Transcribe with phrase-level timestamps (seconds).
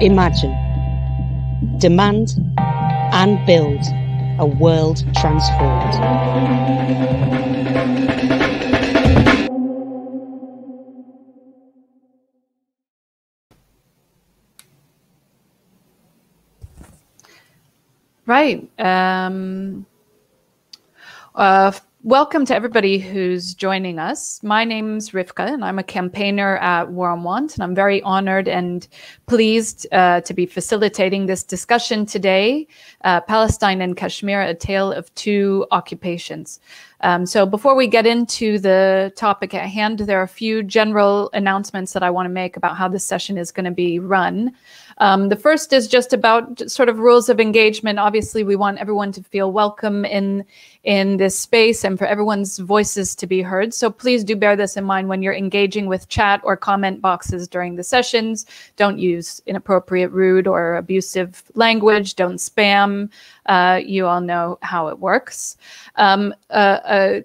[0.00, 0.54] Imagine,
[1.78, 2.30] demand,
[3.12, 3.80] and build
[4.38, 6.22] a world transformed.
[18.26, 18.68] Right.
[18.78, 19.86] Um,
[21.34, 21.72] uh,
[22.04, 24.42] welcome to everybody who's joining us.
[24.42, 28.48] My name's Ryvka, and I'm a campaigner at War on Want, and I'm very honored
[28.48, 28.88] and
[29.26, 32.66] pleased uh, to be facilitating this discussion today
[33.04, 36.58] uh, Palestine and Kashmir, a tale of two occupations.
[37.02, 41.30] Um, so, before we get into the topic at hand, there are a few general
[41.32, 44.52] announcements that I want to make about how this session is going to be run.
[44.98, 47.98] Um, the first is just about sort of rules of engagement.
[47.98, 50.44] Obviously, we want everyone to feel welcome in
[50.84, 53.72] in this space and for everyone's voices to be heard.
[53.72, 57.46] So please do bear this in mind when you're engaging with chat or comment boxes
[57.46, 58.46] during the sessions.
[58.76, 62.16] Don't use inappropriate, rude, or abusive language.
[62.16, 63.10] Don't spam.
[63.46, 65.56] Uh, you all know how it works.
[65.96, 67.20] Um, uh, uh,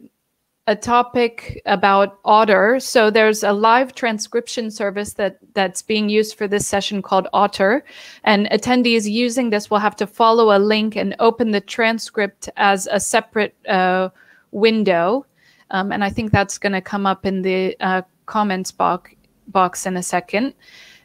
[0.67, 2.79] a topic about Otter.
[2.81, 7.85] So there's a live transcription service that that's being used for this session called Otter,
[8.25, 12.87] and attendees using this will have to follow a link and open the transcript as
[12.91, 14.09] a separate uh,
[14.51, 15.25] window.
[15.71, 19.11] Um, and I think that's going to come up in the uh, comments box
[19.47, 20.53] box in a second.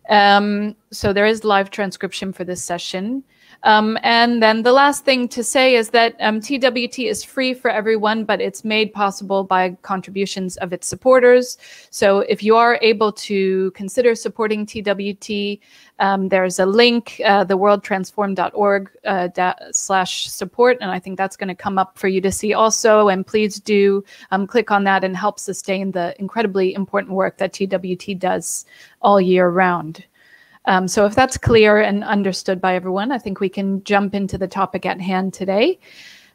[0.08, 3.22] Um, so there is live transcription for this session.
[3.64, 7.70] Um, and then the last thing to say is that um, TWT is free for
[7.70, 11.58] everyone, but it's made possible by contributions of its supporters.
[11.90, 15.60] So if you are able to consider supporting TWT,
[16.00, 21.54] um, there's a link, uh, theworldtransform.org uh, slash support, and I think that's going to
[21.54, 23.08] come up for you to see also.
[23.08, 27.52] And please do um, click on that and help sustain the incredibly important work that
[27.52, 28.66] TWT does
[29.00, 30.04] all year round.
[30.66, 34.38] Um, so if that's clear and understood by everyone, I think we can jump into
[34.38, 35.78] the topic at hand today.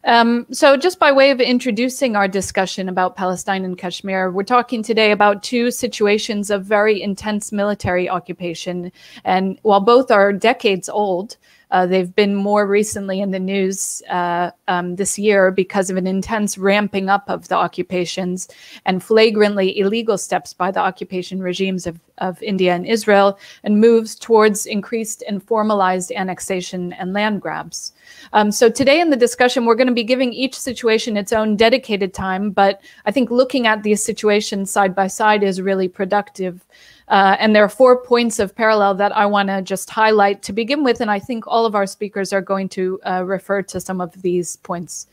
[0.03, 4.81] Um, so, just by way of introducing our discussion about Palestine and Kashmir, we're talking
[4.81, 8.91] today about two situations of very intense military occupation.
[9.25, 11.35] And while both are decades old,
[11.71, 16.07] uh, they've been more recently in the news uh, um, this year because of an
[16.07, 18.47] intense ramping up of the occupations
[18.85, 24.15] and flagrantly illegal steps by the occupation regimes of, of India and Israel and moves
[24.15, 27.91] towards increased and formalized annexation and land grabs.
[28.33, 31.55] Um, so today in the discussion, we're going to be giving each situation its own
[31.57, 36.65] dedicated time, but I think looking at these situations side by side is really productive.
[37.07, 40.53] Uh, and there are four points of parallel that I want to just highlight to
[40.53, 40.99] begin with.
[40.99, 44.21] And I think all of our speakers are going to uh, refer to some of
[44.21, 45.07] these points.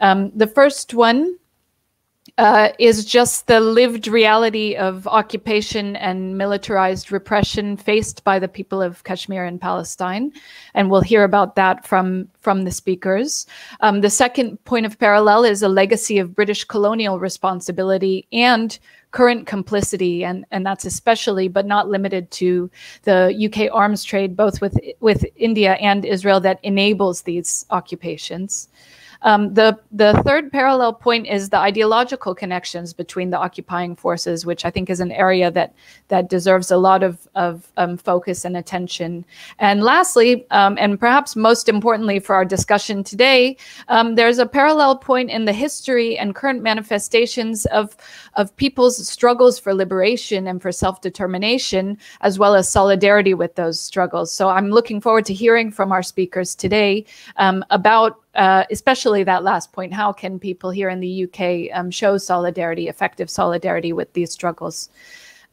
[0.00, 1.38] Um, the first one
[2.36, 8.82] uh, is just the lived reality of occupation and militarized repression faced by the people
[8.82, 10.32] of Kashmir and Palestine,
[10.74, 13.46] and we'll hear about that from from the speakers.
[13.80, 18.78] Um, the second point of parallel is a legacy of British colonial responsibility and
[19.12, 22.68] current complicity, and and that's especially but not limited to
[23.04, 28.68] the UK arms trade, both with with India and Israel, that enables these occupations.
[29.24, 34.64] Um, the the third parallel point is the ideological connections between the occupying forces, which
[34.64, 35.74] I think is an area that
[36.08, 39.24] that deserves a lot of of um, focus and attention.
[39.58, 43.56] And lastly, um, and perhaps most importantly for our discussion today,
[43.88, 47.96] um, there's a parallel point in the history and current manifestations of
[48.34, 53.80] of people's struggles for liberation and for self determination, as well as solidarity with those
[53.80, 54.30] struggles.
[54.30, 57.06] So I'm looking forward to hearing from our speakers today
[57.36, 61.90] um, about uh, especially that last point how can people here in the UK um,
[61.90, 64.90] show solidarity, effective solidarity with these struggles?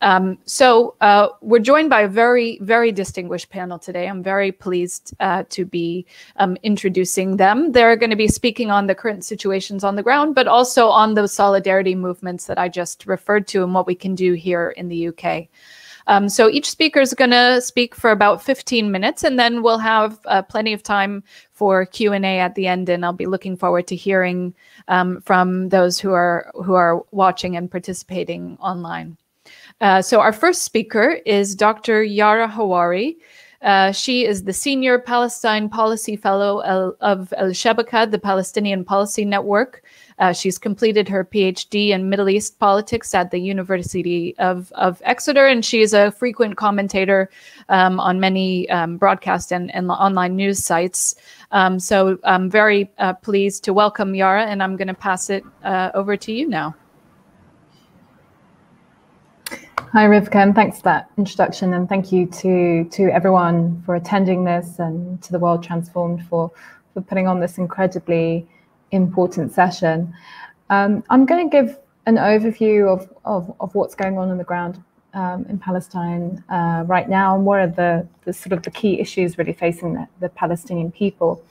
[0.02, 4.08] Um, so uh, we're joined by a very, very distinguished panel today.
[4.08, 7.72] I'm very pleased uh, to be um, introducing them.
[7.72, 11.14] They're going to be speaking on the current situations on the ground, but also on
[11.14, 14.90] those solidarity movements that I just referred to and what we can do here in
[14.90, 15.47] the UK.
[16.11, 19.78] Um, so each speaker is going to speak for about 15 minutes, and then we'll
[19.78, 21.23] have uh, plenty of time
[21.53, 22.90] for Q and A at the end.
[22.90, 24.53] And I'll be looking forward to hearing
[24.90, 29.16] um, from those who are who are watching and participating online.
[29.79, 32.03] Uh, so our first speaker is Dr.
[32.03, 33.16] Yara Hawari.
[33.61, 36.61] Uh, she is the Senior Palestine Policy Fellow
[36.99, 39.84] of Al-Shabaka, the Palestinian Policy Network.
[40.19, 45.47] Uh, she's completed her PhD in Middle East politics at the University of, of Exeter,
[45.47, 47.29] and she is a frequent commentator
[47.69, 51.16] um, on many um, broadcast and, and online news sites.
[51.52, 55.43] Um, so I'm very uh, pleased to welcome Yara, and I'm going to pass it
[55.63, 56.75] uh, over to you now.
[59.93, 64.46] Hi, Ryvka, and thanks for that introduction, and thank you to to everyone for attending
[64.46, 66.49] this, and to the World Transformed for
[66.93, 68.47] for putting on this incredibly
[68.91, 70.14] important session.
[70.70, 74.43] Um, I'm going to give an overview of, of, of what's going on on the
[74.43, 74.84] ground
[75.14, 78.99] um, in Palestine uh, right now, and what are the, the sort of the key
[78.99, 81.43] issues really facing the, the Palestinian people.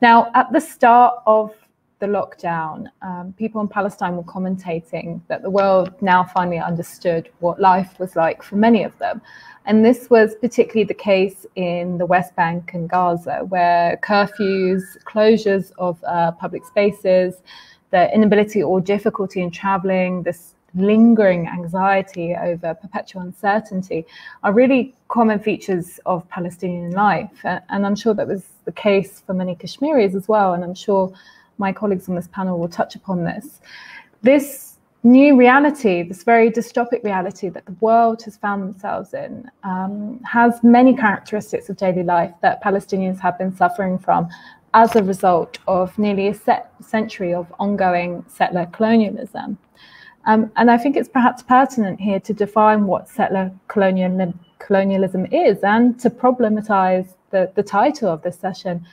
[0.00, 1.54] Now, at the start of
[1.98, 7.60] the lockdown, um, people in Palestine were commentating that the world now finally understood what
[7.60, 9.20] life was like for many of them.
[9.68, 15.72] And this was particularly the case in the West Bank and Gaza, where curfews, closures
[15.76, 17.34] of uh, public spaces,
[17.90, 24.06] the inability or difficulty in traveling, this lingering anxiety over perpetual uncertainty
[24.42, 27.30] are really common features of Palestinian life.
[27.44, 30.54] And I'm sure that was the case for many Kashmiris as well.
[30.54, 31.12] And I'm sure
[31.58, 33.60] my colleagues on this panel will touch upon this.
[34.22, 34.67] This
[35.08, 40.62] new reality, this very dystopic reality that the world has found themselves in, um, has
[40.62, 44.28] many characteristics of daily life that Palestinians have been suffering from
[44.74, 49.56] as a result of nearly a century of ongoing settler colonialism.
[50.26, 55.58] Um, and I think it's perhaps pertinent here to define what settler colonial, colonialism is
[55.62, 58.86] and to problematize the, the title of this session,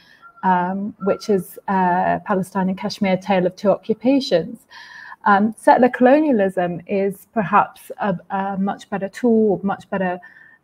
[0.43, 4.59] um, which is uh, Palestine and Kashmir, Tale of Two Occupations.
[5.25, 10.19] Um, settler colonialism is perhaps a, a much better tool, much better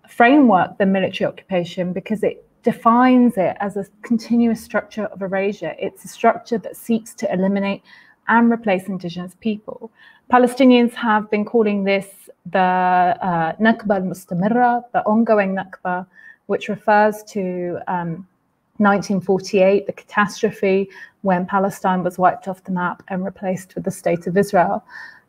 [0.08, 5.76] framework than military occupation because it defines it as a continuous structure of erasure.
[5.80, 7.82] It's a structure that seeks to eliminate
[8.28, 9.92] and replace indigenous people.
[10.32, 12.08] Palestinians have been calling this
[12.46, 16.06] the uh, Nakba al-Mustamirra, the ongoing Nakba,
[16.46, 18.28] which refers to um,
[18.82, 20.90] 1948, the catastrophe
[21.22, 24.84] when Palestine was wiped off the map and replaced with the state of Israel.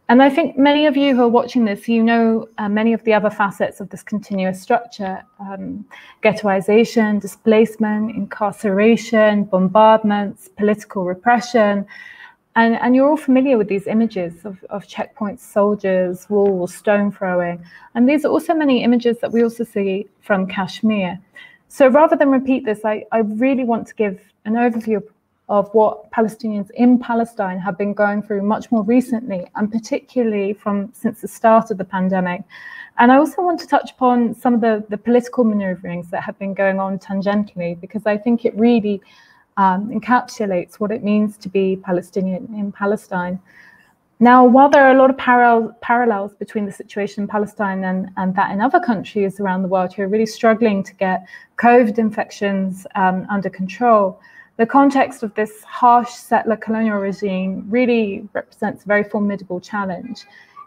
[0.08, 3.02] And I think many of you who are watching this, you know uh, many of
[3.04, 5.86] the other facets of this continuous structure um,
[6.22, 11.86] ghettoization, displacement, incarceration, bombardments, political repression.
[12.56, 17.64] And, and you're all familiar with these images of, of checkpoints, soldiers, walls, stone throwing.
[17.94, 21.18] And these are also many images that we also see from Kashmir.
[21.72, 25.02] So rather than repeat this, I, I really want to give an overview
[25.48, 30.92] of, what Palestinians in Palestine have been going through much more recently, and particularly from
[30.92, 32.42] since the start of the pandemic.
[32.98, 36.38] And I also want to touch upon some of the, the political maneuverings that have
[36.38, 39.00] been going on tangentially, because I think it really
[39.56, 43.40] um, encapsulates what it means to be Palestinian in Palestine.
[44.22, 48.08] Now, while there are a lot of parallel, parallels between the situation in Palestine and,
[48.16, 51.26] and that in other countries around the world who are really struggling to get
[51.56, 54.20] COVID infections um, under control,
[54.58, 60.24] the context of this harsh settler colonial regime really represents a very formidable challenge.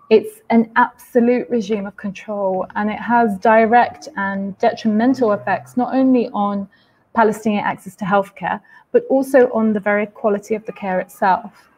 [0.10, 6.28] It's an absolute regime of control, and it has direct and detrimental effects not only
[6.34, 6.68] on
[7.13, 8.60] Palestinian access to healthcare,
[8.92, 11.69] but also on the very quality of the care itself.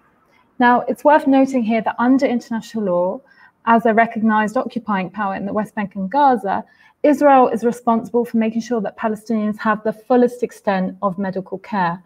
[0.60, 3.22] Now, it's worth noting here that under international law,
[3.66, 6.64] as a recognized occupying power in the West Bank and Gaza,
[7.04, 12.02] Israel is responsible for making sure that Palestinians have the fullest extent of medical care.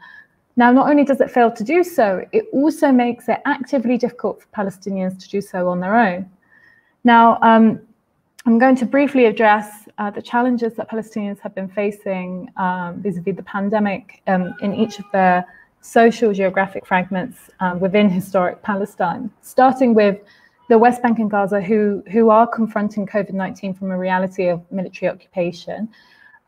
[0.57, 4.41] Now, not only does it fail to do so, it also makes it actively difficult
[4.41, 6.29] for Palestinians to do so on their own.
[7.03, 7.79] Now, um,
[8.45, 13.35] I'm going to briefly address uh, the challenges that Palestinians have been facing um, vis-a-vis
[13.35, 15.45] the pandemic um, in each of their
[15.81, 20.19] social geographic fragments um, within historic Palestine, starting with
[20.69, 24.61] the West Bank and Gaza, who, who are confronting COVID 19 from a reality of
[24.71, 25.89] military occupation.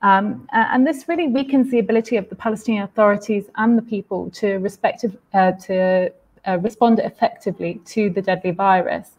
[0.01, 4.55] Um, and this really weakens the ability of the Palestinian authorities and the people to,
[4.55, 6.11] respect, uh, to
[6.45, 9.11] uh, respond effectively to the deadly virus.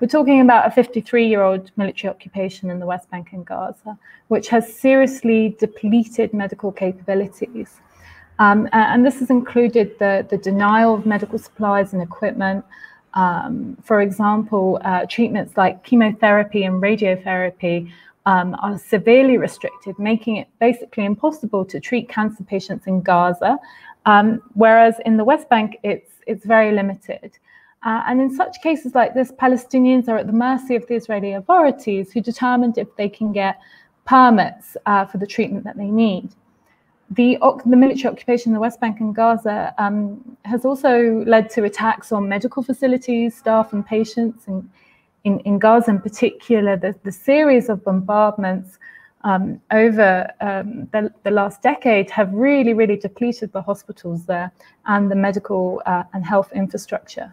[0.00, 3.96] We're talking about a 53 year old military occupation in the West Bank and Gaza,
[4.28, 7.80] which has seriously depleted medical capabilities.
[8.38, 12.64] Um, and this has included the, the denial of medical supplies and equipment.
[13.14, 17.92] Um, for example, uh, treatments like chemotherapy and radiotherapy
[18.24, 23.58] um, are severely restricted, making it basically impossible to treat cancer patients in Gaza,
[24.06, 27.38] um, whereas in the West Bank, it's, it's very limited.
[27.84, 31.32] Uh, and in such cases like this, Palestinians are at the mercy of the Israeli
[31.32, 33.58] authorities who determined if they can get
[34.04, 36.30] permits uh, for the treatment that they need
[37.10, 41.64] the, the military occupation in the West Bank and Gaza um, has also led to
[41.64, 44.46] attacks on medical facilities, staff, and patients.
[44.46, 44.68] And
[45.24, 48.78] in, in Gaza, in particular, the, the series of bombardments
[49.24, 54.50] um, over um, the, the, last decade have really, really depleted the hospitals there
[54.86, 57.32] and the medical uh, and health infrastructure.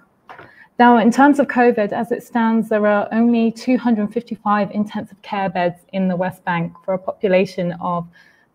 [0.78, 5.82] Now, in terms of COVID, as it stands, there are only 255 intensive care beds
[5.92, 8.08] in the West Bank for a population of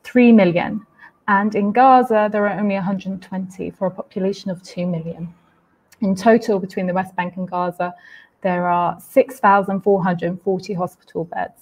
[0.04, 0.86] 3 million.
[1.26, 5.32] And in Gaza, there are only 120 for a population of 2 million.
[6.00, 7.94] In total, between the West Bank and Gaza,
[8.42, 11.60] there are 6,440 hospital beds.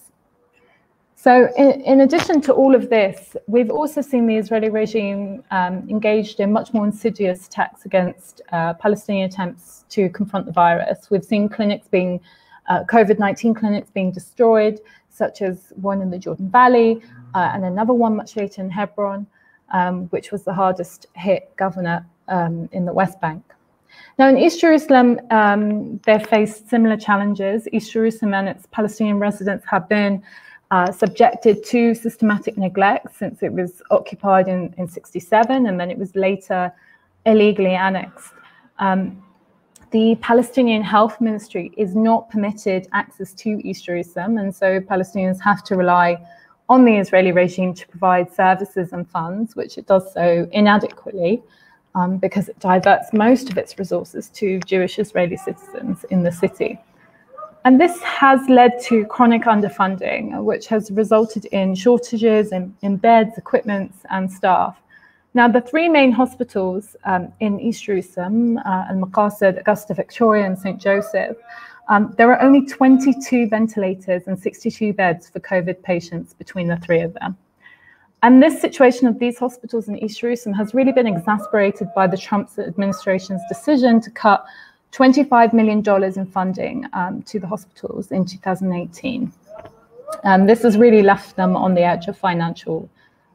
[1.14, 5.88] So, in, in, addition to all of this, we've also seen the Israeli regime um,
[5.88, 11.10] engaged in much more insidious attacks against uh, Palestinian attempts to confront the virus.
[11.12, 12.20] We've seen clinics being,
[12.68, 17.00] uh, COVID 19 clinics being destroyed, such as one in the Jordan Valley
[17.34, 19.24] uh, and another one much later in Hebron,
[19.72, 23.42] um, which was the hardest hit governor um, in the West Bank.
[24.18, 27.66] Now, in East Jerusalem, um, they've faced similar challenges.
[27.72, 30.22] East Jerusalem and its Palestinian residents have been
[30.70, 35.98] uh, subjected to systematic neglect since it was occupied in, in 67 and then it
[35.98, 36.72] was later
[37.26, 38.32] illegally annexed.
[38.78, 39.22] Um,
[39.90, 45.62] the Palestinian Health Ministry is not permitted access to East Jerusalem, and so Palestinians have
[45.64, 46.18] to rely
[46.72, 51.42] on the Israeli regime to provide services and funds, which it does so inadequately
[51.94, 56.78] um, because it diverts most of its resources to Jewish Israeli citizens in the city.
[57.66, 63.36] And this has led to chronic underfunding, which has resulted in shortages in, in beds,
[63.36, 64.74] equipment, and staff.
[65.34, 70.58] Now, the three main hospitals um, in East Jerusalem, uh, Al Maqasid, Augusta Victoria, and
[70.58, 70.80] St.
[70.80, 71.36] Joseph,
[71.88, 77.00] um, there are only 22 ventilators and 62 beds for COVID patients between the three
[77.00, 77.36] of them.
[78.22, 82.16] And this situation of these hospitals in East Jerusalem has really been exacerbated by the
[82.16, 84.44] Trump administration's decision to cut
[84.92, 85.82] $25 million
[86.16, 89.32] in funding um, to the hospitals in 2018.
[90.22, 92.88] Um, this has really left them on the edge of financial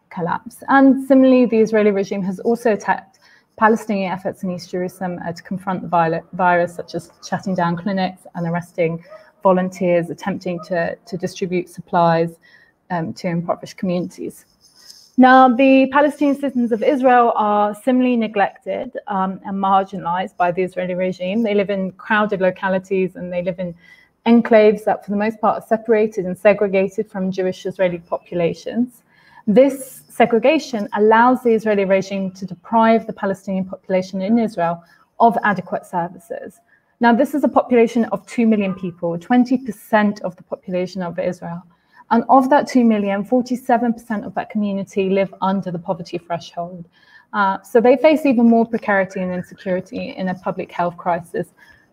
[0.10, 0.64] collapse.
[0.70, 3.17] And similarly, the Israeli regime has also attacked
[3.58, 8.22] Palestinian efforts in East Jerusalem uh, to confront the virus, such as shutting down clinics
[8.36, 9.04] and arresting
[9.42, 12.38] volunteers attempting to, to distribute supplies
[12.92, 14.46] um, to impoverished communities.
[15.18, 20.94] Now, the Palestinian citizens of Israel are similarly neglected um, and marginalized by the Israeli
[20.94, 21.42] regime.
[21.42, 23.74] They live in crowded localities and they live in
[24.28, 29.02] enclaves that, for the most part, are separated and segregated from Jewish Israeli populations.
[29.48, 34.84] This segregation allows the Israeli regime to deprive the Palestinian population in Israel
[35.22, 36.60] of adequate services.
[37.00, 41.64] Now, this is a population of 2 million people, 20% of the population of Israel.
[42.10, 46.86] And of that 2 million, 47% of that community live under the poverty threshold.
[47.34, 51.48] Uh, so they face even more precarity and insecurity in a public health crisis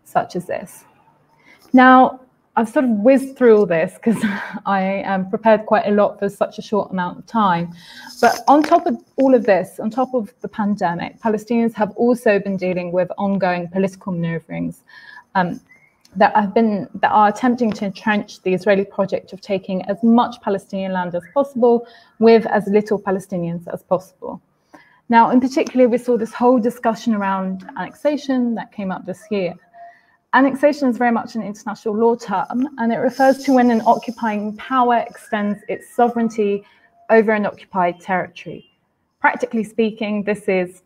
[0.05, 0.85] such as this.
[1.73, 2.21] Now,
[2.57, 4.23] I've sort of whizzed through all this because
[4.67, 7.73] I am prepared quite a lot for such a short amount of time.
[8.21, 12.39] But on top of all of this, on top of the pandemic, Palestinians have also
[12.39, 14.83] been dealing with ongoing political maneuverings.
[15.35, 15.61] Um,
[16.17, 20.41] that have been that are attempting to entrench the Israeli project of taking as much
[20.41, 21.87] Palestinian land as possible
[22.21, 24.41] with as little Palestinians as possible.
[25.09, 29.55] Now, in particular, we saw this whole discussion around annexation that came up this year.
[30.35, 34.57] Annexation is very much an international law term, and it refers to when an occupying
[34.57, 36.65] power extends its sovereignty
[37.09, 38.69] over an occupied territory.
[39.21, 40.83] Practically speaking, this is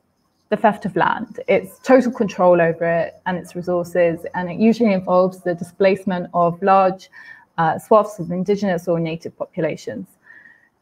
[0.50, 1.40] the theft of land.
[1.48, 6.62] It's total control over it and its resources, and it usually involves the displacement of
[6.62, 7.08] large
[7.56, 10.08] uh, swaths of indigenous or native populations.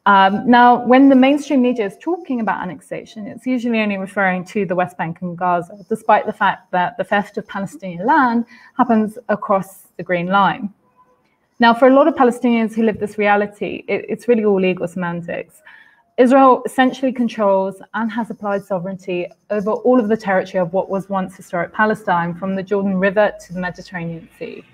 [0.07, 4.65] Um, now, when the mainstream media is talking about annexation, it's usually only referring to
[4.65, 8.47] the West Bank and Gaza, despite the fact that the theft of Palestinian land
[8.77, 10.73] happens across the Green Line.
[11.59, 14.87] Now, for a lot of Palestinians who live this reality, it, it's really all legal
[14.87, 15.61] semantics.
[16.19, 21.09] Israel essentially controls and has applied sovereignty over all of the territory of what was
[21.09, 24.65] once historic Palestine, from the Jordan River to the Mediterranean Sea.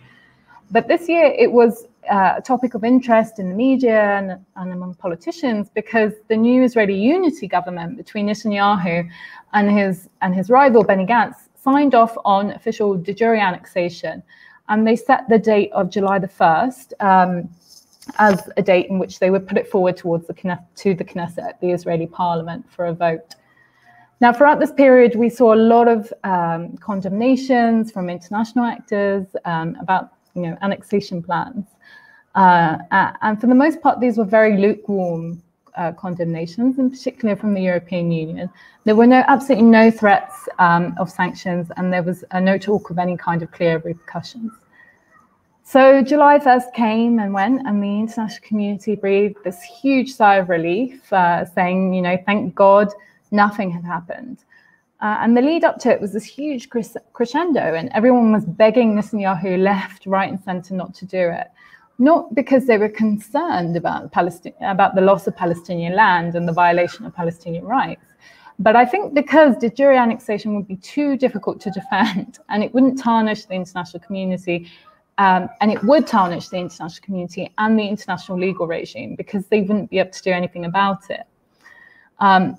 [0.71, 4.73] But this year it was uh, a topic of interest in the media and, and,
[4.73, 9.09] among politicians because the new Israeli unity government between Netanyahu
[9.53, 14.23] and his, and his rival Benny Gantz signed off on official de jure annexation.
[14.69, 16.93] And they set the date of July the 1st.
[17.01, 17.49] Um,
[18.19, 21.61] as a date in which they would put it forward towards the to the Knesset,
[21.61, 23.37] the Israeli parliament, for a vote.
[24.21, 29.77] Now, throughout this period, we saw a lot of um, condemnations from international actors um,
[29.81, 31.67] about you know, annexation plans.
[32.35, 32.79] Uh,
[33.21, 35.43] and for the most part, these were very lukewarm
[35.77, 38.51] uh, condemnations, in particular from the European Union.
[38.85, 42.91] There were no absolutely no threats um, of sanctions, and there was uh, no talk
[42.91, 44.53] of any kind of clear repercussions.
[45.65, 50.49] So July 1st came and went, and the international community breathed this huge sigh of
[50.49, 52.89] relief, uh, saying, you know, thank God
[53.31, 54.45] nothing had happened.
[55.01, 56.69] Uh, and the lead up to it was this huge
[57.13, 61.49] crescendo, and everyone was begging Netanyahu left, right, and center not to do it.
[61.99, 66.53] Not because they were concerned about, Palestine, about the loss of Palestinian land and the
[66.53, 68.07] violation of Palestinian rights,
[68.59, 72.73] but I think because de jure annexation would be too difficult to defend and it
[72.75, 74.71] wouldn't tarnish the international community,
[75.19, 79.61] um, and it would tarnish the international community and the international legal regime because they
[79.61, 81.27] wouldn't be able to do anything about it.
[82.19, 82.57] Um,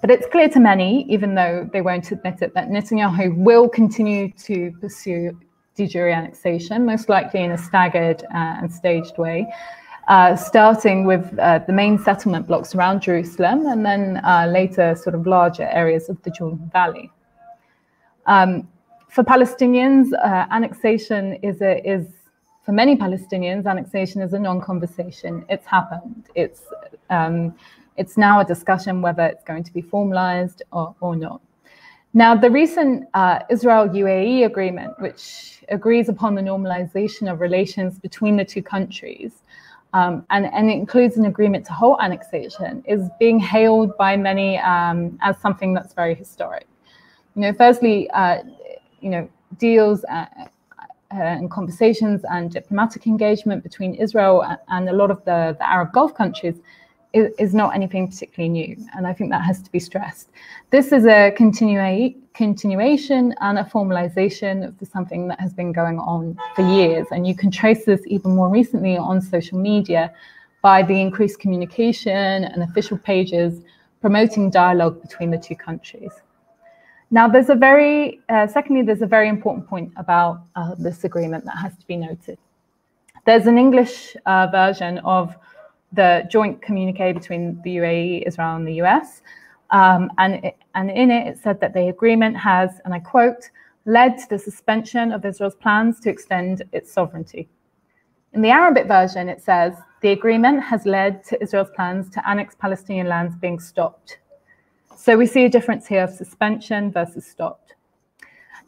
[0.00, 4.30] but it's clear to many, even though they won't admit it, that Netanyahu will continue
[4.32, 5.38] to pursue
[5.80, 9.46] de jure annexation, most likely in a staggered uh, and staged way,
[10.08, 15.14] uh, starting with uh, the main settlement blocks around Jerusalem and then uh, later sort
[15.14, 17.10] of larger areas of the Jordan Valley.
[18.26, 18.68] Um,
[19.08, 22.06] for Palestinians, uh, annexation is, a, is,
[22.64, 25.44] for many Palestinians, annexation is a non-conversation.
[25.48, 26.28] It's happened.
[26.34, 26.62] It's
[27.08, 27.54] um,
[27.96, 31.40] it's now a discussion whether it's going to be formalized or, or not.
[32.12, 38.36] Now, the recent uh, Israel UAE agreement, which agrees upon the normalization of relations between
[38.36, 39.42] the two countries,
[39.92, 45.18] um, and, and includes an agreement to halt annexation, is being hailed by many um,
[45.22, 46.66] as something that's very historic.
[47.36, 48.42] You know, firstly, uh,
[49.00, 50.46] you know, deals uh, uh,
[51.12, 56.14] and conversations and diplomatic engagement between Israel and a lot of the, the Arab Gulf
[56.14, 56.56] countries
[57.12, 60.30] is, not anything particularly new, and I think that has to be stressed.
[60.70, 66.38] This is a continua continuation and a formalization of something that has been going on
[66.54, 70.12] for years, and you can trace this even more recently on social media
[70.62, 73.62] by the increased communication and official pages
[74.00, 76.12] promoting dialogue between the two countries.
[77.10, 81.44] Now, there's a very, uh, secondly, there's a very important point about uh, this agreement
[81.44, 82.38] that has to be noted.
[83.26, 85.36] There's an English uh, version of
[85.92, 89.22] the joint communique between the UAE, Israel, and the US.
[89.70, 93.50] Um, and, it, and in it, it said that the agreement has, and I quote,
[93.86, 97.48] led to the suspension of Israel's plans to extend its sovereignty.
[98.32, 102.54] In the Arabic version, it says, the agreement has led to Israel's plans to annex
[102.54, 104.18] Palestinian lands being stopped.
[104.96, 107.74] So we see a difference here of suspension versus stopped.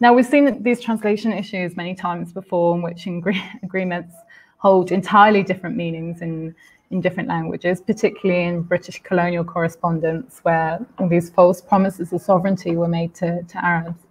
[0.01, 3.07] Now, we've seen these translation issues many times before in which
[3.63, 4.15] agreements
[4.59, 6.55] hold entirely different meanings in
[6.93, 12.77] in different languages, particularly in British colonial correspondence, where all these false promises of sovereignty
[12.77, 14.03] were made to, to Arabs.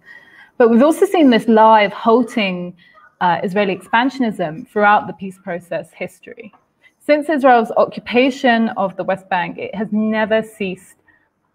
[0.58, 2.76] But we've also seen this live halting
[3.20, 6.52] uh, Israeli expansionism throughout the peace process history.
[6.98, 10.96] Since Israel's occupation of the West Bank, it has never ceased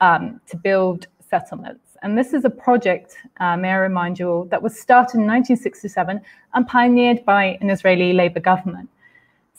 [0.02, 1.98] um, to build settlements.
[2.04, 5.28] And this is a project, uh, may I remind you all, that was started in
[5.28, 6.22] 1967
[6.54, 8.90] and pioneered by an Israeli Labour government.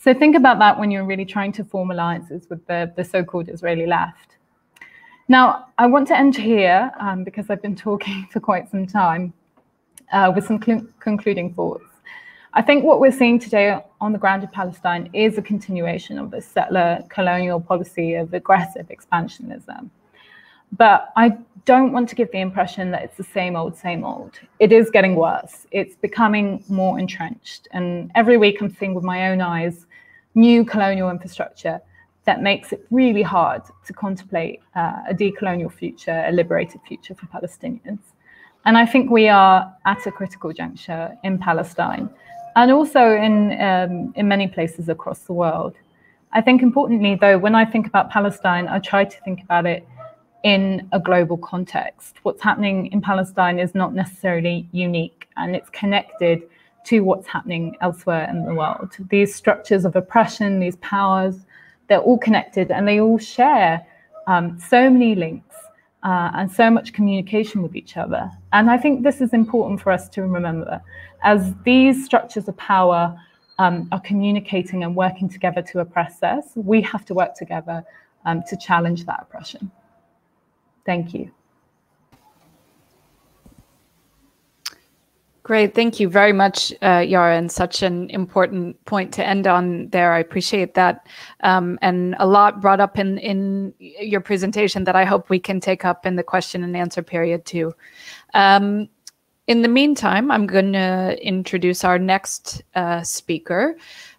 [0.01, 3.49] So think about that when you're really trying to form alliances with the, the so-called
[3.49, 4.37] Israeli left.
[5.27, 9.33] Now, I want to end here um, because I've been talking for quite some time
[10.13, 10.57] uh, with some
[10.99, 11.83] concluding thoughts.
[12.53, 16.31] I think what we're seeing today on the ground in Palestine is a continuation of
[16.31, 19.89] the settler colonial policy of aggressive expansionism.
[20.77, 24.39] But I don't want to give the impression that it's the same old, same old.
[24.59, 25.67] It is getting worse.
[25.71, 27.67] It's becoming more entrenched.
[27.71, 29.85] And every week I'm seeing with my own eyes
[30.35, 31.81] new colonial infrastructure
[32.25, 37.25] that makes it really hard to contemplate uh, a decolonial future, a liberated future for
[37.27, 37.99] Palestinians.
[38.65, 42.09] And I think we are at a critical juncture in Palestine
[42.55, 45.75] and also in, um, in many places across the world.
[46.31, 49.87] I think importantly, though, when I think about Palestine, I try to think about it
[50.43, 52.17] in a global context.
[52.23, 56.43] What's happening in Palestine is not necessarily unique and it's connected
[56.85, 58.95] to what's happening elsewhere in the world.
[59.09, 61.45] These structures of oppression, these powers,
[61.87, 63.85] they're all connected and they all share
[64.27, 65.55] um, so many links
[66.03, 68.31] uh, and so much communication with each other.
[68.53, 70.81] And I think this is important for us to remember
[71.23, 73.19] as these structures of power
[73.57, 77.83] um, are communicating and working together to oppress us, we have to work together
[78.25, 79.69] um, to challenge that oppression.
[80.89, 81.29] Thank you.
[85.43, 85.75] Great.
[85.75, 90.13] Thank you very much, uh, Yara, and such an important point to end on there.
[90.13, 91.05] I appreciate that.
[91.43, 95.59] Um, and a lot brought up in, in your presentation that I hope we can
[95.59, 97.71] take up in the question and answer period too.
[98.33, 98.89] Um,
[99.49, 103.75] in the meantime, I'm going to introduce our next uh, speaker,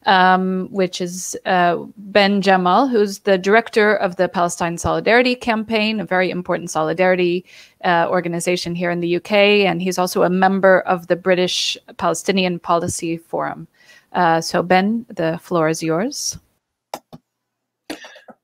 [0.06, 6.04] um, which is uh, Ben Jamal, who's the director of the Palestine Solidarity Campaign, a
[6.04, 7.44] very important solidarity
[7.84, 9.32] uh, organization here in the UK.
[9.70, 13.68] And he's also a member of the British Palestinian Policy Forum.
[14.12, 16.40] Uh, so, Ben, the floor is yours.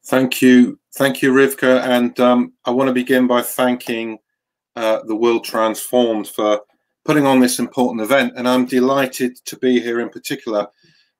[0.04, 0.78] Thank you.
[0.94, 1.82] Thank you, Ryvka.
[1.82, 4.20] And um, I want to begin by thanking
[4.76, 6.60] uh, the world transformed for
[7.06, 8.32] putting on this important event.
[8.36, 10.66] And I'm delighted to be here in particular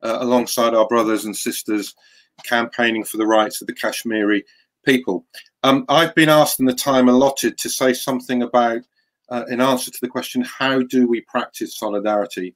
[0.03, 1.94] uh, alongside our brothers and sisters
[2.44, 4.44] campaigning for the rights of the Kashmiri
[4.85, 5.25] people.
[5.62, 8.83] Um, I've been asked in the time allotted to say something about,
[9.31, 12.55] uh, in answer to the question, how do we practice solidarity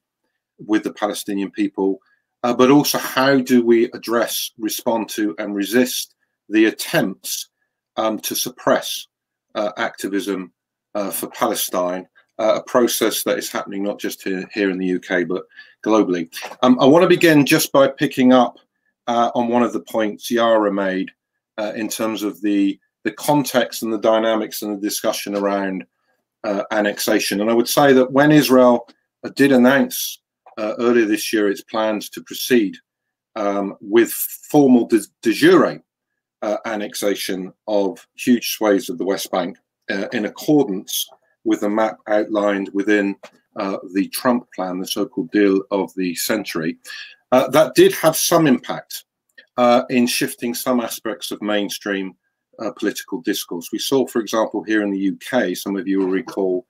[0.59, 1.99] with the Palestinian people,
[2.43, 6.15] uh, but also how do we address, respond to, and resist
[6.49, 7.49] the attempts
[7.95, 9.07] um, to suppress
[9.55, 10.51] uh, activism
[10.95, 12.07] uh, for Palestine,
[12.41, 15.43] uh, a process that is happening not just here, here in the UK, but
[15.85, 16.27] globally.
[16.63, 18.57] Um, I want to begin just by picking up
[19.05, 21.11] uh, on one of the points Yara made
[21.59, 25.83] uh, in terms of the the context and the dynamics and the discussion around
[26.43, 27.41] uh, annexation.
[27.41, 28.87] And I would say that when Israel
[29.23, 30.21] uh, did announce
[30.59, 32.77] uh, earlier this year its plans to proceed
[33.35, 35.81] um, with formal de, de jure
[36.65, 39.57] annexation of huge swathes of the West Bank
[40.11, 41.07] in accordance
[41.43, 43.15] with the map outlined within
[43.57, 46.77] uh, the Trump plan, the so-called deal of the century,
[47.31, 49.05] that did have some impact
[49.89, 52.15] in shifting some aspects of mainstream
[52.61, 53.69] uh, political discourse.
[53.71, 56.67] We saw, for example, here in the UK, some of you will recall,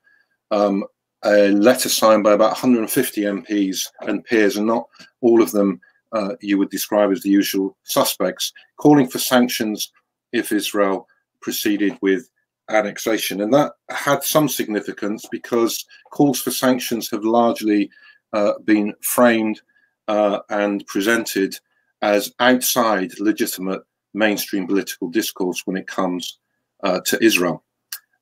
[0.51, 0.85] um,
[1.23, 4.87] a letter signed by about 150 MPs and peers, and not
[5.21, 5.79] all of them
[6.13, 9.91] uh, you would describe as the usual suspects, calling for sanctions
[10.33, 11.07] if Israel
[11.41, 12.29] proceeded with
[12.73, 13.41] annexation.
[13.41, 17.89] And that had some significance because calls for sanctions have largely
[18.33, 19.61] uh, been framed
[20.07, 21.57] uh, and presented
[22.01, 23.81] as outside legitimate
[24.13, 26.39] mainstream political discourse when it comes
[26.83, 27.63] uh, to Israel.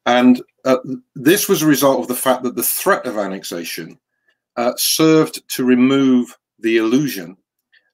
[0.06, 0.78] And uh,
[1.16, 4.00] this was a result of the fact that the threat of annexation
[4.56, 7.38] uh, served to remove the illusion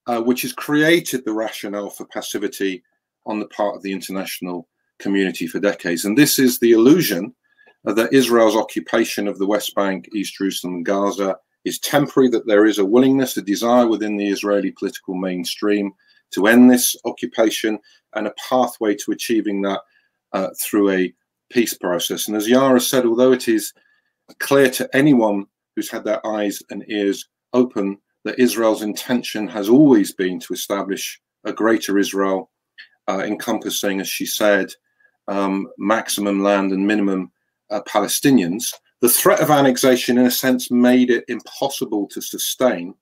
[0.07, 2.83] uh, which has created the rationale for passivity
[3.25, 4.67] on the part of the international
[4.99, 6.05] community for decades.
[6.05, 7.33] And this is the illusion
[7.83, 12.65] that Israel's occupation of the West Bank, East Jerusalem, and Gaza is temporary, that there
[12.65, 15.91] is a willingness, a desire within the Israeli political mainstream
[16.31, 17.79] to end this occupation
[18.15, 19.81] and a pathway to achieving that
[20.33, 21.13] uh, through a
[21.49, 22.27] peace process.
[22.27, 23.73] And as Yara said, although it is
[24.39, 30.13] clear to anyone who's had their eyes and ears open that Israel's intention has always
[30.13, 32.49] been to establish a greater Israel,
[33.07, 34.73] uh, encompassing, as she said,
[35.27, 37.31] um, maximum land and minimum
[37.69, 38.73] uh, Palestinians.
[39.01, 42.95] The threat of annexation, in a sense, made it impossible to sustain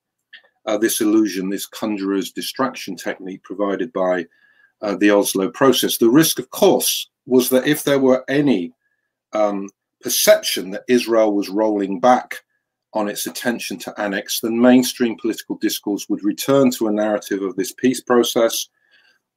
[0.66, 4.26] uh, this illusion, this conjurer's distraction technique provided by
[4.82, 5.98] uh, the Oslo process.
[5.98, 8.74] The risk, of course, was that if there were any
[9.34, 9.70] um,
[10.02, 12.36] perception that Israel was rolling back
[12.94, 17.56] on its attention to annex, then mainstream political discourse would return to a narrative of
[17.56, 18.68] this peace process,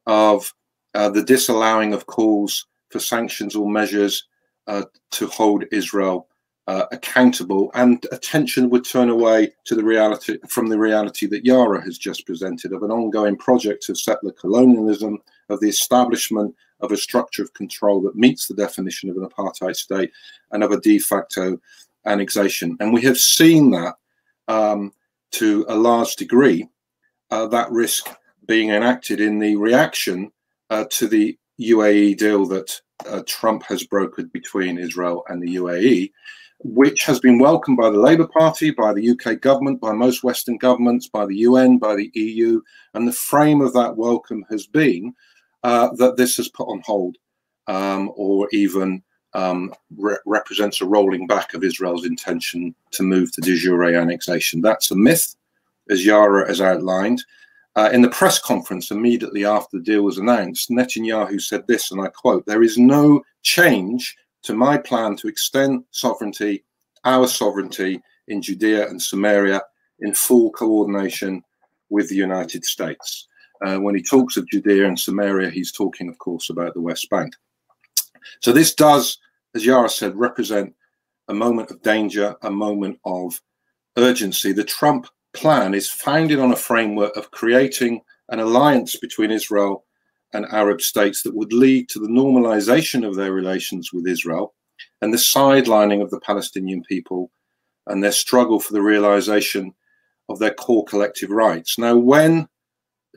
[0.06, 0.52] of
[0.94, 4.26] uh, the disallowing of calls for sanctions or measures
[4.66, 6.28] uh, to hold Israel
[6.66, 11.80] uh, accountable, and attention would turn away to the reality from the reality that Yara
[11.80, 15.18] has just presented of an ongoing project of settler colonialism,
[15.48, 19.76] of the establishment of a structure of control that meets the definition of an apartheid
[19.76, 20.10] state,
[20.50, 21.56] and of a de facto
[22.04, 22.76] annexation.
[22.80, 23.94] And we have seen that
[24.48, 24.92] um,
[25.32, 26.68] to a large degree,
[27.30, 28.08] uh, that risk
[28.46, 30.32] being enacted in the reaction
[30.70, 36.10] uh, to the UAE deal that uh, Trump has brokered between Israel and the UAE
[36.60, 40.56] which has been welcomed by the Labour Party, by the UK government, by most Western
[40.56, 42.60] governments, by the UN, by the EU.
[42.94, 45.14] And the frame of that welcome has been
[45.62, 47.16] uh, that this has put on hold
[47.66, 49.02] um, or even
[49.34, 54.62] um, re represents a rolling back of Israel's intention to move to de jure annexation.
[54.62, 55.34] That's a myth,
[55.90, 57.22] as Yara has outlined.
[57.76, 62.00] Uh, in the press conference immediately after the deal was announced, Netanyahu said this, and
[62.00, 66.64] I quote, There is no change to my plan to extend sovereignty,
[67.04, 69.60] our sovereignty in Judea and Samaria
[70.00, 71.42] in full coordination
[71.90, 73.28] with the United States.
[73.64, 77.08] Uh, when he talks of Judea and Samaria, he's talking, of course, about the West
[77.10, 77.34] Bank.
[78.40, 79.18] So this does,
[79.54, 80.74] as Yara said, represent
[81.28, 83.40] a moment of danger, a moment of
[83.96, 84.52] urgency.
[84.52, 85.06] The Trump
[85.36, 89.84] plan is founded on a framework of creating an alliance between Israel
[90.32, 94.54] and Arab states that would lead to the normalization of their relations with Israel
[95.00, 97.30] and the sidelining of the Palestinian people
[97.86, 99.72] and their struggle for the realization
[100.28, 101.78] of their core collective rights.
[101.78, 102.48] Now, when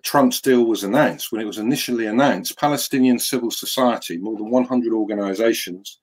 [0.03, 4.93] Trump's deal was announced, when it was initially announced, Palestinian civil society, more than 100
[4.93, 5.99] organizations,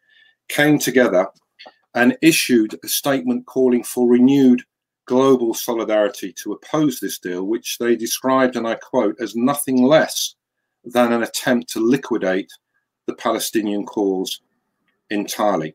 [0.49, 1.27] came together
[1.95, 4.63] and issued a statement calling for renewed
[5.07, 10.35] global solidarity to oppose this deal, which they described, and I quote, as nothing less
[10.85, 12.51] than an attempt to liquidate
[13.07, 14.40] the Palestinian cause
[15.11, 15.75] entirely.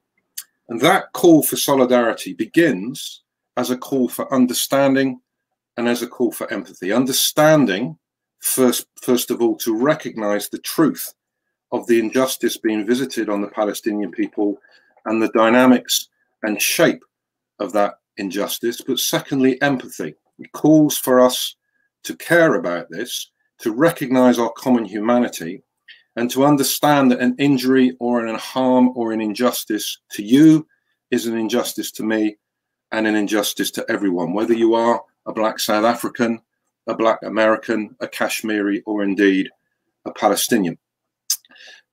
[0.70, 3.24] And that call for solidarity begins
[3.58, 5.20] as a call for understanding
[5.78, 6.92] and as a call for empathy.
[6.92, 7.98] Understanding,
[8.40, 11.14] first, first of all, to recognize the truth
[11.72, 14.58] of the injustice being visited on the Palestinian people
[15.06, 16.10] and the dynamics
[16.44, 17.04] and shape
[17.60, 18.82] of that injustice.
[18.82, 20.16] But secondly, empathy.
[20.40, 21.56] It calls for us
[22.04, 25.64] to care about this, to recognize our common humanity,
[26.16, 30.68] and to understand that an injury or an harm or an injustice to you
[31.10, 32.38] is an injustice to me
[32.92, 36.42] and an injustice to everyone, whether you are a black South African,
[36.88, 39.50] a black American, a Kashmiri, or indeed
[40.06, 40.78] a Palestinian.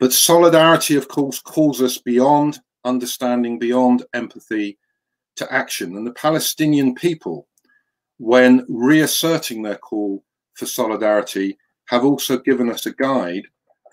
[0.01, 4.79] But solidarity, of course, calls us beyond understanding, beyond empathy
[5.39, 5.97] to action.
[5.97, 7.49] And the Palestinian people,
[8.19, 10.25] when reasserting their call
[10.55, 13.45] for solidarity, have also given us a guide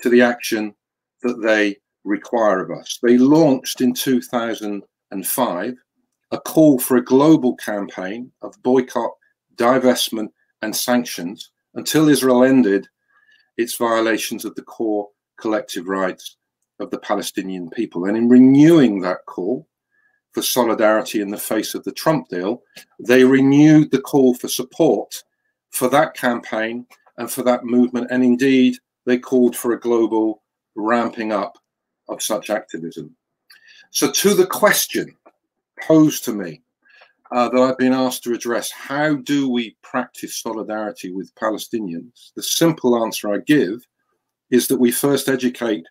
[0.01, 0.75] to the action
[1.21, 2.99] that they require of us.
[3.01, 5.75] They launched in 2005
[6.31, 9.11] a call for a global campaign of boycott,
[9.55, 10.29] divestment,
[10.61, 12.87] and sanctions until Israel ended
[13.57, 16.37] its violations of the core collective rights
[16.79, 18.05] of the Palestinian people.
[18.05, 19.67] And in renewing that call
[20.35, 22.61] for solidarity in the face of the Trump deal,
[22.99, 25.23] they renewed the call for support
[25.71, 26.85] for that campaign
[27.17, 28.07] and for that movement.
[28.11, 30.43] And indeed, they called for a global
[30.75, 31.57] ramping up
[32.09, 33.15] of such activism.
[33.91, 35.15] So, to the question
[35.81, 36.61] posed to me
[37.31, 42.33] uh, that I've been asked to address how do we practice solidarity with Palestinians?
[42.35, 43.87] The simple answer I give
[44.51, 45.85] is that we first educate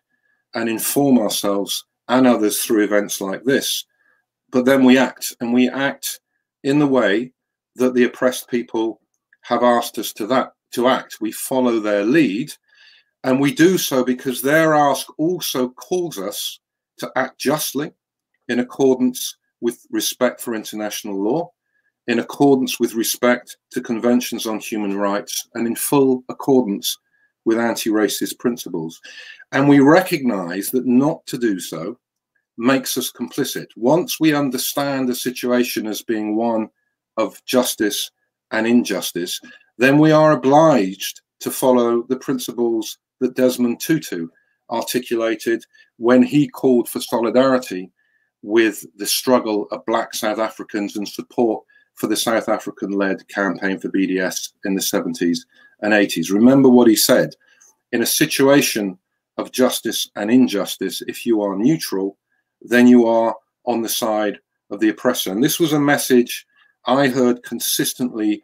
[0.53, 3.85] and inform ourselves and others through events like this,
[4.55, 6.21] but then we act and we act
[6.63, 7.33] in the way
[7.75, 9.01] that the oppressed people
[9.41, 11.17] have asked us to that to act.
[11.19, 12.53] We follow their lead
[13.25, 16.61] and we do so because their ask also calls us
[16.99, 17.91] to act justly
[18.47, 21.51] in accordance with respect for international law,
[22.07, 26.97] in accordance with respect to conventions on human rights, and in full accordance
[27.43, 29.01] with anti racist principles.
[29.51, 31.99] And we recognize that not to do so
[32.57, 33.67] makes us complicit.
[33.75, 36.69] Once we understand the situation as being one
[37.17, 38.11] of justice
[38.51, 39.39] and injustice,
[39.77, 44.27] then we are obliged to follow the principles that Desmond Tutu
[44.69, 45.63] articulated
[45.97, 47.91] when he called for solidarity
[48.41, 51.63] with the struggle of black South Africans and support
[51.95, 55.39] for the South African led campaign for BDS in the 70s
[55.81, 56.31] and 80s.
[56.31, 57.33] Remember what he said
[57.91, 58.97] in a situation
[59.37, 62.17] of justice and injustice, if you are neutral,
[62.69, 65.31] then you are on the side of the oppressor.
[65.31, 66.45] And this was a message
[66.85, 68.43] I heard consistently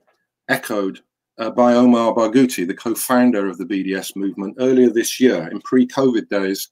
[0.49, 1.01] echoed
[1.37, 5.61] uh, by Omar Barghouti, the co founder of the BDS movement, earlier this year in
[5.61, 6.69] pre COVID days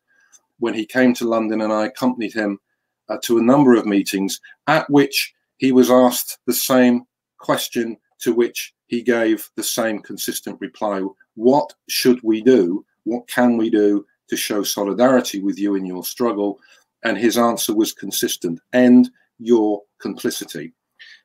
[0.60, 2.60] when he came to London and I accompanied him
[3.08, 7.04] uh, to a number of meetings at which he was asked the same
[7.38, 11.02] question to which he gave the same consistent reply
[11.36, 12.86] What should we do?
[13.04, 16.60] What can we do to show solidarity with you in your struggle?
[17.04, 20.74] And his answer was consistent end your complicity.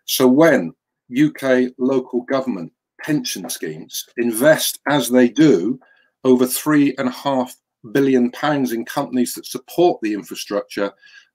[0.05, 0.73] So when
[1.13, 5.79] UK local government pension schemes invest as they do
[6.25, 7.55] over three and a half
[7.93, 10.91] billion pounds in companies that support the infrastructure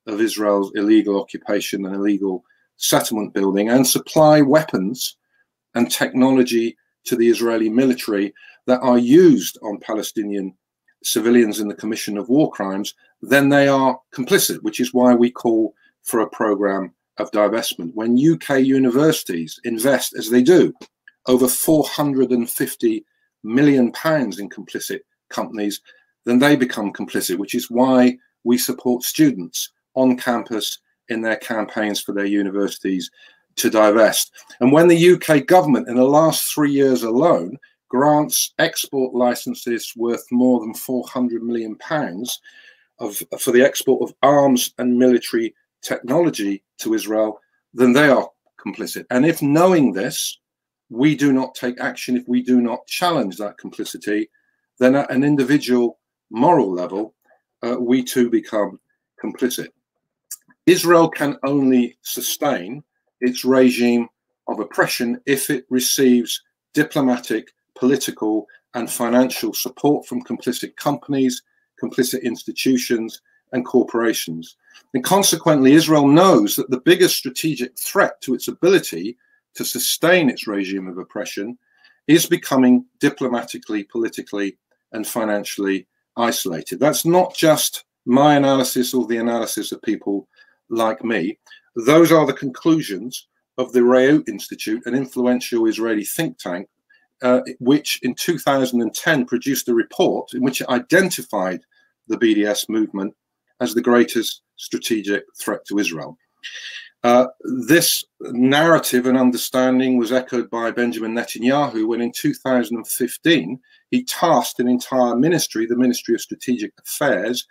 [0.07, 2.43] of Israel's illegal occupation and illegal
[2.77, 5.17] settlement building and supply weapons
[5.75, 6.75] and technology
[7.05, 8.33] to the Israeli military
[8.65, 10.55] that are used on Palestinian
[11.03, 15.31] civilians in the commission of war crimes, then they are complicit, which is why we
[15.31, 17.93] call for a program of divestment.
[17.93, 20.73] When UK universities invest, as they do,
[21.27, 23.05] over 450
[23.43, 25.81] million pounds in complicit companies,
[26.25, 31.99] then they become complicit, which is why we support students on campus in their campaigns
[31.99, 33.09] for their universities
[33.55, 34.31] to divest.
[34.59, 37.57] And when the UK government, in the last three years alone,
[37.89, 42.39] grants export licenses worth more than 400 million pounds
[42.99, 47.39] of, for the export of arms and military technology to Israel,
[47.73, 48.29] then they are
[48.63, 49.05] complicit.
[49.09, 50.39] And if knowing this,
[50.89, 54.29] we do not take action, if we do not challenge that complicity,
[54.79, 55.99] then at an individual
[56.31, 57.15] moral level,
[57.63, 58.79] uh, we too become
[59.23, 59.67] complicit.
[60.65, 62.83] Israel can only sustain
[63.21, 64.07] its regime
[64.47, 66.41] of oppression if it receives
[66.73, 71.41] diplomatic, political, and financial support from complicit companies,
[71.81, 74.57] complicit institutions, and corporations.
[74.93, 79.17] And consequently, Israel knows that the biggest strategic threat to its ability
[79.55, 81.57] to sustain its regime of oppression
[82.07, 84.57] is becoming diplomatically, politically,
[84.91, 85.87] and financially
[86.17, 86.79] isolated.
[86.79, 90.27] That's not just my analysis or the analysis of people
[90.69, 91.39] like me.
[91.75, 96.67] Those are the conclusions of the Reut Institute, an influential Israeli think tank,
[97.21, 101.61] uh, which in 2010 produced a report in which it identified
[102.07, 103.13] the BDS movement
[103.59, 106.17] as the greatest strategic threat to Israel.
[107.03, 107.27] Uh,
[107.67, 113.59] this narrative and understanding was echoed by Benjamin Netanyahu when in 2015
[113.91, 117.47] he tasked an entire ministry, the Ministry of Strategic Affairs,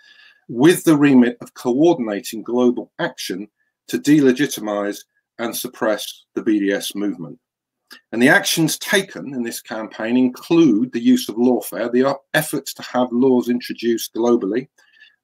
[0.49, 3.49] with the remit of coordinating global action
[3.89, 5.05] to delegitimize
[5.39, 7.39] and suppress the BDS movement.
[8.13, 12.83] And the actions taken in this campaign include the use of lawfare, the efforts to
[12.83, 14.69] have laws introduced globally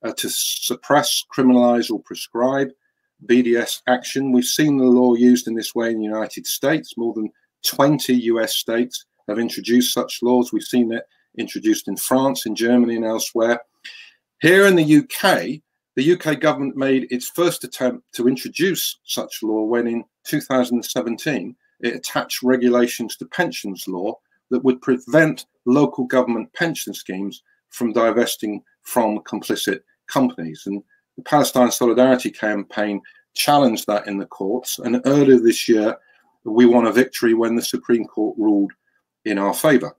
[0.02, 2.70] uh, to suppress, criminalize, or prescribe
[3.26, 4.32] BDS action.
[4.32, 6.96] We've seen the law used in this way in the United States.
[6.96, 7.30] More than
[7.66, 10.52] 20 US states have introduced such laws.
[10.52, 11.04] We've seen it
[11.38, 13.60] introduced in France, in Germany, and elsewhere.
[14.40, 15.60] Here in the UK,
[15.96, 21.94] the UK government made its first attempt to introduce such law when in 2017 it
[21.94, 24.14] attached regulations to pensions law
[24.50, 30.62] that would prevent local government pension schemes from divesting from complicit companies.
[30.66, 30.82] And
[31.16, 33.00] the Palestine Solidarity Campaign
[33.34, 34.78] challenged that in the courts.
[34.78, 35.96] And earlier this year,
[36.44, 38.72] we won a victory when the Supreme Court ruled
[39.24, 39.94] in our favour.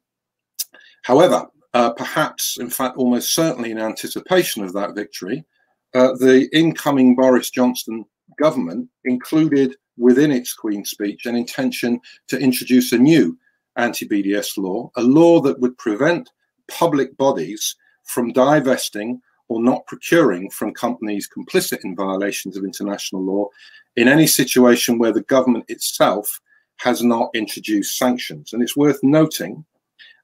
[1.03, 5.45] However, uh, perhaps, in fact, almost certainly in anticipation of that victory,
[5.93, 8.05] uh, the incoming Boris Johnson
[8.39, 13.38] government included within its Queen's speech an intention to introduce a new
[13.75, 16.31] anti BDS law, a law that would prevent
[16.67, 23.47] public bodies from divesting or not procuring from companies complicit in violations of international law
[23.95, 26.39] in any situation where the government itself
[26.77, 28.53] has not introduced sanctions.
[28.53, 29.63] And it's worth noting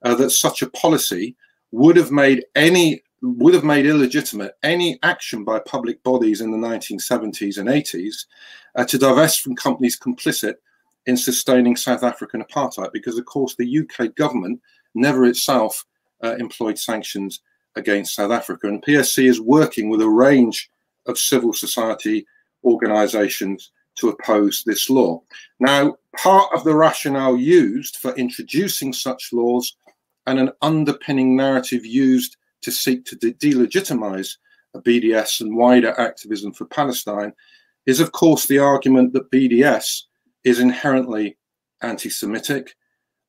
[0.04, 1.36] uh, that such a policy
[1.72, 6.58] would have made any would have made illegitimate any action by public bodies in the
[6.58, 8.26] 1970s and 80s
[8.76, 10.56] uh, to divest from companies complicit
[11.06, 14.60] in sustaining South African apartheid, because of course the UK government
[14.96, 15.86] never itself
[16.24, 17.42] uh, employed sanctions
[17.76, 18.68] against South Africa.
[18.68, 20.70] And PSC is working with a range
[21.06, 22.26] of civil society
[22.64, 25.22] organizations to oppose this law.
[25.60, 29.76] Now, part of the rationale used for introducing such laws
[30.28, 34.38] and an underpinning narrative used to seek to de delegitimize
[34.76, 37.34] BDS and wider activism for Palestine
[37.86, 40.04] is, of course, the argument that BDS
[40.44, 41.38] is inherently
[41.82, 42.76] anti Semitic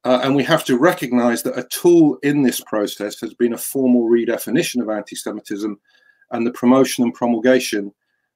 [0.05, 3.59] uh, and we have to recognize that a tool in this process has been a
[3.59, 5.79] formal redefinition of anti Semitism
[6.33, 7.93] and the promotion and promulgation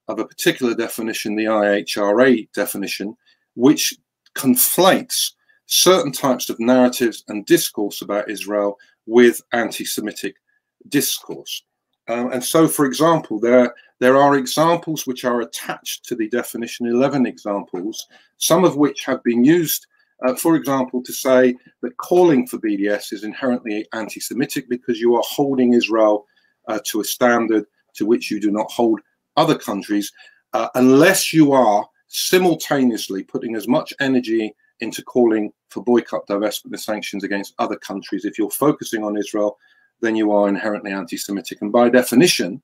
[0.09, 3.17] of a particular definition, the IHRA definition,
[3.55, 3.95] which
[4.37, 5.33] conflates
[5.67, 10.37] certain types of narratives and discourse about Israel with anti Semitic
[10.89, 11.63] discourse.
[12.09, 16.87] Um, and so, for example, there, there are examples which are attached to the definition,
[16.87, 18.07] 11 examples,
[18.39, 19.87] some of which have been used
[20.25, 25.15] uh, for example, to say that calling for BDS is inherently anti Semitic because you
[25.15, 26.27] are holding Israel
[26.69, 29.01] uh, to a standard to which you do not hold
[29.37, 30.11] other countries,
[30.55, 36.81] uh, unless you are simultaneously putting as much energy into calling for boycott, divestment, and
[36.81, 38.25] sanctions against other countries.
[38.25, 39.59] If you're focusing on Israel,
[40.01, 41.63] then you are inherently anti Semitic.
[41.63, 42.63] And by definition,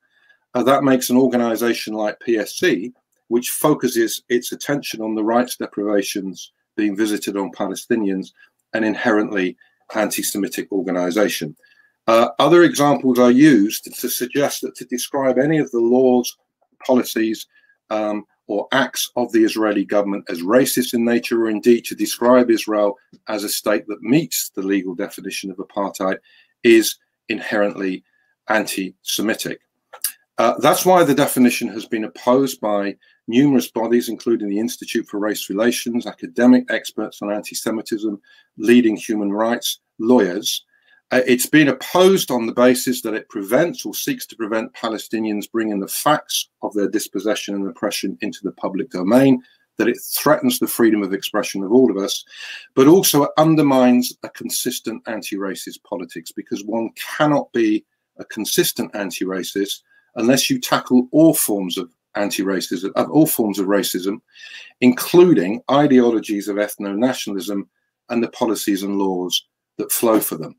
[0.54, 2.92] uh, that makes an organization like PSC,
[3.28, 8.28] which focuses its attention on the rights deprivations being visited on Palestinians,
[8.74, 9.56] an inherently
[9.94, 11.56] anti Semitic organization.
[12.06, 16.36] Uh, other examples are used to suggest that to describe any of the laws,
[16.84, 17.46] policies,
[17.90, 22.50] um, or acts of the Israeli government as racist in nature, or indeed to describe
[22.50, 26.16] Israel as a state that meets the legal definition of apartheid,
[26.64, 26.96] is
[27.28, 28.04] inherently
[28.48, 29.61] anti Semitic.
[30.38, 32.96] Uh, that's why the definition has been opposed by
[33.28, 38.20] numerous bodies, including the Institute for Race Relations, academic experts on anti Semitism,
[38.56, 40.64] leading human rights lawyers.
[41.11, 45.50] Uh, it's been opposed on the basis that it prevents or seeks to prevent Palestinians
[45.50, 49.42] bringing the facts of their dispossession and oppression into the public domain,
[49.79, 52.25] that it threatens the freedom of expression of all of us,
[52.75, 57.85] but also undermines a consistent anti racist politics because one cannot be
[58.18, 59.81] a consistent anti racist
[60.16, 64.20] unless you tackle all forms of anti-racism, of all forms of racism,
[64.81, 67.68] including ideologies of ethno-nationalism
[68.08, 69.46] and the policies and laws
[69.79, 70.56] that flow for them.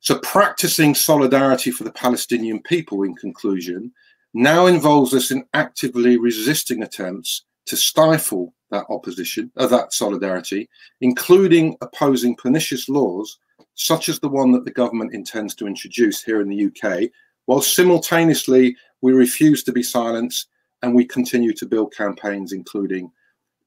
[0.00, 3.92] So practicing solidarity for the Palestinian people, in conclusion,
[4.34, 10.68] now involves us in actively resisting attempts to stifle that opposition, uh, that solidarity,
[11.00, 13.38] including opposing pernicious laws
[13.74, 17.10] such as the one that the government intends to introduce here in the UK,
[17.46, 20.48] while simultaneously we refuse to be silenced
[20.82, 23.10] and we continue to build campaigns, including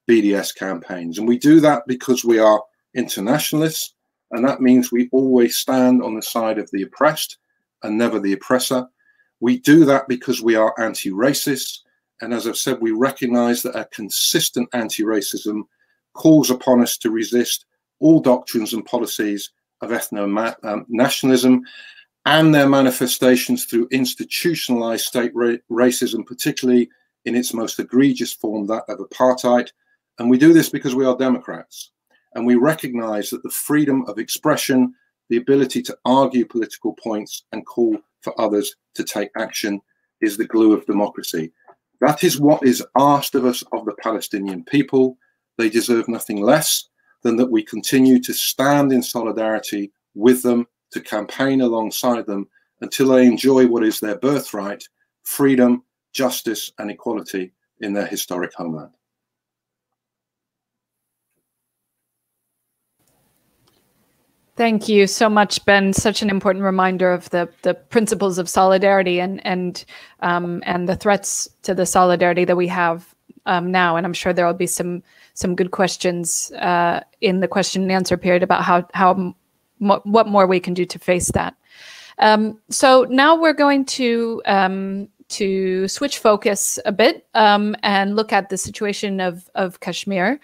[0.08, 1.18] BDS campaigns.
[1.18, 2.62] And we do that because we are
[2.94, 3.94] internationalists,
[4.32, 7.38] and that means we always stand on the side of the oppressed
[7.84, 8.88] and never the oppressor.
[9.40, 11.80] We do that because we are anti racist.
[12.22, 15.64] And as I've said, we recognize that a consistent anti racism
[16.14, 17.66] calls upon us to resist
[18.00, 19.52] all doctrines and policies
[19.82, 21.64] of ethno um, nationalism
[22.26, 26.90] and their manifestations through institutionalized state ra racism, particularly
[27.26, 29.70] in its most egregious form, that of apartheid.
[30.20, 31.92] And we do this because we are Democrats.
[32.34, 34.94] And we recognize that the freedom of expression,
[35.30, 39.82] the ability to argue political points and call for others to take action
[40.22, 41.52] is the glue of democracy.
[42.02, 45.18] That is what is asked of us of the Palestinian people.
[45.58, 46.90] They deserve nothing less
[47.24, 52.48] than that we continue to stand in solidarity with them, to campaign alongside them
[52.82, 54.84] until they enjoy what is their birthright
[55.24, 55.84] freedom,
[56.14, 58.92] justice, and equality in their historic homeland.
[64.58, 65.92] Thank you so much, Ben.
[65.92, 69.84] Such an important reminder of the the principles of solidarity and and
[70.22, 73.14] um, and the threats to the solidarity that we have
[73.46, 73.98] um, now.
[73.98, 75.04] And I'm sure there will be some
[75.34, 79.36] some good questions uh, in the question and answer period about how how
[79.80, 81.56] what more we can do to face that.
[82.20, 88.32] Um, so now we're going to um, to switch focus a bit um, and look
[88.32, 90.40] at the situation of of Kashmir.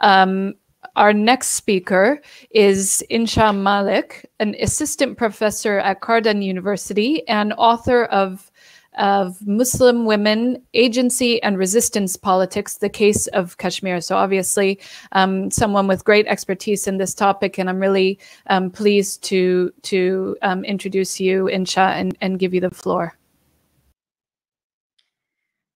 [0.00, 0.54] Um,
[0.94, 2.20] our next speaker
[2.50, 8.50] is Inshah Malik, an assistant professor at Cardan University and author of
[8.96, 14.00] of Muslim women, agency and resistance politics, the case of Kashmir.
[14.00, 14.80] So, obviously,
[15.12, 20.36] um, someone with great expertise in this topic, and I'm really um, pleased to to
[20.42, 23.16] um, introduce you, Inshah, and, and give you the floor.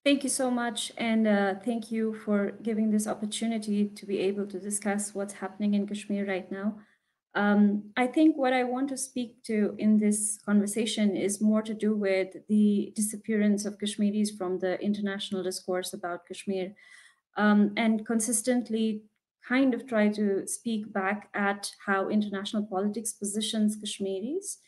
[0.02, 4.46] Thank you so much, and uh, thank you for giving this opportunity to be able
[4.46, 6.78] to discuss what's happening in Kashmir right now.
[7.34, 11.74] Um, I think what I want to speak to in this conversation is more to
[11.74, 16.72] do with the disappearance of Kashmiris from the international discourse about Kashmir,
[17.36, 19.02] um, and consistently
[19.46, 24.60] kind of try to speak back at how international politics positions Kashmiris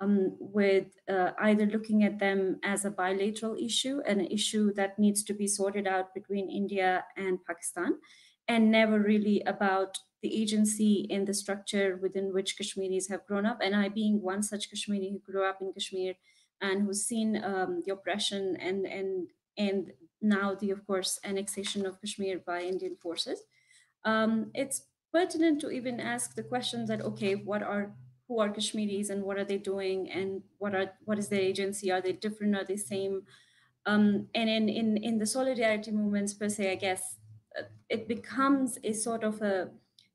[0.00, 5.22] um, with uh, either looking at them as a bilateral issue, an issue that needs
[5.24, 7.98] to be sorted out between India and Pakistan,
[8.48, 13.60] and never really about the agency and the structure within which Kashmiris have grown up.
[13.62, 16.14] And I, being one such Kashmiri who grew up in Kashmir
[16.60, 19.92] and who's seen um, the oppression and and and
[20.22, 23.42] now the, of course, annexation of Kashmir by Indian forces,
[24.04, 24.82] um, it's
[25.12, 27.94] pertinent to even ask the question that okay, what are
[28.30, 31.90] who are Kashmiris and what are they doing and what are what is their agency?
[31.90, 32.54] Are they different?
[32.54, 33.22] Are they same?
[33.86, 37.16] Um, and in, in in the solidarity movements per se, I guess
[37.58, 39.70] uh, it becomes a sort of a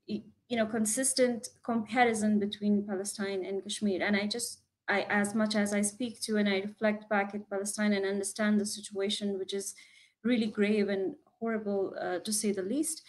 [0.07, 4.01] you know consistent comparison between Palestine and Kashmir.
[4.01, 7.49] And I just I as much as I speak to and I reflect back at
[7.49, 9.75] Palestine and understand the situation, which is
[10.23, 13.01] really grave and horrible uh, to say the least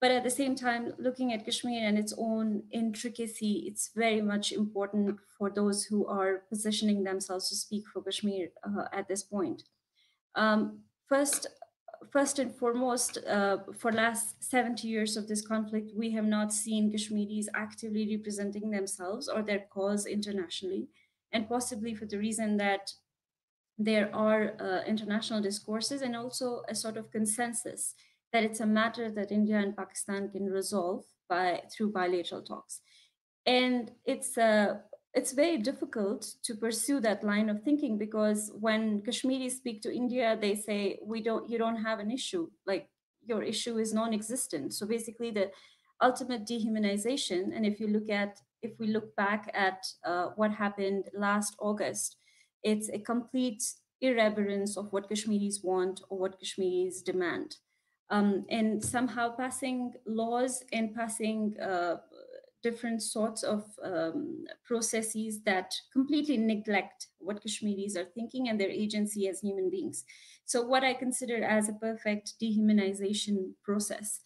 [0.00, 4.52] but at the same time looking at kashmir and its own intricacy it's very much
[4.52, 9.64] important for those who are positioning themselves to speak for kashmir uh, at this point.
[10.34, 11.46] Um, first
[12.10, 16.90] first and foremost uh, for last 70 years of this conflict we have not seen
[16.90, 20.88] kashmiris actively representing themselves or their cause internationally
[21.32, 22.92] and possibly for the reason that
[23.78, 27.94] there are uh, international discourses and also a sort of consensus
[28.32, 32.80] that it's a matter that India and Pakistan can resolve by through bilateral talks.
[33.46, 34.78] And it's uh,
[35.14, 40.38] it's very difficult to pursue that line of thinking because when Kashmiris speak to India,
[40.40, 42.88] they say we don't you don't have an issue like
[43.26, 44.74] your issue is non-existent.
[44.74, 45.50] So basically, the
[46.02, 47.54] ultimate dehumanization.
[47.54, 52.16] And if you look at if we look back at uh, what happened last August,
[52.62, 53.62] it's a complete
[54.00, 57.56] irreverence of what Kashmiris want or what Kashmiris demand
[58.10, 61.96] um, and somehow passing laws and passing uh,
[62.62, 69.28] different sorts of um, processes that completely neglect what Kashmiris are thinking and their agency
[69.28, 70.04] as human beings.
[70.44, 74.20] So, what I consider as a perfect dehumanization process.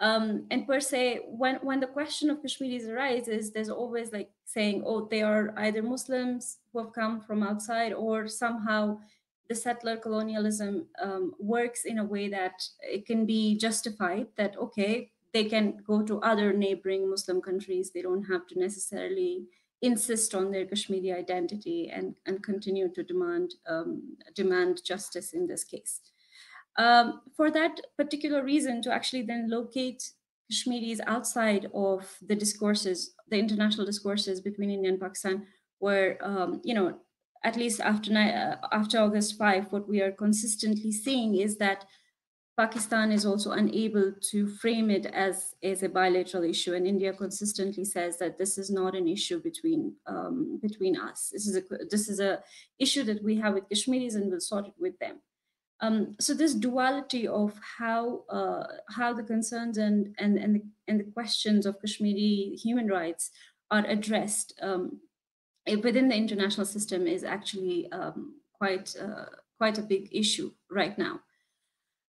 [0.00, 4.84] Um, and per se, when, when the question of Kashmiris arises, there's always like saying,
[4.86, 8.98] oh, they are either Muslims who have come from outside or somehow
[9.48, 15.10] the settler colonialism um, works in a way that it can be justified that okay
[15.32, 17.90] they can go to other neighboring muslim countries.
[17.90, 19.44] They don't have to necessarily
[19.82, 25.64] insist on their kashmiri identity and, and continue to demand um, demand justice in this
[25.64, 26.00] case.
[26.76, 30.12] Um, for that particular reason, to actually then locate
[30.48, 35.46] Kashmiris outside of the discourses, the international discourses between India and Pakistan,
[35.80, 36.98] where um, you know,
[37.44, 41.84] at least after uh, after August 5, what we are consistently seeing is that
[42.58, 47.84] Pakistan is also unable to frame it as, as a bilateral issue, and India consistently
[47.84, 51.30] says that this is not an issue between um, between us.
[51.32, 52.42] This is a this is a
[52.80, 55.20] issue that we have with Kashmiris, and we'll sort it with them.
[55.80, 60.98] Um, so this duality of how uh, how the concerns and and and the, and
[60.98, 63.30] the questions of Kashmiri human rights
[63.70, 64.98] are addressed um,
[65.82, 71.20] within the international system is actually um, quite uh, quite a big issue right now.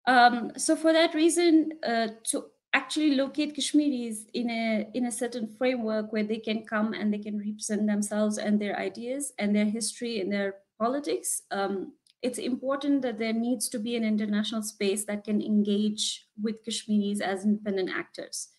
[0.07, 5.47] Um, so for that reason, uh, to actually locate Kashmiris in a in a certain
[5.47, 9.65] framework where they can come and they can represent themselves and their ideas and their
[9.65, 15.05] history and their politics, um, it's important that there needs to be an international space
[15.05, 18.49] that can engage with Kashmiris as independent actors.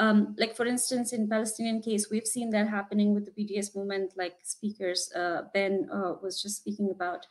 [0.00, 4.14] Um, like for instance, in Palestinian case, we've seen that happening with the BDS movement,
[4.16, 7.26] like speakers uh, Ben uh, was just speaking about.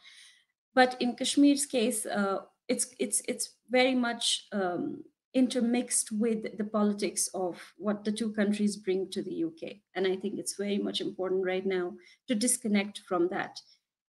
[0.75, 5.03] But in Kashmir's case, uh, it's it's it's very much um,
[5.33, 10.15] intermixed with the politics of what the two countries bring to the UK, and I
[10.15, 11.93] think it's very much important right now
[12.27, 13.59] to disconnect from that.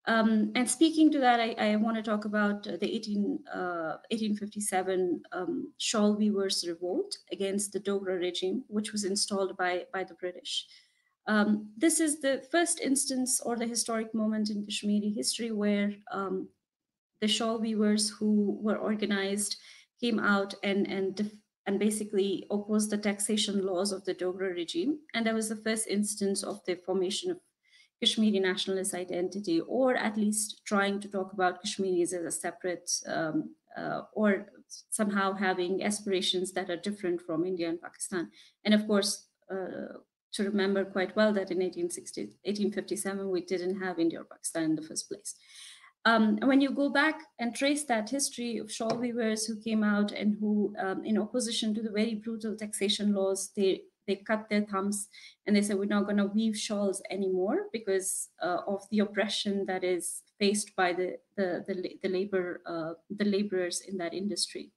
[0.07, 5.21] Um, and speaking to that, I, I want to talk about the 18, uh, 1857
[5.31, 10.67] um, shawl weavers revolt against the Dogra regime, which was installed by, by the British.
[11.27, 16.49] Um, this is the first instance or the historic moment in Kashmiri history where um,
[17.19, 19.57] the shawl weavers who were organized
[19.99, 21.31] came out and and
[21.67, 24.99] and basically opposed the taxation laws of the Dogra regime.
[25.15, 27.39] And that was the first instance of the formation of
[28.05, 33.55] Kashmiri nationalist identity, or at least trying to talk about Kashmiris as a separate um,
[33.75, 34.45] uh, or
[34.91, 38.29] somehow having aspirations that are different from India and Pakistan.
[38.63, 39.97] And of course, uh,
[40.33, 44.75] to remember quite well that in 1860, 1857, we didn't have India or Pakistan in
[44.75, 45.33] the first place.
[46.05, 49.83] Um, and when you go back and trace that history of shawl weavers who came
[49.83, 54.49] out and who, um, in opposition to the very brutal taxation laws, they they cut
[54.49, 55.07] their thumbs
[55.45, 59.65] and they said we're not going to weave shawls anymore because uh, of the oppression
[59.65, 64.71] that is faced by the the the, the labor uh, the laborers in that industry.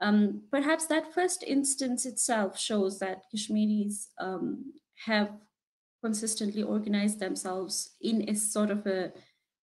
[0.00, 4.72] Um, perhaps that first instance itself shows that Kashmiris um,
[5.06, 5.30] have
[6.02, 9.12] consistently organized themselves in a sort of a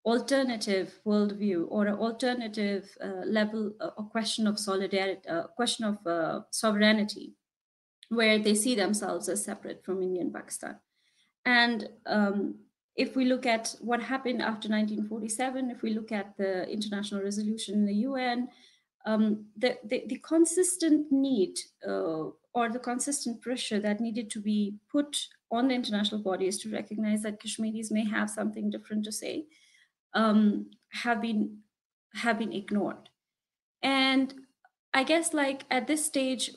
[0.05, 6.41] alternative worldview or an alternative uh, level uh, question of solidarity uh, question of uh,
[6.51, 7.35] sovereignty
[8.09, 10.77] where they see themselves as separate from india and pakistan.
[11.45, 12.57] And um,
[12.99, 17.75] if we look at what happened after 1947 if we look at the international resolution
[17.75, 18.49] in the un
[19.07, 21.57] um, the, the, the, consistent need
[21.87, 26.71] uh, or the consistent pressure that needed to be put on the international bodies to
[26.71, 29.47] recognize that kashmiris may have something different to say
[30.15, 31.59] um, have been
[32.15, 33.09] have been ignored.
[33.83, 34.35] And
[34.93, 36.51] i guess like at this stage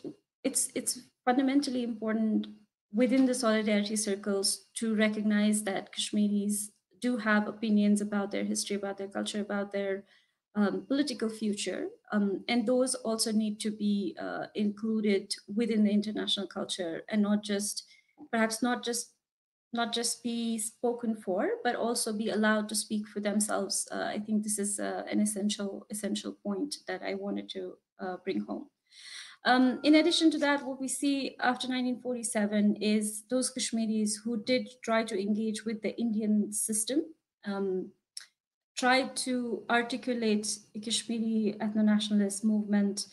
[0.43, 2.48] it's it's fundamentally important
[2.94, 8.98] within the solidarity circles to recognize that kashmiris do have opinions about their history about
[8.98, 10.06] their culture about their
[10.56, 16.48] um, political future um, and those also need to be uh, included within the international
[16.48, 17.88] culture and not just
[18.32, 19.16] perhaps not just
[19.74, 23.88] not just be spoken for, but also be allowed to speak for themselves.
[23.92, 28.18] Uh, I think this is uh, an essential essential point that I wanted to uh,
[28.18, 28.70] bring home.
[29.44, 34.70] Um, in addition to that, what we see after 1947 is those Kashmiris who did
[34.84, 37.02] try to engage with the Indian system,
[37.46, 37.92] um,
[38.78, 43.08] tried to articulate a Kashmiri ethno-nationalist movement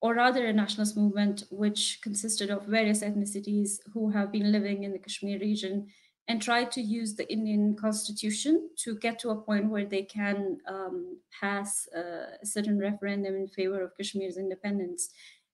[0.00, 4.92] or rather a nationalist movement which consisted of various ethnicities who have been living in
[4.92, 5.88] the Kashmir region
[6.28, 10.58] and tried to use the Indian constitution to get to a point where they can
[10.68, 15.08] um, pass a certain referendum in favor of Kashmir's independence.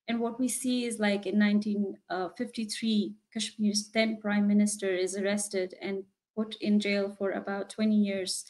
[0.07, 6.05] And what we see is like in 1953, Kashmir's then prime minister is arrested and
[6.37, 8.45] put in jail for about 20 years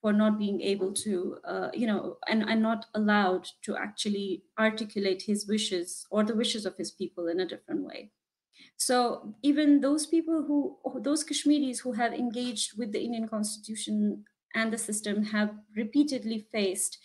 [0.00, 5.22] for not being able to, uh, you know, and, and not allowed to actually articulate
[5.22, 8.10] his wishes or the wishes of his people in a different way.
[8.76, 14.72] So even those people who, those Kashmiris who have engaged with the Indian constitution and
[14.72, 16.98] the system have repeatedly faced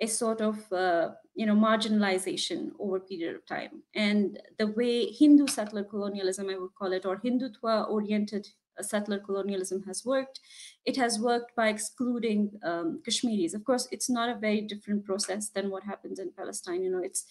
[0.00, 3.82] a sort of, uh, you know, marginalization over a period of time.
[3.94, 8.48] And the way Hindu settler colonialism, I would call it, or Hindutva oriented
[8.82, 10.40] settler colonialism has worked.
[10.84, 13.54] It has worked by excluding um, Kashmiris.
[13.54, 16.82] Of course, it's not a very different process than what happens in Palestine.
[16.82, 17.24] You know, it's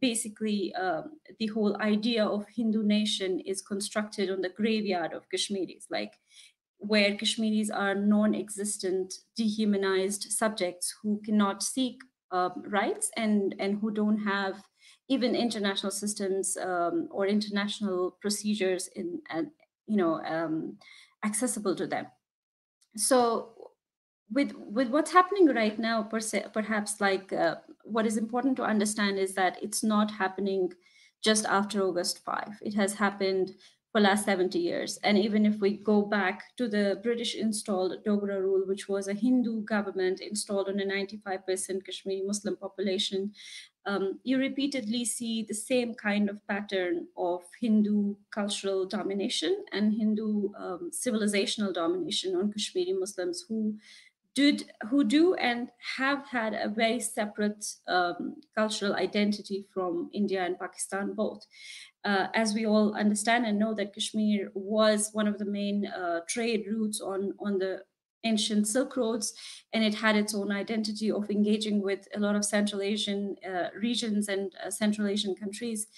[0.00, 5.86] basically um, the whole idea of Hindu nation is constructed on the graveyard of Kashmiris,
[5.90, 6.14] like
[6.78, 12.00] where Kashmiris are non-existent, dehumanized subjects who cannot seek
[12.30, 14.62] um, rights and and who don't have
[15.08, 19.42] even international systems um, or international procedures in uh,
[19.86, 20.78] you know um,
[21.24, 22.06] accessible to them.
[22.96, 23.56] So
[24.32, 28.64] with with what's happening right now, per se, perhaps like uh, what is important to
[28.64, 30.72] understand is that it's not happening
[31.22, 32.58] just after August 5.
[32.62, 33.54] It has happened
[33.96, 34.98] for last 70 years.
[35.04, 39.14] And even if we go back to the British installed Dogra rule, which was a
[39.14, 43.32] Hindu government installed on a 95% Kashmiri Muslim population,
[43.86, 50.50] um, you repeatedly see the same kind of pattern of Hindu cultural domination and Hindu
[50.58, 53.78] um, civilizational domination on Kashmiri Muslims who
[54.34, 60.58] did who do and have had a very separate um, cultural identity from India and
[60.58, 61.46] Pakistan both.
[62.06, 66.20] Uh, as we all understand and know that Kashmir was one of the main uh,
[66.28, 67.82] trade routes on, on the
[68.22, 69.34] ancient Silk Roads,
[69.72, 73.70] and it had its own identity of engaging with a lot of Central Asian uh,
[73.74, 75.88] regions and uh, Central Asian countries.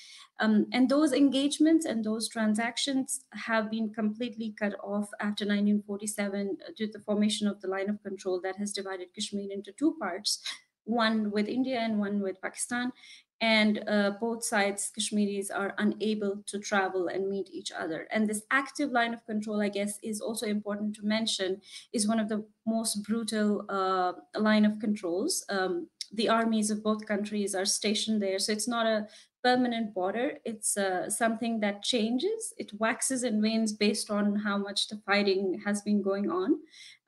[0.40, 6.86] Um, and those engagements and those transactions have been completely cut off after 1947 due
[6.86, 10.42] to the formation of the line of control that has divided Kashmir into two parts,
[10.84, 12.92] one with India and one with Pakistan
[13.40, 18.08] and uh, both sides kashmiris are unable to travel and meet each other.
[18.10, 21.60] And this active line of control i guess is also important to mention
[21.92, 25.44] is one of the most brutal uh, line of controls.
[25.48, 29.06] Um, the armies of both countries are stationed there so it's not a
[29.42, 32.52] permanent border it's uh, something that changes.
[32.58, 36.58] It waxes and wanes based on how much the fighting has been going on.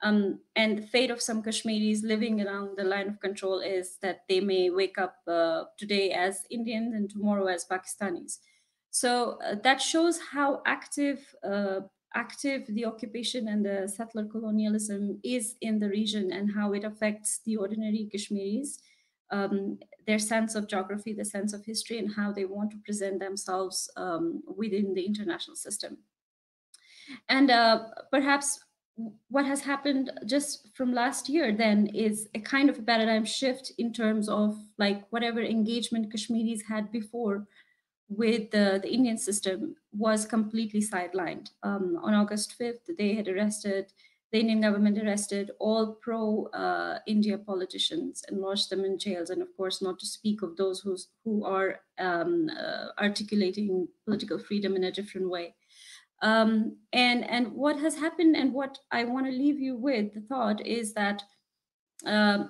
[0.03, 4.21] Um, and the fate of some Kashmiris living along the line of control is that
[4.29, 8.39] they may wake up uh, today as Indians and tomorrow as Pakistanis.
[8.91, 11.81] So uh, that shows how active uh,
[12.15, 17.41] active the occupation and the settler colonialism is in the region and how it affects
[17.45, 18.81] the ordinary Kashmiris,
[19.31, 23.21] um, their sense of geography, the sense of history, and how they want to present
[23.21, 25.99] themselves um, within the international system.
[27.29, 28.61] And uh, perhaps
[29.29, 33.73] what has happened just from last year then is a kind of a paradigm shift
[33.79, 37.47] in terms of like whatever engagement Kashmiris had before
[38.09, 41.51] with the, the Indian system was completely sidelined.
[41.63, 43.93] Um, on August 5th, they had arrested,
[44.33, 49.31] the Indian government arrested all pro uh, India politicians and lodged them in jails.
[49.31, 54.39] And of course, not to speak of those who's, who are um, uh, articulating political
[54.39, 55.55] freedom in a different way.
[56.23, 60.21] Um, and and what has happened and what I want to leave you with the
[60.21, 61.23] thought is that
[62.07, 62.45] uh,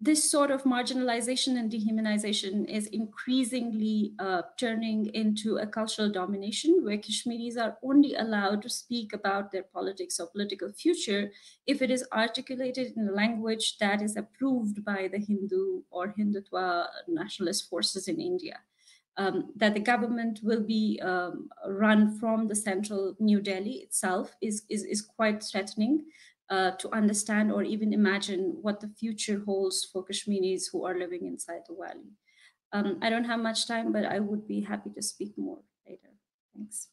[0.00, 6.98] this sort of marginalization and dehumanization is increasingly uh, turning into a cultural domination where
[6.98, 11.30] Kashmiris are only allowed to speak about their politics or political future
[11.66, 16.86] if it is articulated in a language that is approved by the Hindu or Hindutva
[17.08, 18.58] nationalist forces in India.
[19.16, 24.64] Um, that the government will be um, run from the central New Delhi itself is,
[24.68, 26.06] is, is quite threatening
[26.50, 31.26] uh, to understand or even imagine what the future holds for Kashmiris who are living
[31.26, 32.10] inside the valley.
[32.72, 36.10] Um, I don't have much time, but I would be happy to speak more later.
[36.54, 36.88] Thanks.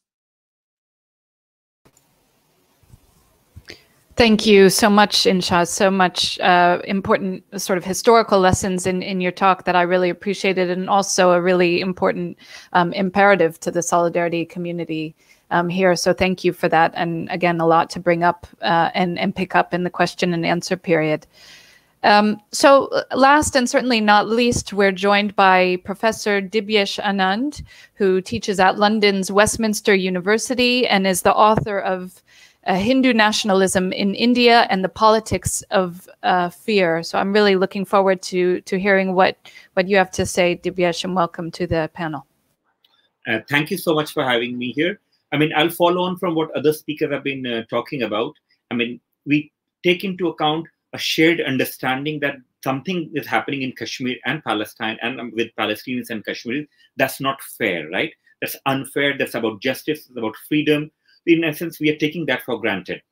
[4.14, 5.66] Thank you so much, Inshah.
[5.66, 10.10] So much uh, important sort of historical lessons in, in your talk that I really
[10.10, 12.36] appreciated, and also a really important
[12.74, 15.16] um, imperative to the solidarity community
[15.52, 15.94] um, here.
[15.94, 16.92] So thank you for that.
[16.96, 20.34] And again, a lot to bring up uh, and, and pick up in the question
[20.34, 21.26] and answer period.
[22.04, 27.62] Um, so last and certainly not least, we're joined by Professor Dibyesh Anand,
[27.94, 32.22] who teaches at London's Westminster University and is the author of
[32.66, 37.02] uh, Hindu nationalism in India and the politics of uh, fear.
[37.02, 39.36] So I'm really looking forward to to hearing what
[39.74, 42.26] what you have to say, Dibyesh, and welcome to the panel.
[43.26, 45.00] Uh, thank you so much for having me here.
[45.32, 48.34] I mean, I'll follow on from what other speakers have been uh, talking about.
[48.70, 49.52] I mean, we
[49.82, 55.20] take into account a shared understanding that something is happening in Kashmir and Palestine and
[55.20, 56.66] um, with Palestinians and Kashmiris.
[56.96, 58.12] That's not fair, right?
[58.40, 59.16] That's unfair.
[59.16, 60.00] That's about justice.
[60.00, 60.90] It's about freedom
[61.26, 63.02] in essence, we are taking that for granted.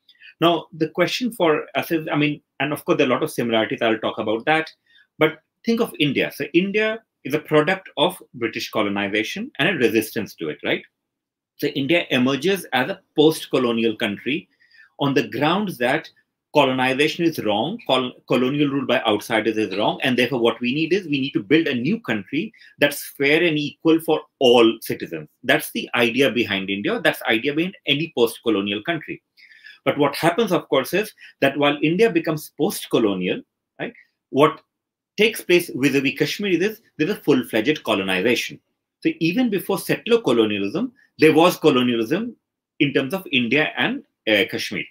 [0.41, 3.23] Now, the question for us is, I mean, and of course, there are a lot
[3.23, 3.83] of similarities.
[3.83, 4.71] I'll talk about that.
[5.19, 6.33] But think of India.
[6.35, 10.83] So, India is a product of British colonization and a resistance to it, right?
[11.61, 14.49] So, India emerges as a post colonial country
[14.99, 16.09] on the grounds that
[16.55, 20.95] colonization is wrong, col- colonial rule by outsiders is wrong, and therefore what we need
[20.95, 25.29] is we need to build a new country that's fair and equal for all citizens.
[25.45, 26.99] That's the idea behind India.
[26.99, 29.23] That's the idea behind any post-colonial country.
[29.85, 33.43] But what happens, of course, is that while India becomes post-colonial,
[33.79, 33.93] right,
[34.31, 34.63] what
[35.19, 38.59] takes place vis-a-vis Kashmir is there's a full-fledged colonization.
[39.01, 42.35] So even before settler colonialism, there was colonialism
[42.79, 44.85] in terms of India and uh, Kashmir.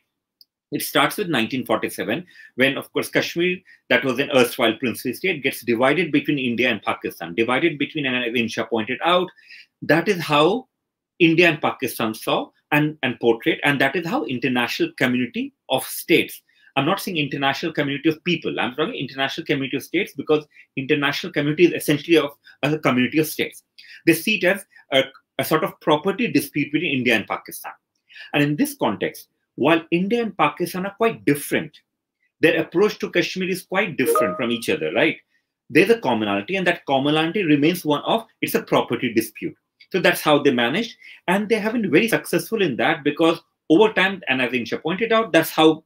[0.71, 2.25] It starts with 1947,
[2.55, 3.57] when, of course, Kashmir,
[3.89, 7.34] that was an erstwhile princely state, gets divided between India and Pakistan.
[7.34, 9.27] Divided between, and as Inshah pointed out,
[9.82, 10.67] that is how
[11.17, 16.43] India and Pakistan saw and, and portrayed, and that is how international community of states.
[16.75, 18.59] I'm not saying international community of people.
[18.59, 20.45] I'm talking international community of states because
[20.77, 23.63] international community is essentially of a community of states.
[24.05, 25.03] They see it as a,
[25.39, 27.71] a sort of property dispute between India and Pakistan.
[28.33, 31.75] And in this context, while India and Pakistan are quite different,
[32.41, 35.17] their approach to Kashmir is quite different from each other, right?
[35.69, 39.55] There's a commonality, and that commonality remains one of it's a property dispute.
[39.91, 40.95] So that's how they managed,
[41.27, 45.11] and they have been very successful in that because over time, and as Inshah pointed
[45.11, 45.83] out, that's how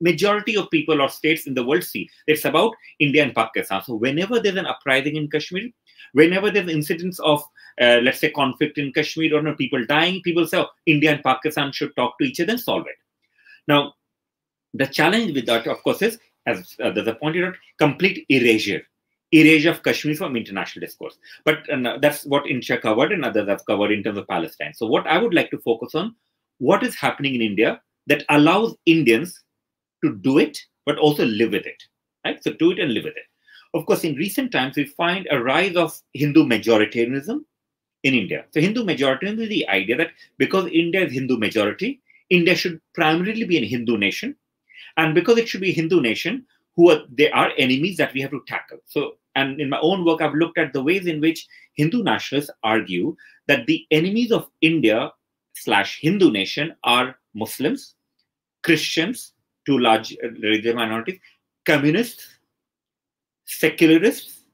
[0.00, 2.08] majority of people or states in the world see.
[2.26, 3.82] It's about India and Pakistan.
[3.82, 5.70] So whenever there's an uprising in Kashmir,
[6.12, 7.42] whenever there's incidents of
[7.80, 11.22] uh, let's say conflict in Kashmir or no, people dying, people say oh, India and
[11.22, 12.96] Pakistan should talk to each other and solve it.
[13.68, 13.94] Now,
[14.74, 18.82] the challenge with that, of course, is, as uh, there's a pointed out, complete erasure.
[19.32, 21.18] Erasure of Kashmir from international discourse.
[21.44, 24.72] But uh, that's what Inshah covered and others have covered in terms of Palestine.
[24.74, 26.14] So, what I would like to focus on,
[26.58, 29.42] what is happening in India that allows Indians
[30.04, 31.82] to do it, but also live with it.
[32.24, 32.42] Right?
[32.42, 33.24] So, do it and live with it.
[33.74, 37.40] Of course, in recent times, we find a rise of Hindu majoritarianism
[38.06, 38.44] in India.
[38.52, 42.00] So, Hindu majoritarianism is the idea that because India is Hindu majority,
[42.30, 44.36] India should primarily be a Hindu nation.
[44.96, 46.46] And because it should be a Hindu nation,
[46.76, 48.78] who are they are enemies that we have to tackle.
[48.86, 52.50] So, and in my own work, I've looked at the ways in which Hindu nationalists
[52.62, 53.16] argue
[53.48, 55.10] that the enemies of India
[55.54, 57.94] slash Hindu nation are Muslims,
[58.62, 59.32] Christians,
[59.66, 61.18] two large uh, religious minorities,
[61.64, 62.26] communists,
[63.46, 64.44] secularists,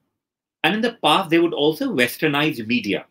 [0.63, 3.05] and in the past they would also westernize media.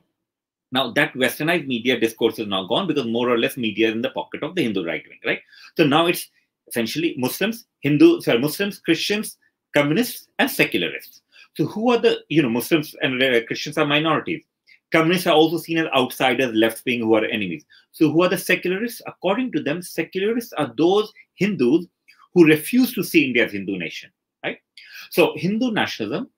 [0.72, 4.02] Now that westernized media discourse is now gone because more or less media is in
[4.02, 5.40] the pocket of the Hindu right wing, right?
[5.76, 6.28] So now it's
[6.68, 9.36] essentially Muslims, Hindu, sorry, Muslims, Christians,
[9.74, 11.20] communists, and secularists.
[11.56, 14.42] So who are the, you know, Muslims and uh, Christians are minorities.
[14.90, 17.64] Communists are also seen as outsiders, left wing, who are enemies.
[17.92, 19.02] So who are the secularists?
[19.06, 21.86] According to them, secularists are those Hindus
[22.34, 24.10] who refuse to see India as Hindu nation,
[24.44, 24.58] right?
[25.10, 26.30] So Hindu nationalism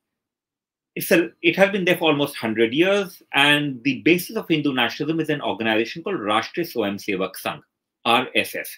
[0.96, 4.72] it's a, it has been there for almost 100 years, and the basis of Hindu
[4.72, 7.62] nationalism is an organization called Rashtriya Swayamsevak Sangh,
[8.06, 8.68] RSS.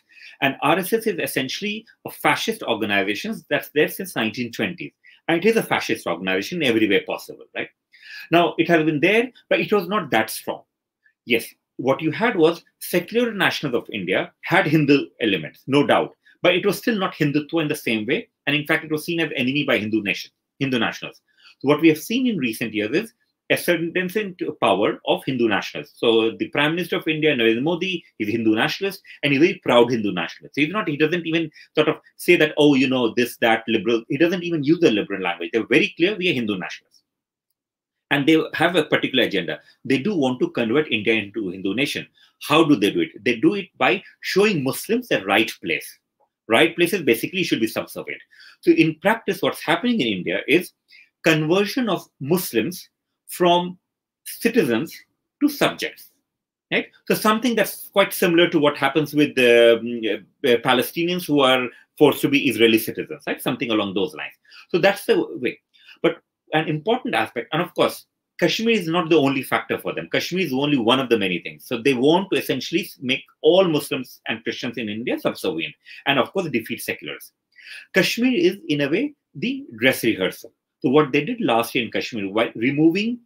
[0.40, 4.92] And RSS is essentially a fascist organization that's there since 1920s.
[5.28, 7.68] And it is a fascist organization in every way possible, right?
[8.30, 10.62] Now, it has been there, but it was not that strong.
[11.26, 11.46] Yes,
[11.76, 16.64] what you had was secular nationals of India had Hindu elements, no doubt, but it
[16.64, 18.28] was still not Hindutva in the same way.
[18.46, 21.20] And in fact, it was seen as enemy by Hindu nation, Hindu nationals.
[21.66, 23.12] What we have seen in recent years is
[23.50, 25.98] a ascendance into power of Hindu nationalists.
[25.98, 29.46] So the Prime Minister of India, Narendra Modi, is a Hindu nationalist and he's a
[29.46, 30.56] very proud Hindu nationalist.
[30.56, 34.02] He's not, he doesn't even sort of say that, oh, you know, this, that, liberal.
[34.08, 35.50] He doesn't even use the liberal language.
[35.52, 37.02] They're very clear, we are Hindu nationalists.
[38.10, 39.58] And they have a particular agenda.
[39.84, 42.06] They do want to convert India into a Hindu nation.
[42.42, 43.24] How do they do it?
[43.24, 45.98] They do it by showing Muslims the right place.
[46.48, 48.22] Right places basically should be subservient.
[48.60, 50.72] So in practice, what's happening in India is
[51.26, 52.88] conversion of Muslims
[53.26, 53.78] from
[54.24, 54.94] citizens
[55.42, 56.10] to subjects.
[56.72, 56.86] Right?
[57.06, 61.68] So something that's quite similar to what happens with the uh, uh, Palestinians who are
[61.98, 63.40] forced to be Israeli citizens, right?
[63.40, 64.34] Something along those lines.
[64.70, 65.60] So that's the way.
[66.02, 66.16] But
[66.52, 68.06] an important aspect, and of course,
[68.40, 70.08] Kashmir is not the only factor for them.
[70.12, 71.66] Kashmir is only one of the many things.
[71.66, 75.74] So they want to essentially make all Muslims and Christians in India subservient,
[76.06, 77.32] and of course defeat seculars.
[77.94, 80.52] Kashmir is in a way the dress rehearsal.
[80.86, 83.18] So what they did last year in Kashmir, while removing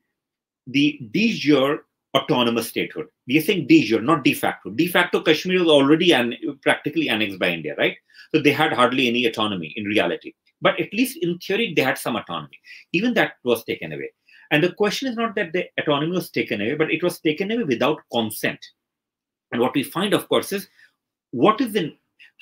[0.67, 1.85] the de jure
[2.17, 4.71] autonomous statehood, we are saying de jure, not de facto.
[4.71, 7.99] De facto, Kashmir was already an, practically annexed by India, right?
[8.35, 10.33] So they had hardly any autonomy in reality.
[10.63, 12.59] But at least in theory, they had some autonomy.
[12.95, 14.11] Even that was taken away.
[14.51, 17.51] And the question is not that the autonomy was taken away, but it was taken
[17.51, 18.65] away without consent.
[19.53, 20.67] And what we find, of course, is
[21.33, 21.95] what is the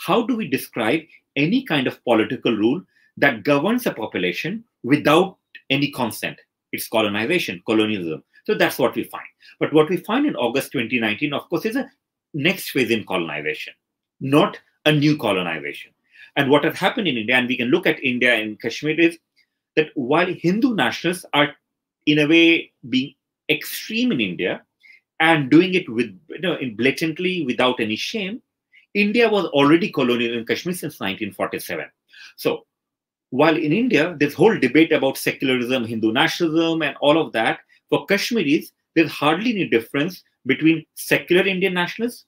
[0.07, 1.01] how do we describe
[1.35, 2.81] any kind of political rule
[3.17, 5.39] that governs a population without
[5.71, 6.39] any consent.
[6.73, 8.23] It's colonization, colonialism.
[8.45, 9.27] So that's what we find.
[9.61, 11.91] But what we find in August 2019, of course, is a
[12.35, 13.75] next phase in colonization,
[14.21, 15.93] not a new colonization.
[16.37, 19.19] And what has happened in India, and we can look at India and Kashmir, is
[19.77, 21.55] that while Hindu nationalists are,
[22.07, 23.15] in a way, being
[23.49, 24.63] extreme in India
[25.21, 28.41] and doing it with, you know, in blatantly without any shame,
[28.95, 31.87] India was already colonial in Kashmir since 1947.
[32.37, 32.67] So
[33.31, 37.61] while in India, this whole debate about secularism, Hindu nationalism, and all of that,
[37.91, 42.25] for Kashmiris, there's hardly any difference between secular Indian nationalists,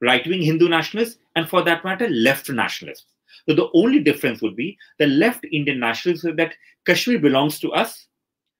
[0.00, 3.06] right wing Hindu nationalists, and for that matter, left nationalists.
[3.48, 6.54] So the only difference would be the left Indian nationalists say that
[6.86, 8.06] Kashmir belongs to us,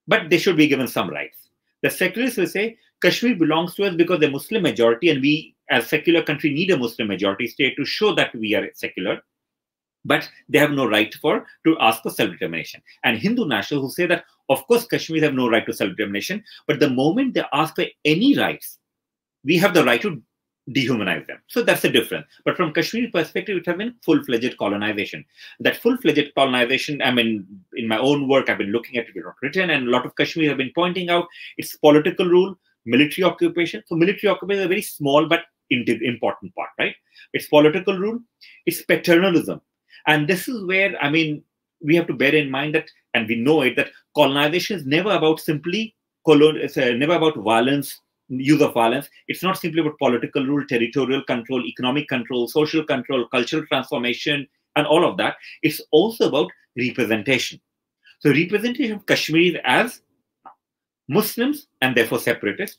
[0.06, 1.48] but they should be given some rights.
[1.82, 5.88] The secularists will say Kashmir belongs to us because the Muslim majority, and we as
[5.88, 9.20] secular country need a Muslim majority state to show that we are secular
[10.04, 12.82] but they have no right for to ask for self-determination.
[13.04, 16.80] And Hindu nationalists who say that, of course, Kashmiris have no right to self-determination, but
[16.80, 18.78] the moment they ask for any rights,
[19.44, 20.22] we have the right to
[20.70, 21.38] dehumanize them.
[21.46, 22.26] So that's the difference.
[22.44, 25.24] But from Kashmiri perspective, it has been full-fledged colonization.
[25.60, 29.70] That full-fledged colonization, I mean, in my own work, I've been looking at it written,
[29.70, 31.26] and a lot of Kashmir have been pointing out
[31.56, 33.82] its political rule, military occupation.
[33.86, 35.40] So military occupation is a very small but
[35.70, 36.94] important part, right?
[37.32, 38.20] It's political rule,
[38.64, 39.60] it's paternalism.
[40.08, 41.44] And this is where, I mean,
[41.80, 45.12] we have to bear in mind that, and we know it, that colonization is never
[45.12, 45.94] about simply
[46.26, 49.08] colon, it's uh, never about violence, use of violence.
[49.28, 54.46] It's not simply about political rule, territorial control, economic control, social control, cultural transformation,
[54.76, 55.36] and all of that.
[55.62, 57.60] It's also about representation.
[58.20, 60.00] So representation of Kashmiris as
[61.08, 62.78] Muslims and therefore separatists,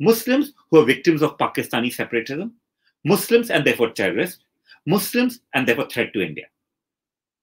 [0.00, 2.52] Muslims who are victims of Pakistani separatism,
[3.04, 4.44] Muslims and therefore terrorists,
[4.86, 6.46] Muslims and therefore threat to India.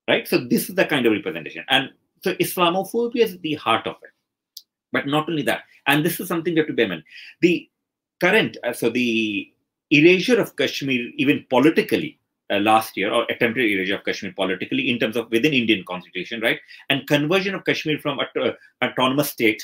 [0.07, 0.27] Right?
[0.27, 1.63] So this is the kind of representation.
[1.69, 1.89] And
[2.23, 4.09] so Islamophobia is the heart of it.
[4.91, 7.03] But not only that, and this is something we have to bear in mind.
[7.41, 7.69] The
[8.19, 9.51] current, uh, so the
[9.91, 12.19] erasure of Kashmir, even politically,
[12.51, 16.41] uh, last year, or attempted erasure of Kashmir politically in terms of within Indian constitution,
[16.41, 16.59] right?
[16.89, 18.53] And conversion of Kashmir from a,
[18.83, 19.63] autonomous state,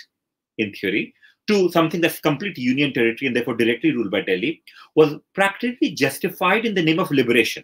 [0.57, 1.13] in theory,
[1.47, 4.61] to something that's complete union territory and therefore directly ruled by Delhi
[4.95, 7.63] was practically justified in the name of liberation,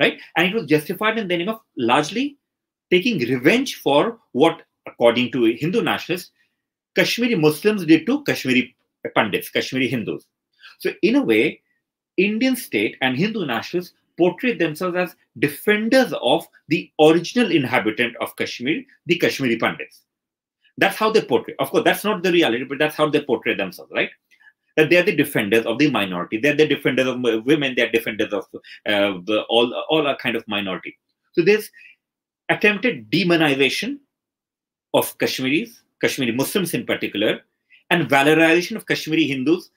[0.00, 0.18] right?
[0.36, 2.38] And it was justified in the name of largely
[2.90, 6.30] taking revenge for what, according to Hindu nationalists,
[6.94, 8.74] Kashmiri Muslims did to Kashmiri
[9.14, 10.26] Pandits, Kashmiri Hindus.
[10.78, 11.62] So, in a way,
[12.16, 18.82] Indian state and Hindu nationalists portray themselves as defenders of the original inhabitant of Kashmir,
[19.06, 20.04] the Kashmiri Pandits.
[20.78, 21.54] That's how they portray.
[21.58, 24.10] Of course, that's not the reality, but that's how they portray themselves, right?
[24.76, 26.38] That they are the defenders of the minority.
[26.38, 27.74] They're the defenders of women.
[27.76, 28.46] They're defenders of
[28.88, 30.96] uh, all all a kind of minority.
[31.32, 31.70] So there's
[32.48, 33.98] attempted demonization
[34.94, 37.42] of Kashmiris, Kashmiri Muslims in particular,
[37.90, 39.70] and valorization of Kashmiri Hindus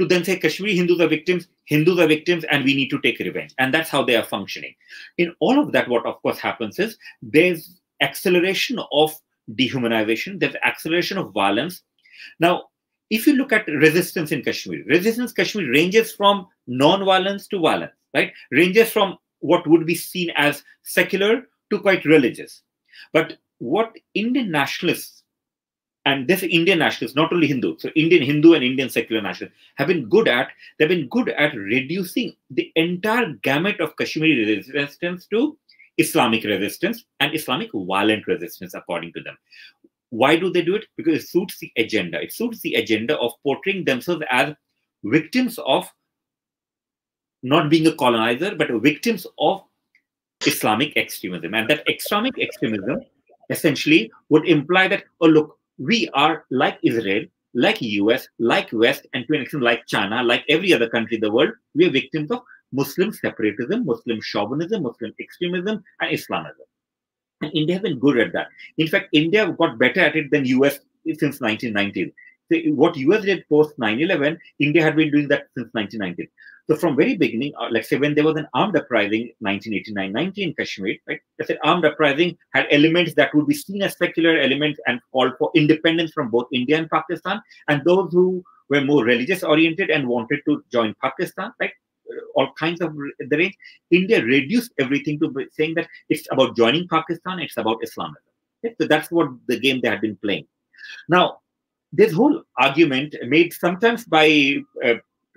[0.00, 3.18] to then say Kashmiri Hindus are victims, Hindus are victims, and we need to take
[3.18, 3.52] revenge.
[3.58, 4.74] And that's how they are functioning.
[5.18, 9.12] In all of that, what of course happens is there's acceleration of
[9.54, 11.82] dehumanization, there's acceleration of violence.
[12.40, 12.64] Now,
[13.10, 18.32] if you look at resistance in Kashmir, resistance Kashmir ranges from non-violence to violence, right?
[18.50, 22.62] Ranges from what would be seen as secular to quite religious.
[23.12, 25.22] But what Indian nationalists
[26.04, 29.88] and this Indian nationalists, not only Hindu, so Indian Hindu and Indian secular nationalists have
[29.88, 35.58] been good at, they've been good at reducing the entire gamut of Kashmiri resistance to
[35.98, 39.36] Islamic resistance and Islamic violent resistance, according to them.
[40.10, 40.86] Why do they do it?
[40.96, 42.22] Because it suits the agenda.
[42.22, 44.54] It suits the agenda of portraying themselves as
[45.04, 45.90] victims of
[47.42, 49.62] not being a colonizer, but victims of
[50.46, 51.54] Islamic extremism.
[51.54, 53.00] And that Islamic extremism
[53.50, 57.24] essentially would imply that, oh, look, we are like Israel,
[57.54, 61.20] like US, like West, and to an extent like China, like every other country in
[61.20, 62.42] the world, we are victims of
[62.72, 66.66] Muslim separatism, Muslim chauvinism, Muslim extremism, and Islamism.
[67.40, 68.48] And India has been good at that.
[68.78, 72.12] In fact, India got better at it than US since 1919.
[72.50, 76.28] So what US did post 9-11, India had been doing that since 1919.
[76.68, 80.54] So from very beginning, uh, let's say when there was an armed uprising, 1989-90 in
[80.54, 81.20] Kashmir, right?
[81.42, 85.50] Said armed uprising had elements that would be seen as secular elements and called for
[85.54, 87.40] independence from both India and Pakistan.
[87.68, 91.72] And those who were more religious oriented and wanted to join Pakistan, right?
[92.34, 93.56] All kinds of the range.
[93.90, 98.22] India reduced everything to saying that it's about joining Pakistan, it's about Islamism.
[98.80, 100.46] So that's what the game they had been playing.
[101.08, 101.38] Now,
[101.92, 104.94] this whole argument made sometimes by uh,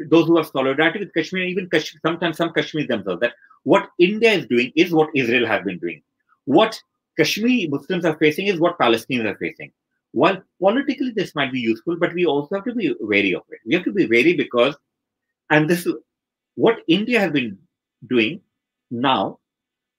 [0.10, 4.32] those who are solidarity with Kashmir, even Kashmir, sometimes some Kashmiris themselves, that what India
[4.32, 6.02] is doing is what Israel has been doing.
[6.46, 6.82] What
[7.18, 9.72] Kashmiri Muslims are facing is what Palestinians are facing.
[10.14, 13.60] While politically this might be useful, but we also have to be wary of it.
[13.66, 14.76] We have to be wary because,
[15.50, 15.88] and this
[16.56, 17.58] what India has been
[18.08, 18.42] doing
[18.90, 19.40] now,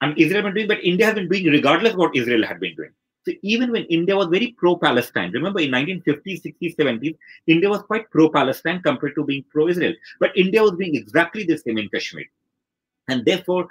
[0.00, 2.60] and Israel has been doing, but India has been doing regardless of what Israel had
[2.60, 2.90] been doing.
[3.24, 8.10] So even when India was very pro-Palestine, remember in 1950s, 60s, 70s, India was quite
[8.10, 9.94] pro-Palestine compared to being pro-Israel.
[10.18, 12.24] But India was doing exactly the same in Kashmir.
[13.08, 13.68] And therefore,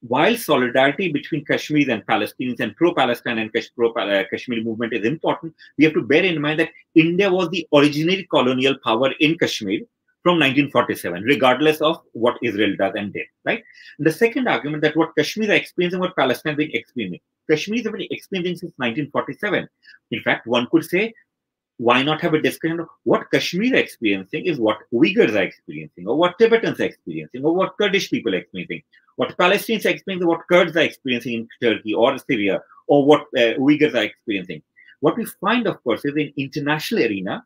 [0.00, 5.84] while solidarity between Kashmiris and Palestinians and pro-Palestine and pro-Kashmir uh, movement is important, we
[5.84, 9.80] have to bear in mind that India was the original colonial power in Kashmir
[10.22, 13.62] from 1947, regardless of what Israel does and did, right?
[13.98, 17.20] And the second argument that what Kashmir are experiencing, what Palestine is experiencing.
[17.50, 19.68] Kashmir has been experiencing since 1947.
[20.10, 21.14] In fact, one could say,
[21.78, 26.06] why not have a discussion of what Kashmir are experiencing is what Uyghurs are experiencing,
[26.06, 28.82] or what Tibetans are experiencing, or what Kurdish people are experiencing,
[29.16, 33.54] what Palestinians are experiencing, what Kurds are experiencing in Turkey or Syria, or what uh,
[33.58, 34.62] Uyghurs are experiencing.
[35.00, 37.44] What we find, of course, is in international arena,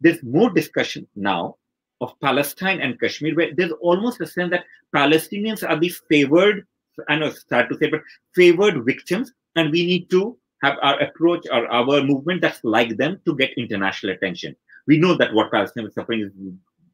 [0.00, 1.56] there's more discussion now
[2.00, 6.66] of Palestine and Kashmir, where there's almost a sense that Palestinians are the favored,
[7.08, 8.02] I know it's sad to say, but
[8.34, 13.20] favored victims, and we need to have our approach or our movement that's like them
[13.24, 14.56] to get international attention.
[14.86, 16.32] We know that what Palestine is suffering is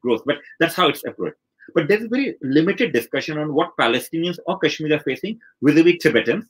[0.01, 1.37] gross, but that's how it's approached.
[1.73, 6.45] But there's very limited discussion on what Palestinians or Kashmir are facing vis-a-vis Tibetans,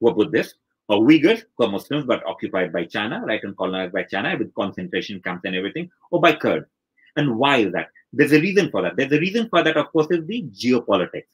[0.00, 0.54] who are Buddhists,
[0.88, 4.54] or Uyghurs, who are Muslims but occupied by China, right, and colonized by China with
[4.54, 6.66] concentration camps and everything, or by Kurds.
[7.16, 7.88] And why is that?
[8.12, 8.96] There's a reason for that.
[8.96, 11.24] There's a reason for that, of course, is the geopolitics.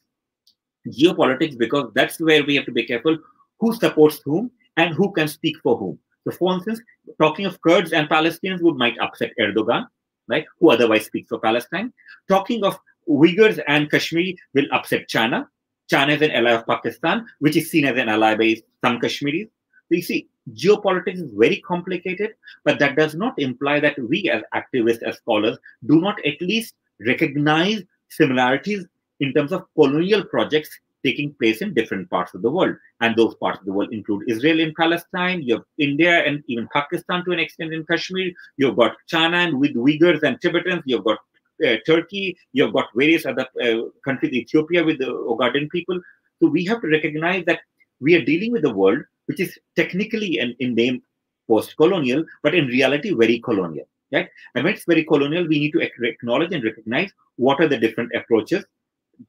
[0.87, 3.17] Geopolitics, because that's where we have to be careful
[3.59, 5.97] who supports whom and who can speak for whom.
[6.25, 6.81] So, for instance,
[7.21, 9.87] talking of Kurds and Palestinians would might upset Erdogan,
[10.27, 11.93] right, who otherwise speaks for Palestine.
[12.27, 12.77] Talking of
[13.09, 15.49] Uyghurs and Kashmiri will upset China.
[15.89, 19.47] China is an ally of Pakistan, which is seen as an ally by some Kashmiris.
[19.87, 24.43] So you see, geopolitics is very complicated, but that does not imply that we as
[24.53, 26.75] activists, as scholars, do not at least
[27.05, 28.85] recognize similarities
[29.19, 30.69] in terms of colonial projects
[31.05, 32.75] taking place in different parts of the world.
[33.01, 36.67] And those parts of the world include Israel and Palestine, you have India and even
[36.73, 41.03] Pakistan to an extent in Kashmir, you've got China and with Uyghurs and Tibetans, you've
[41.03, 41.19] got
[41.65, 45.99] uh, Turkey, you've got various other uh, countries, Ethiopia with the Ogaden people.
[46.41, 47.59] So we have to recognize that
[47.99, 51.01] we are dealing with a world which is technically and in name
[51.47, 53.87] post-colonial, but in reality very colonial.
[54.11, 54.29] Right?
[54.53, 58.11] And when it's very colonial, we need to acknowledge and recognize what are the different
[58.15, 58.63] approaches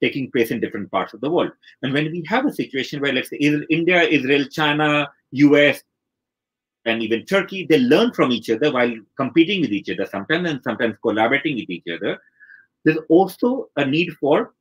[0.03, 1.53] taking place in different parts of the world.
[1.83, 5.83] And when we have a situation where, let's say, India, Israel, China, US,
[6.85, 10.63] and even Turkey, they learn from each other while competing with each other sometimes and
[10.63, 12.19] sometimes collaborating with each other.
[12.85, 14.53] There's also a need for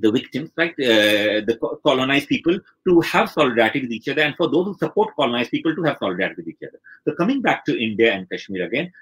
[0.00, 4.48] the victims, right, uh, the colonized people to have solidarity with each other, and for
[4.48, 6.80] those who support colonized people to have solidarity with each other.
[7.04, 8.92] So, coming back to India and Kashmir again,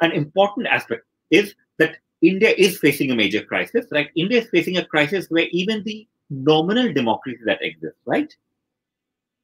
[0.00, 4.08] an important aspect is that India is facing a major crisis, right?
[4.16, 8.34] India is facing a crisis where even the nominal democracy that exists, right,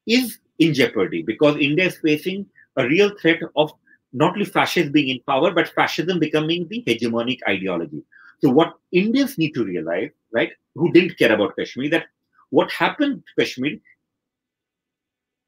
[0.06, 2.46] is in jeopardy because India is facing
[2.76, 3.72] a real threat of
[4.12, 8.02] not only fascists being in power, but fascism becoming the hegemonic ideology.
[8.42, 12.06] So, what Indians need to realize, right, who didn't care about Kashmir, that
[12.50, 13.78] what happened to Kashmir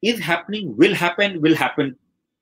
[0.01, 1.95] is happening, will happen, will happen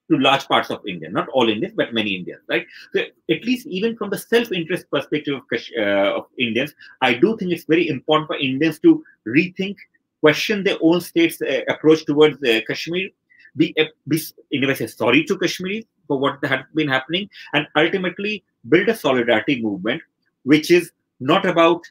[0.10, 2.66] to large parts of India, not all Indians, but many Indians, right?
[2.94, 5.44] So at least even from the self-interest perspective of,
[5.78, 9.78] uh, of Indians, I do think it's very important for Indians to rethink,
[10.20, 13.10] question their own state's uh, approach towards uh, Kashmir,
[13.56, 13.76] be,
[14.08, 14.22] be
[14.52, 18.90] in a way say sorry to Kashmir for what had been happening, and ultimately build
[18.90, 20.02] a solidarity movement,
[20.44, 21.84] which is not about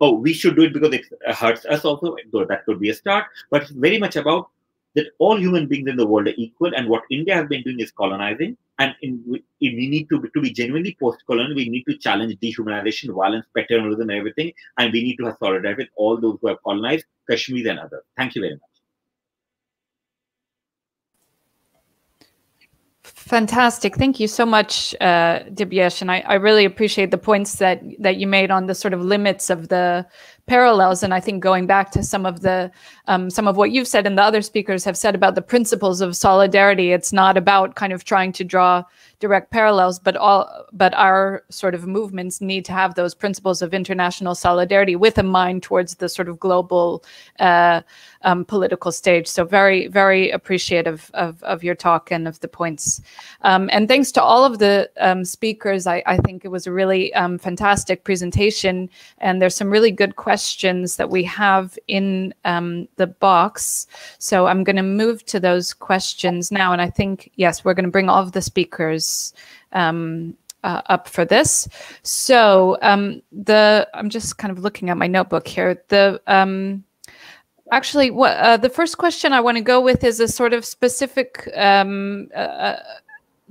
[0.00, 2.94] oh we should do it because it hurts us also, though that could be a
[2.94, 4.50] start, but very much about
[4.94, 7.80] that all human beings in the world are equal, and what India has been doing
[7.80, 8.56] is colonizing.
[8.78, 11.56] And in, we need to to be genuinely post-colonial.
[11.56, 15.84] We need to challenge dehumanization, violence, paternalism, and everything, and we need to have solidarity
[15.84, 18.02] with all those who have colonized Kashmir and others.
[18.16, 18.76] Thank you very much.
[23.26, 23.96] Fantastic.
[23.96, 26.00] Thank you so much, uh, Dibyesh.
[26.00, 29.02] And I, I, really appreciate the points that, that you made on the sort of
[29.02, 30.06] limits of the
[30.46, 31.02] parallels.
[31.02, 32.70] And I think going back to some of the
[33.08, 36.00] um, some of what you've said and the other speakers have said about the principles
[36.00, 38.84] of solidarity, it's not about kind of trying to draw
[39.18, 43.74] direct parallels, but all but our sort of movements need to have those principles of
[43.74, 47.02] international solidarity with a mind towards the sort of global
[47.40, 47.80] uh,
[48.22, 49.26] um, political stage.
[49.26, 53.00] So very, very appreciative of, of your talk and of the points.
[53.42, 55.86] Um, and thanks to all of the um, speakers.
[55.86, 58.88] I, I, think it was a really um, fantastic presentation.
[59.18, 63.86] And there's some really good questions that we have in um, the box.
[64.18, 66.72] So I'm going to move to those questions now.
[66.72, 69.32] And I think, yes, we're going to bring all of the speakers
[69.72, 71.68] um, uh, up for this.
[72.02, 75.82] So um, the I'm just kind of looking at my notebook here.
[75.88, 76.20] The
[77.72, 80.64] actually, what uh, the first question I want to go with is a sort of
[80.64, 81.84] specific uh,
[82.34, 82.76] uh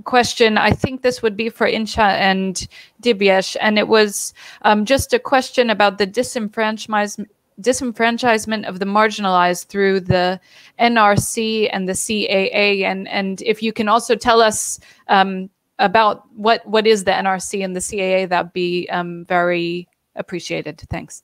[0.04, 0.58] question.
[0.58, 2.68] I think this would be for Inshah and
[3.02, 4.34] Dibyesh, and it was
[4.64, 7.28] um, just a question about the disenfranchisement
[7.62, 10.38] disenfranchisement of the marginalized through the
[10.78, 16.66] NRC and the CAA, and and if you can also tell us um, about what
[16.68, 20.82] what is the NRC and the CAA, that'd be um, very appreciated.
[20.90, 21.24] Thanks.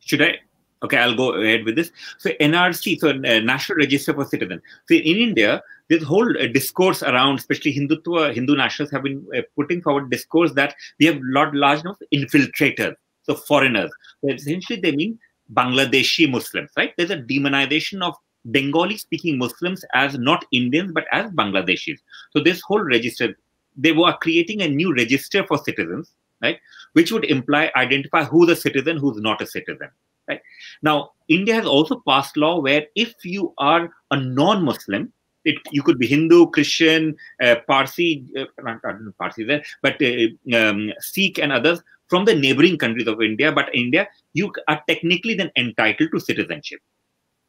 [0.00, 0.38] Should I?
[0.82, 1.90] Okay, I'll go ahead with this.
[2.18, 4.60] So NRC, so uh, National Register for Citizens.
[4.86, 9.42] So in India, this whole uh, discourse around, especially Hindutva, Hindu nationals have been uh,
[9.56, 13.90] putting forward discourse that we have a lot large of infiltrators, so foreigners.
[14.20, 15.18] So essentially, they mean
[15.52, 16.92] Bangladeshi Muslims, right?
[16.96, 18.14] There's a demonization of
[18.46, 21.98] Bengali speaking Muslims as not Indians, but as Bangladeshis.
[22.30, 23.36] So this whole register,
[23.76, 26.12] they were creating a new register for citizens,
[26.42, 26.58] right?
[26.92, 29.88] Which would imply identify who's a citizen, who's not a citizen,
[30.28, 30.40] right?
[30.82, 35.12] Now, India has also passed law where if you are a non-Muslim,
[35.44, 40.56] it, you could be Hindu, Christian, uh, Parsi, uh, not, not Parsi there, but uh,
[40.56, 43.52] um, Sikh and others from the neighboring countries of India.
[43.52, 46.80] But India, you are technically then entitled to citizenship.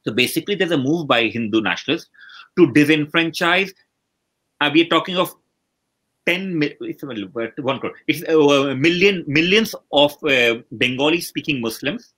[0.04, 2.10] So basically, there's a move by Hindu nationalists
[2.58, 3.72] to disenfranchise.
[4.62, 5.34] Uh, we are talking of
[6.26, 7.04] 10 it's
[7.58, 7.94] one crore.
[8.08, 12.14] It's uh, million millions of uh, Bengali speaking Muslims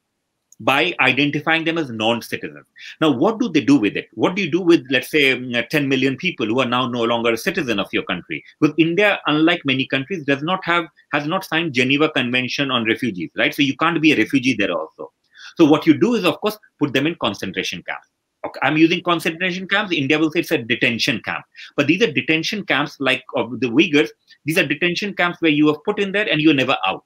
[0.60, 2.66] by identifying them as non-citizens.
[3.00, 4.08] Now, what do they do with it?
[4.14, 7.04] What do you do with, let's say, mm, 10 million people who are now no
[7.04, 8.44] longer a citizen of your country?
[8.60, 13.30] Because India, unlike many countries, does not have has not signed Geneva Convention on Refugees,
[13.38, 13.54] right?
[13.54, 15.12] So you can't be a refugee there also.
[15.58, 18.08] So what you do is, of course, put them in concentration camps.
[18.46, 19.92] Okay, I'm using concentration camps.
[19.92, 21.44] India will say it's a detention camp.
[21.76, 24.10] But these are detention camps like of the Uyghurs.
[24.46, 27.04] These are detention camps where you are put in there and you're never out.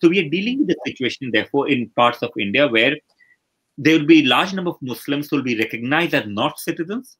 [0.00, 2.96] So we are dealing with the situation, therefore, in parts of India where
[3.78, 7.16] there will be a large number of Muslims who will be recognized as not citizens.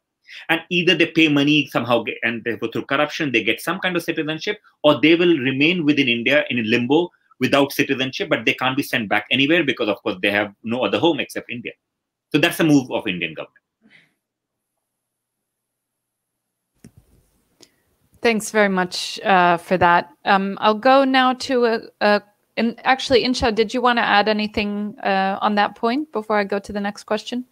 [0.48, 4.02] And either they pay money somehow, and therefore through corruption, they get some kind of
[4.02, 7.10] citizenship, or they will remain within India in limbo
[7.40, 10.84] without citizenship, but they can't be sent back anywhere because, of course, they have no
[10.84, 11.72] other home except India.
[12.32, 13.58] So that's a move of Indian government.
[18.22, 20.08] Thanks very much uh, for that.
[20.24, 22.22] Um, I'll go now to a, a
[22.56, 26.44] and actually, Inshah, did you want to add anything uh, on that point before I
[26.44, 27.44] go to the next question?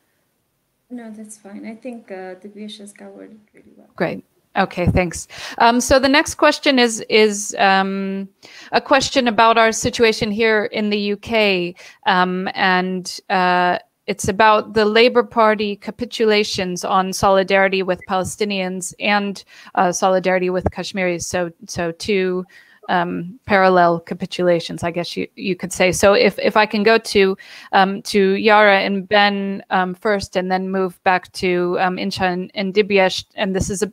[0.90, 1.66] No, that's fine.
[1.66, 3.88] I think uh, Dibyesh has covered it really well.
[3.96, 4.24] Great.
[4.54, 5.28] Okay, thanks.
[5.58, 8.28] Um, so the next question is is um,
[8.72, 11.74] a question about our situation here in the UK,
[12.04, 19.44] um, and uh, it's about the Labour Party capitulations on solidarity with Palestinians and
[19.74, 21.26] uh, solidarity with Kashmiris.
[21.26, 22.44] So, so two
[22.88, 25.92] um, parallel capitulations, I guess you, you could say.
[25.92, 27.36] So if, if I can go to
[27.72, 32.50] um, to Yara and Ben um, first, and then move back to um, Inshah and,
[32.54, 33.92] and Dibyesh, and this is a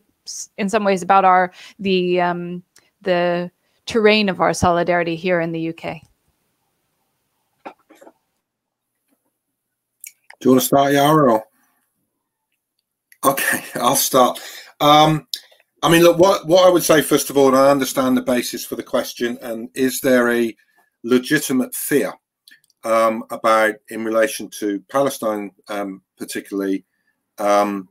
[0.58, 2.64] in some ways about our the um,
[3.02, 3.52] the
[3.86, 6.02] terrain of our solidarity here in the UK.
[10.40, 11.34] Do you want to start, Yara?
[11.34, 11.44] Or?
[13.26, 14.40] Okay, I'll start.
[14.80, 15.28] Um,
[15.82, 18.22] I mean, look, what what I would say first of all, and I understand the
[18.22, 20.56] basis for the question, and is there a
[21.04, 22.14] legitimate fear
[22.84, 26.86] um, about, in relation to Palestine, um, particularly,
[27.38, 27.88] um,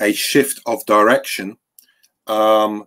[0.00, 1.56] a shift of direction
[2.26, 2.86] um,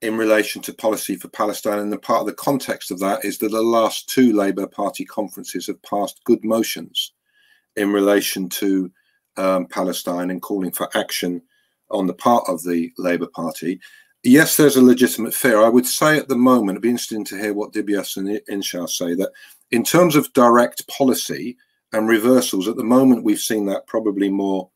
[0.00, 1.78] in relation to policy for Palestine.
[1.78, 5.04] And the part of the context of that is that the last two Labour Party
[5.04, 7.12] conferences have passed good motions
[7.76, 8.90] in relation to
[9.36, 11.42] um, Palestine and calling for action
[11.92, 13.80] on the part of the Labour Party.
[14.24, 15.60] Yes, there's a legitimate fear.
[15.60, 18.88] I would say at the moment, it'd be interesting to hear what Dibyesh and Inshah
[18.88, 19.32] say that
[19.70, 21.56] in terms of direct policy
[21.92, 24.70] and reversals, at the moment we've seen that probably more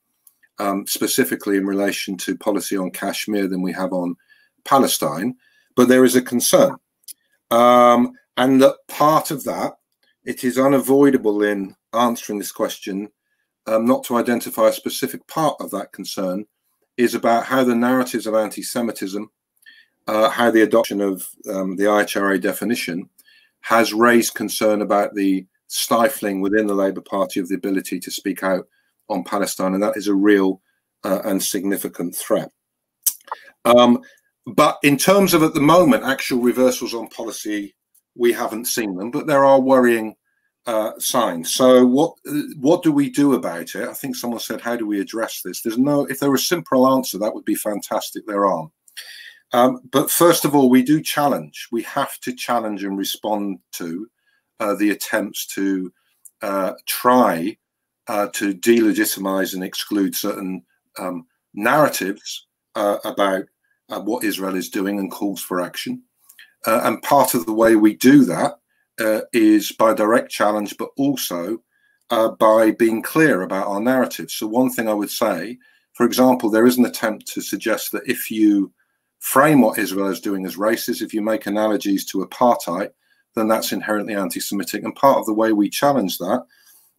[0.58, 4.16] um, specifically in relation to policy on Kashmir than we have on
[4.64, 5.36] Palestine.
[5.76, 6.76] But there is a concern.
[7.50, 9.74] Um, and that part of that,
[10.24, 13.10] it is unavoidable in answering this question
[13.66, 16.46] um, not to identify a specific part of that concern,
[16.96, 19.30] is about how the narratives of anti Semitism,
[20.06, 23.08] uh, how the adoption of um, the IHRA definition
[23.60, 28.42] has raised concern about the stifling within the Labour Party of the ability to speak
[28.42, 28.66] out
[29.08, 30.60] on Palestine, and that is a real
[31.04, 32.50] uh, and significant threat.
[33.64, 34.02] Um,
[34.46, 37.74] but in terms of at the moment, actual reversals on policy,
[38.14, 40.14] we haven't seen them, but there are worrying
[40.66, 40.92] uh.
[41.44, 42.14] So what
[42.56, 43.88] what do we do about it?
[43.88, 45.62] I think someone said, how do we address this?
[45.62, 48.26] There's no, if there was a simple answer, that would be fantastic.
[48.26, 48.72] There aren't.
[49.52, 51.68] Um, but first of all, we do challenge.
[51.70, 54.08] We have to challenge and respond to
[54.58, 55.92] uh, the attempts to
[56.42, 57.56] uh, try
[58.08, 60.64] uh, to delegitimize and exclude certain
[60.98, 63.44] um, narratives uh, about
[63.88, 66.02] uh, what Israel is doing and calls for action.
[66.66, 68.58] And part of the way we do that
[68.98, 71.58] Uh, is by direct challenge, but also
[72.10, 74.30] uh, by being clear about our narrative.
[74.30, 75.58] So, one thing I would say,
[75.92, 78.72] for example, there is an attempt to suggest that if you
[79.18, 82.90] frame what Israel is doing as racist, if you make analogies to apartheid,
[83.34, 84.82] then that's inherently anti Semitic.
[84.82, 86.44] And part of the way we challenge that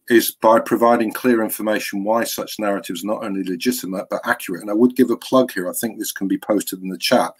[0.08, 4.62] is by providing clear information why such narratives are not only legitimate but accurate.
[4.62, 6.98] And I would give a plug here, I think this can be posted in the
[6.98, 7.32] chat.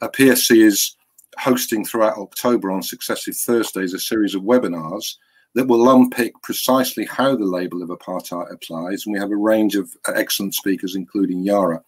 [0.00, 0.96] A PSC is
[1.38, 5.16] hosting throughout October on successive Thursdays a series of webinars
[5.54, 9.06] that will unpick precisely how the label of apartheid applies.
[9.06, 11.82] And we have a range of excellent speakers, including Yara.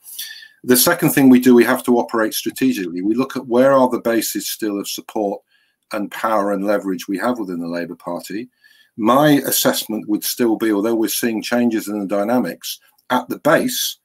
[0.65, 3.03] The second thing we do, we have to operate strategically.
[3.03, 5.43] We look at where are the bases still of support
[5.93, 8.49] and power and leverage we have within the Labour Party.
[8.97, 12.81] My assessment would still be, although we're seeing changes in the dynamics
[13.11, 13.99] at the base,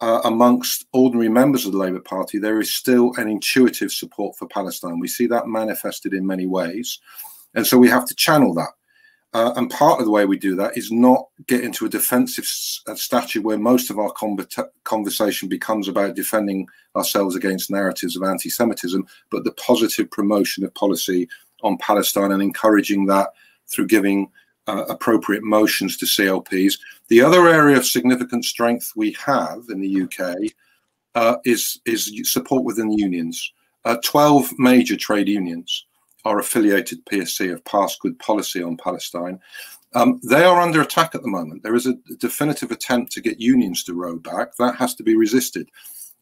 [0.00, 4.46] uh, amongst ordinary members of the Labour Party, there is still an intuitive support for
[4.48, 5.00] Palestine.
[5.00, 6.98] We see that manifested in many ways.
[7.54, 8.70] And so we have to channel that.
[9.32, 12.48] Uh, and part of the way we do that is not get into a defensive
[12.86, 14.12] uh, stature where most of our
[14.84, 20.74] conversation becomes about defending ourselves against narratives of anti Semitism, but the positive promotion of
[20.74, 21.28] policy
[21.62, 23.30] on Palestine and encouraging that
[23.66, 24.30] through giving
[24.66, 26.78] uh, appropriate motions to CLPs.
[27.08, 30.36] The other area of significant strength we have in the UK
[31.14, 33.52] uh, is, is support within unions.
[33.84, 35.86] Uh, 12 major trade unions
[36.24, 39.38] are affiliated PSC have passed good policy on Palestine.
[39.94, 41.62] Um, they are under attack at the moment.
[41.62, 44.56] There is a definitive attempt to get unions to row back.
[44.56, 45.70] That has to be resisted.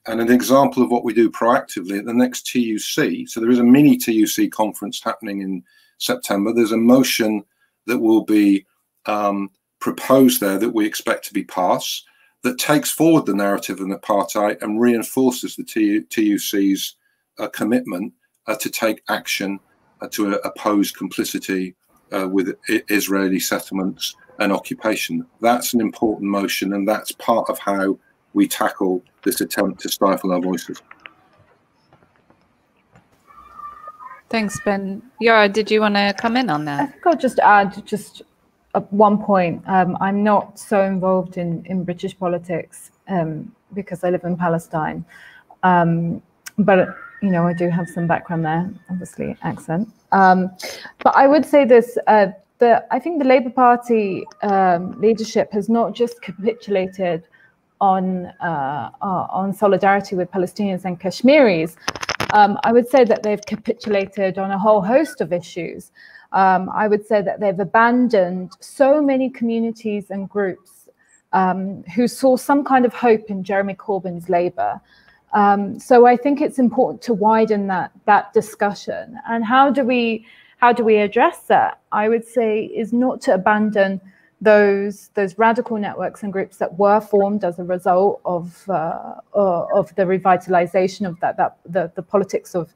[0.07, 3.27] And an example of what we do proactively at the next TUC.
[3.27, 5.65] So there is a mini TUC conference happening in
[5.99, 6.53] September.
[6.53, 7.43] There's a motion
[7.86, 8.66] that will be
[9.06, 9.51] um,
[9.81, 12.05] proposed there that we expect to be passed
[12.43, 16.97] that takes forward the narrative of apartheid and reinforces the TUC's
[17.39, 18.12] uh, commitment
[18.47, 19.59] uh, to take action
[20.01, 21.74] uh, to oppose complicity
[22.12, 25.27] uh, with Israeli settlements and occupation.
[25.40, 27.98] That's an important motion, and that's part of how
[28.35, 30.82] we tackle this attempt to stifle our voices.
[34.28, 35.02] Thanks, Ben.
[35.20, 36.80] Yara, did you want to come in on that?
[36.80, 38.22] I think I'll just add just
[38.90, 39.62] one point.
[39.66, 45.05] Um, I'm not so involved in, in British politics um, because I live in Palestine.
[45.62, 46.22] Um,
[46.59, 49.88] but you know, I do have some background there, obviously accent.
[50.12, 50.51] Um,
[51.02, 52.28] but I would say this: uh,
[52.90, 57.24] I think the Labour Party um, leadership has not just capitulated
[57.80, 61.76] on uh, uh, on solidarity with Palestinians and Kashmiris.
[62.32, 65.92] Um, I would say that they've capitulated on a whole host of issues.
[66.32, 70.88] Um, I would say that they've abandoned so many communities and groups
[71.32, 74.80] um, who saw some kind of hope in Jeremy Corbyn's Labour.
[75.32, 79.18] Um, so I think it's important to widen that that discussion.
[79.28, 80.26] And how do we
[80.59, 81.80] how do we address that?
[81.92, 84.01] I would say is not to abandon
[84.45, 89.66] those those radical networks and groups that were formed as a result of uh, uh
[89.75, 92.73] of the revitalization of that that the, the politics of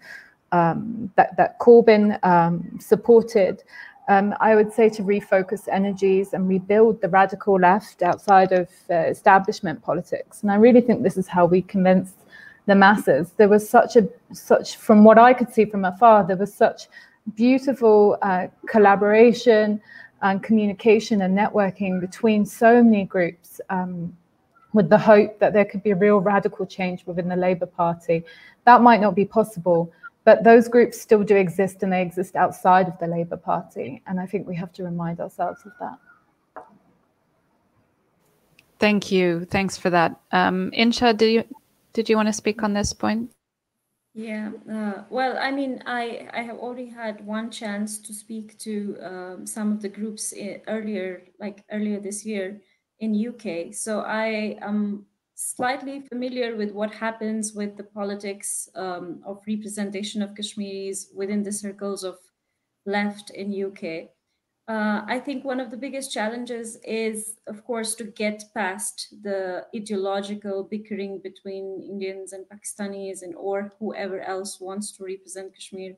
[0.53, 3.63] um, that that Corbyn um, supported.
[4.11, 8.95] Um, I would say to refocus energies and rebuild the radical left outside of uh,
[8.95, 10.41] establishment politics.
[10.41, 12.15] And I really think this is how we convince
[12.65, 13.33] the masses.
[13.37, 16.89] There was such a such from what I could see from afar, there was such
[17.35, 19.81] beautiful uh, collaboration
[20.23, 23.61] and communication and networking between so many groups.
[23.71, 24.17] Um,
[24.73, 28.25] with the hope that there could be a real radical change within the Labour Party.
[28.65, 29.91] That might not be possible,
[30.25, 34.03] but those groups still do exist and they exist outside of the Labour Party.
[34.07, 35.99] And I think we have to remind ourselves of that.
[38.79, 39.45] Thank you.
[39.47, 40.21] Thanks for that.
[40.31, 41.45] Um, Inshah, do you
[41.95, 43.31] did you want to speak on this point?
[44.15, 48.97] Yeah, uh, well, I mean, I, I have already had one chance to speak to
[49.01, 50.35] um, some of the groups
[50.67, 52.61] earlier, like earlier this year
[52.99, 53.73] in UK.
[53.73, 55.07] So I am
[55.37, 61.53] slightly familiar with what happens with the politics um, of representation of Kashmiris within the
[61.53, 62.19] circles of
[62.87, 64.11] left in UK.
[64.69, 69.65] Uh, I think one of the biggest challenges is, of course, to get past the
[69.75, 75.95] ideological bickering between Indians and Pakistanis and or whoever else wants to represent Kashmir.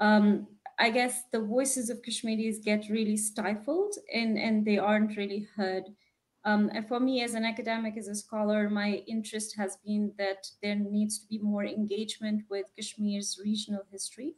[0.00, 0.46] Um,
[0.78, 5.84] I guess the voices of Kashmiris get really stifled and, and they aren't really heard.
[6.44, 10.46] Um, and for me, as an academic, as a scholar, my interest has been that
[10.62, 14.34] there needs to be more engagement with Kashmir's regional history.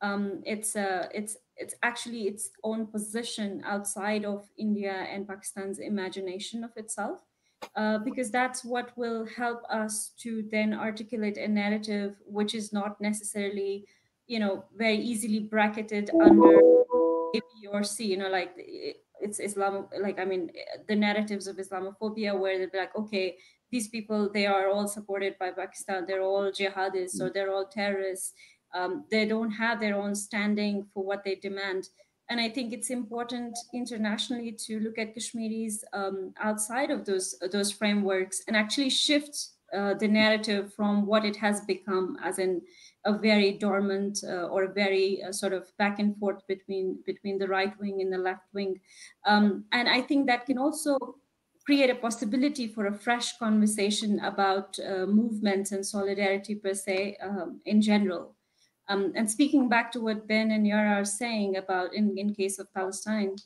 [0.00, 6.64] Um, it's uh, it's it's actually its own position outside of India and Pakistan's imagination
[6.64, 7.20] of itself,
[7.76, 13.00] uh, because that's what will help us to then articulate a narrative which is not
[13.00, 13.86] necessarily,
[14.26, 16.58] you know, very easily bracketed under
[17.34, 18.06] A, B, or C.
[18.06, 18.52] You know, like
[19.20, 20.50] it's Islam, like I mean,
[20.86, 23.36] the narratives of Islamophobia, where they're like, okay,
[23.70, 28.32] these people they are all supported by Pakistan, they're all jihadists or they're all terrorists
[28.74, 31.88] um, they don't have their own standing for what they demand.
[32.30, 37.72] And I think it's important internationally to look at Kashmiris um, outside of those those
[37.72, 42.60] frameworks and actually shift uh, the narrative from what it has become as in
[43.04, 47.38] a very dormant uh, or a very uh, sort of back and forth between between
[47.38, 48.80] the right wing and the left wing.
[49.26, 50.98] Um, and I think that can also
[51.64, 57.60] create a possibility for a fresh conversation about uh, movements and solidarity per se um,
[57.66, 58.37] in general.
[58.88, 62.58] Um, and speaking back to what Ben and Yara are saying about in, in case
[62.58, 63.36] of Palestine,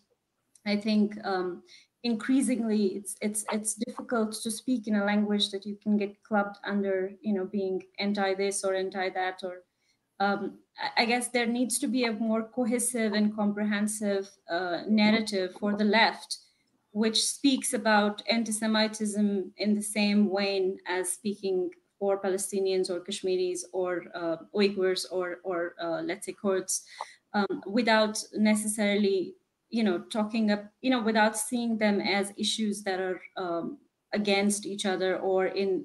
[0.64, 1.62] I think um,
[2.04, 6.58] increasingly it's it's it's difficult to speak in a language that you can get clubbed
[6.64, 9.62] under, you know, being anti this or anti that or
[10.20, 10.58] um,
[10.96, 15.84] I guess there needs to be a more cohesive and comprehensive uh, narrative for the
[15.84, 16.38] left,
[16.92, 21.70] which speaks about anti-Semitism in the same vein as speaking
[22.02, 26.82] for Palestinians or Kashmiris or uh, Uyghurs or, or uh, let's say Kurds,
[27.32, 29.36] um, without necessarily,
[29.70, 33.78] you know, talking up, you know, without seeing them as issues that are um,
[34.12, 35.84] against each other or in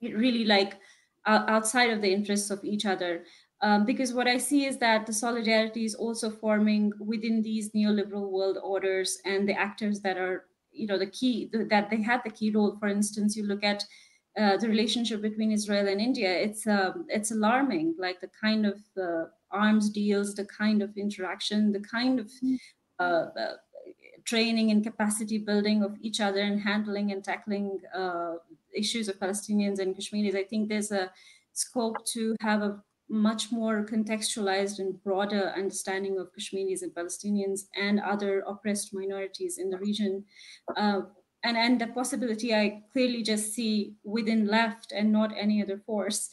[0.00, 0.78] really like
[1.26, 3.24] outside of the interests of each other.
[3.60, 8.30] Um, because what I see is that the solidarity is also forming within these neoliberal
[8.30, 12.30] world orders and the actors that are, you know, the key that they had the
[12.30, 12.76] key role.
[12.80, 13.84] For instance, you look at
[14.36, 17.94] uh, the relationship between Israel and India, it's um, it's alarming.
[17.98, 22.54] Like the kind of uh, arms deals, the kind of interaction, the kind of hmm.
[22.98, 23.56] uh, uh,
[24.24, 28.34] training and capacity building of each other and handling and tackling uh,
[28.74, 30.34] issues of Palestinians and Kashmiris.
[30.34, 31.10] I think there's a
[31.52, 38.00] scope to have a much more contextualized and broader understanding of Kashmiris and Palestinians and
[38.00, 40.24] other oppressed minorities in the region.
[41.46, 46.28] And and the possibility I clearly just see within left and not any other force.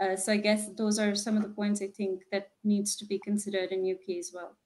[0.00, 3.04] Uh, so I guess those are some of the points I think that needs to
[3.04, 4.56] be considered in UK as well.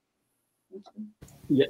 [0.70, 1.06] Thank you.
[1.48, 1.66] Yeah.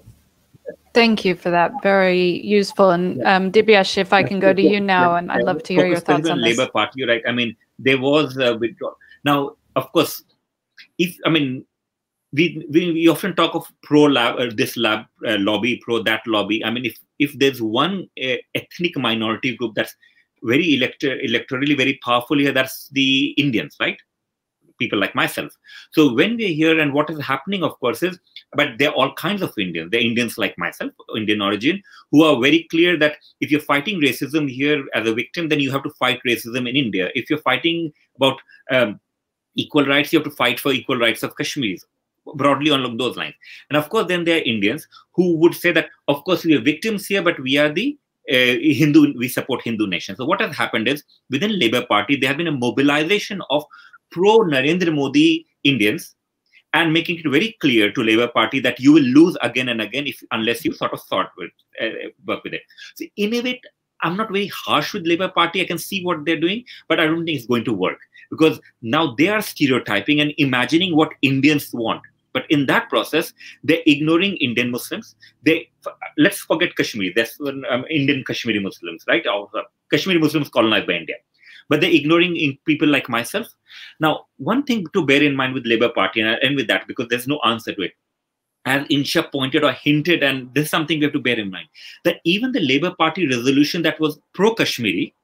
[0.92, 1.72] Thank you for that.
[1.82, 2.90] Very useful.
[2.90, 5.86] And um, Dibyesh, if I can go to you now, and I'd love to hear
[5.86, 6.68] your thoughts on Labour.
[6.68, 7.22] Party, right?
[7.26, 8.96] I mean, there was a withdrawal.
[9.24, 10.22] Now, of course,
[10.98, 11.64] if I mean,
[12.32, 16.64] we, we, often talk of pro lab, uh, this lab uh, lobby, pro that lobby.
[16.64, 19.94] I mean, if if there's one uh, ethnic minority group that's
[20.42, 23.96] very elector electorally very powerful here, that's the Indians, right?
[24.78, 25.52] People like myself.
[25.92, 28.18] So when we're here, and what is happening, of course, is
[28.52, 29.90] but there are all kinds of Indians.
[29.90, 31.82] They're Indians like myself, Indian origin,
[32.12, 35.70] who are very clear that if you're fighting racism here as a victim, then you
[35.70, 37.10] have to fight racism in India.
[37.14, 38.38] If you're fighting about
[38.70, 39.00] um,
[39.54, 41.84] equal rights, you have to fight for equal rights of Kashmiris
[42.34, 43.34] broadly along those lines.
[43.70, 46.60] And of course, then there are Indians who would say that, of course, we are
[46.60, 47.98] victims here, but we are the
[48.30, 50.14] uh, Hindu, we support Hindu nation.
[50.16, 53.64] So what has happened is within Labour Party, there has been a mobilization of
[54.10, 56.14] pro Narendra Modi Indians
[56.74, 60.06] and making it very clear to Labour Party that you will lose again and again
[60.06, 61.50] if unless you sort of sort with
[61.82, 62.62] uh, work with it.
[62.94, 63.60] So in a way,
[64.02, 65.60] I'm not very harsh with Labour Party.
[65.60, 67.98] I can see what they're doing, but I don't think it's going to work
[68.30, 72.02] because now they are stereotyping and imagining what Indians want.
[72.32, 73.32] But in that process,
[73.64, 75.16] they're ignoring Indian Muslims.
[75.42, 75.70] They
[76.16, 77.12] let's forget Kashmir.
[77.16, 79.26] That's um, Indian Kashmiri Muslims, right?
[79.26, 81.16] Or uh, Kashmiri Muslims colonized by India.
[81.68, 83.46] But they're ignoring people like myself.
[84.00, 86.86] Now, one thing to bear in mind with Labour Party, and I end with that
[86.86, 87.92] because there's no answer to it.
[88.64, 91.68] As Inshah pointed or hinted, and this is something we have to bear in mind,
[92.04, 95.14] that even the Labour Party resolution that was pro-Kashmiri,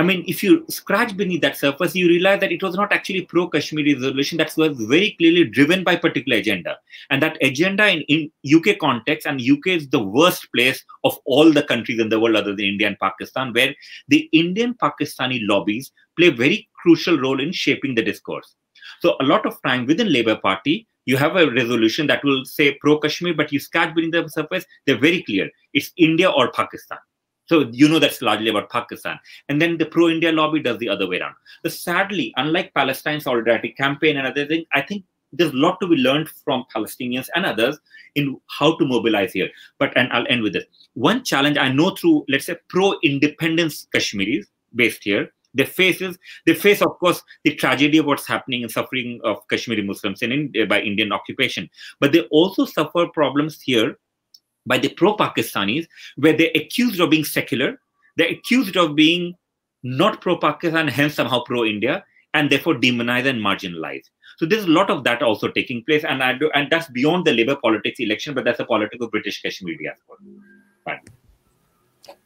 [0.00, 3.20] I mean, if you scratch beneath that surface, you realize that it was not actually
[3.20, 4.38] pro-Kashmiri resolution.
[4.38, 6.78] That was very clearly driven by particular agenda,
[7.10, 11.52] and that agenda in, in UK context, and UK is the worst place of all
[11.52, 13.74] the countries in the world other than India and Pakistan, where
[14.08, 18.54] the Indian-Pakistani lobbies play a very crucial role in shaping the discourse.
[19.00, 22.78] So a lot of time within Labour Party, you have a resolution that will say
[22.80, 25.50] pro-Kashmir, but you scratch beneath the surface, they're very clear.
[25.74, 27.00] It's India or Pakistan.
[27.50, 29.18] So you know that's largely about Pakistan.
[29.48, 31.34] And then the pro-India lobby does the other way around.
[31.64, 35.88] But sadly, unlike Palestine Solidarity Campaign and other things, I think there's a lot to
[35.88, 37.76] be learned from Palestinians and others
[38.14, 39.48] in how to mobilize here.
[39.80, 40.62] But and I'll end with this.
[40.94, 44.46] One challenge I know through, let's say, pro-independence Kashmiris
[44.76, 46.16] based here, they faces
[46.46, 50.52] they face, of course, the tragedy of what's happening and suffering of Kashmiri Muslims in,
[50.68, 51.68] by Indian occupation.
[51.98, 53.96] But they also suffer problems here
[54.70, 55.86] by the pro-Pakistanis,
[56.16, 57.70] where they're accused of being secular,
[58.16, 59.34] they're accused of being
[59.82, 64.08] not pro-Pakistan, hence somehow pro-India, and therefore demonized and marginalized.
[64.38, 67.26] So there's a lot of that also taking place, and I do, and that's beyond
[67.26, 70.16] the Labour politics election, but that's a political British Kashmir diaspora.
[70.86, 71.00] Right.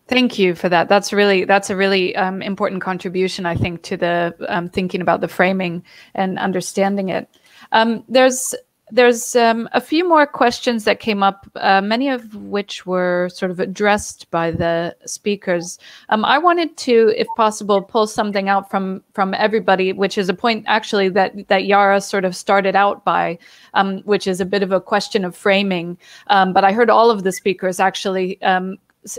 [0.06, 0.88] Thank you for that.
[0.88, 5.22] That's really that's a really um, important contribution, I think, to the um, thinking about
[5.22, 5.82] the framing
[6.14, 7.28] and understanding it.
[7.72, 8.54] Um, there's
[8.90, 13.50] there's um, a few more questions that came up, uh, many of which were sort
[13.50, 15.78] of addressed by the speakers.
[16.10, 20.34] Um, I wanted to, if possible, pull something out from from everybody, which is a
[20.34, 23.38] point actually that that Yara sort of started out by,
[23.72, 25.96] um, which is a bit of a question of framing.
[26.26, 28.76] Um, but I heard all of the speakers actually um,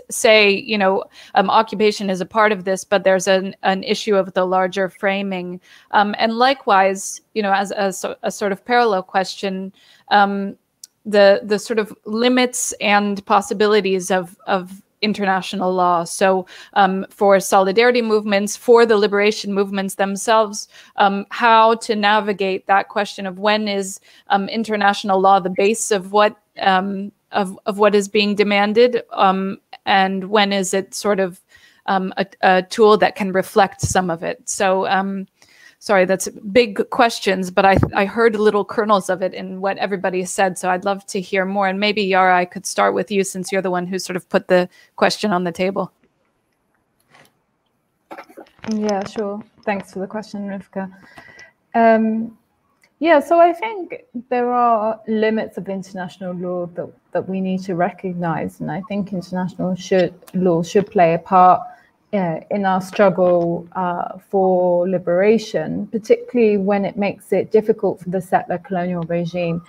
[0.09, 1.03] say, you know,
[1.35, 4.89] um, occupation is a part of this, but there's an, an issue of the larger
[4.89, 5.59] framing.
[5.91, 9.71] Um, and likewise, you know, as, as a, a sort of parallel question,
[10.09, 10.57] um,
[11.05, 16.03] the the sort of limits and possibilities of of international law.
[16.03, 22.89] So, um, for solidarity movements, for the liberation movements themselves, um, how to navigate that
[22.89, 27.93] question of when is um, international law the base of what um, of, of what
[27.93, 31.41] is being demanded um, and when is it sort of
[31.87, 34.49] um, a, a, tool that can reflect some of it?
[34.49, 35.27] So um,
[35.85, 40.25] sorry that's big questions but I, I heard little kernels of it in what everybody
[40.25, 41.67] said so i'd love to hear more.
[41.67, 44.27] And maybe yara i could start with you since you're the one who sort of
[44.27, 45.91] put the question on the table.
[48.73, 49.43] Yeah sure.
[49.63, 50.91] Thanks for the question Ryvka.
[51.75, 52.37] Um,
[52.99, 57.75] yeah, so I think there are limits of international law that, that we need to
[57.75, 61.61] recognize, and I think international should, law should play a part
[62.13, 68.21] uh, in our struggle uh, for liberation, particularly when it makes it difficult for the
[68.21, 69.61] settler colonial regime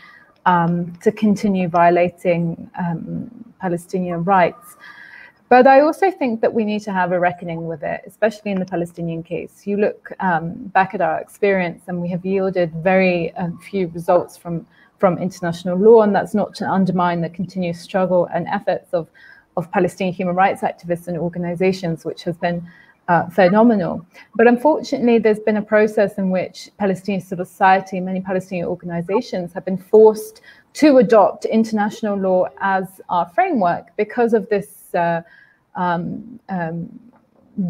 [0.45, 3.29] um, to continue violating um,
[3.61, 4.77] Palestinian rights.
[5.49, 8.59] But I also think that we need to have a reckoning with it, especially in
[8.59, 9.65] the Palestinian case.
[9.65, 14.37] You look um, back at our experience, and we have yielded very um, few results
[14.37, 14.67] from,
[14.99, 19.09] from international law, and that's not to undermine the continuous struggle and efforts of,
[19.57, 22.69] of Palestinian human rights activists and organizations, which has been
[23.07, 24.05] uh, phenomenal.
[24.35, 29.65] But unfortunately, there's been a process in which Palestinian civil society, many Palestinian organizations have
[29.65, 30.41] been forced
[30.73, 35.23] to adopt international law as our framework because of this uh,
[35.75, 36.89] um, um,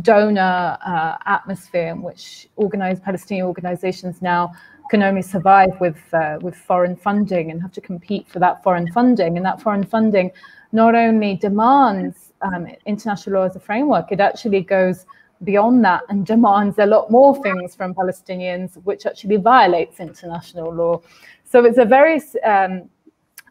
[0.02, 4.52] donor uh, atmosphere in which organized Palestinian organizations now
[4.90, 8.90] can only survive with uh, with foreign funding and have to compete for that foreign
[8.92, 9.36] funding.
[9.36, 10.30] And that foreign funding
[10.72, 15.06] not only demands um, international law as a framework, it actually goes
[15.44, 21.00] beyond that and demands a lot more things from Palestinians, which actually violates international law.
[21.44, 22.88] So it's a very um,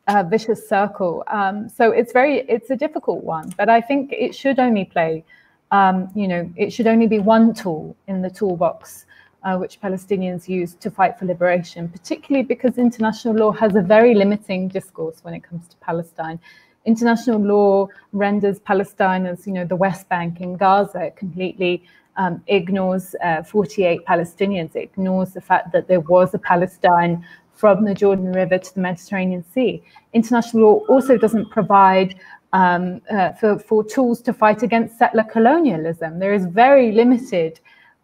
[0.07, 1.23] uh, vicious circle.
[1.27, 5.23] Um, so it's very it's a difficult one, but I think it should only play.
[5.71, 9.05] Um, you know, it should only be one tool in the toolbox
[9.45, 14.15] uh, which Palestinians use to fight for liberation, particularly because international law has a very
[14.15, 16.39] limiting discourse when it comes to Palestine.
[16.85, 21.05] International law renders Palestine as, you know, the West Bank in Gaza.
[21.05, 21.83] It completely
[22.17, 24.75] um, ignores uh, 48 Palestinians.
[24.75, 27.25] It ignores the fact that there was a Palestine
[27.55, 29.81] from the Jordan River to the Mediterranean Sea.
[30.13, 32.15] International law also doesn't provide
[32.53, 36.19] um, uh, for, for tools to fight against settler colonialism.
[36.19, 37.59] There is very limited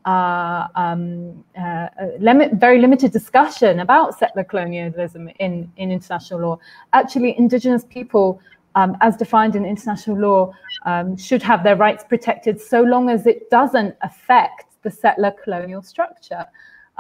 [0.06, 1.88] uh, um, uh,
[2.19, 6.60] limit, very limited discussion about settler colonialism in, in international law.
[6.94, 8.41] Actually, indigenous people,
[8.76, 10.53] um, as defined in international law,
[10.86, 15.84] um, should have their rights protected so long as it doesn't affect the settler colonial
[15.84, 16.45] structure.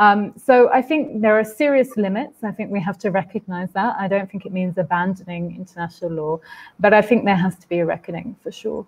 [0.01, 2.43] Um, so I think there are serious limits.
[2.43, 3.95] I think we have to recognize that.
[3.99, 6.39] I don't think it means abandoning international law,
[6.79, 8.87] but I think there has to be a reckoning for sure.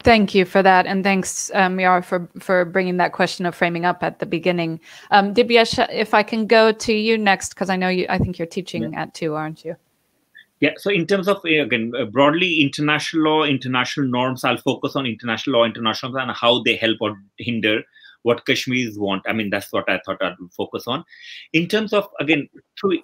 [0.00, 3.86] Thank you for that, and thanks, um, Yara, for for bringing that question of framing
[3.86, 4.80] up at the beginning.
[5.10, 8.04] Um, Dibyesh, if I can go to you next, because I know you.
[8.10, 9.02] I think you're teaching yeah.
[9.02, 9.76] at two, aren't you?
[10.60, 10.74] Yeah.
[10.76, 15.58] So in terms of again uh, broadly international law, international norms, I'll focus on international
[15.58, 17.82] law, international and how they help or hinder
[18.26, 19.22] what Kashmiris want.
[19.26, 21.04] I mean, that's what I thought I'd focus on.
[21.52, 22.48] In terms of, again,
[22.78, 22.98] through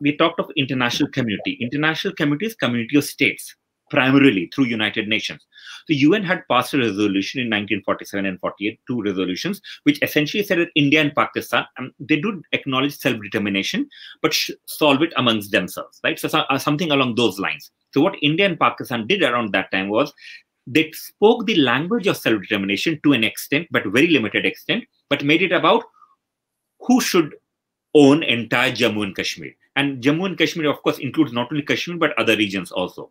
[0.00, 1.58] we talked of international community.
[1.60, 3.54] International community is community of states.
[3.90, 5.44] primarily through United Nations.
[5.86, 10.58] The UN had passed a resolution in 1947 and 48, two resolutions, which essentially said
[10.58, 13.88] that India and Pakistan, um, they do acknowledge self-determination,
[14.20, 14.36] but
[14.66, 16.18] solve it amongst themselves, right?
[16.18, 17.70] So, uh, something along those lines.
[17.94, 20.12] So what India and Pakistan did around that time was
[20.70, 25.42] they spoke the language of self-determination to an extent, but very limited extent, but made
[25.42, 25.84] it about
[26.80, 27.34] who should
[27.94, 29.52] own entire Jammu and Kashmir.
[29.76, 33.10] And Jammu and Kashmir, of course, includes not only Kashmir, but other regions also.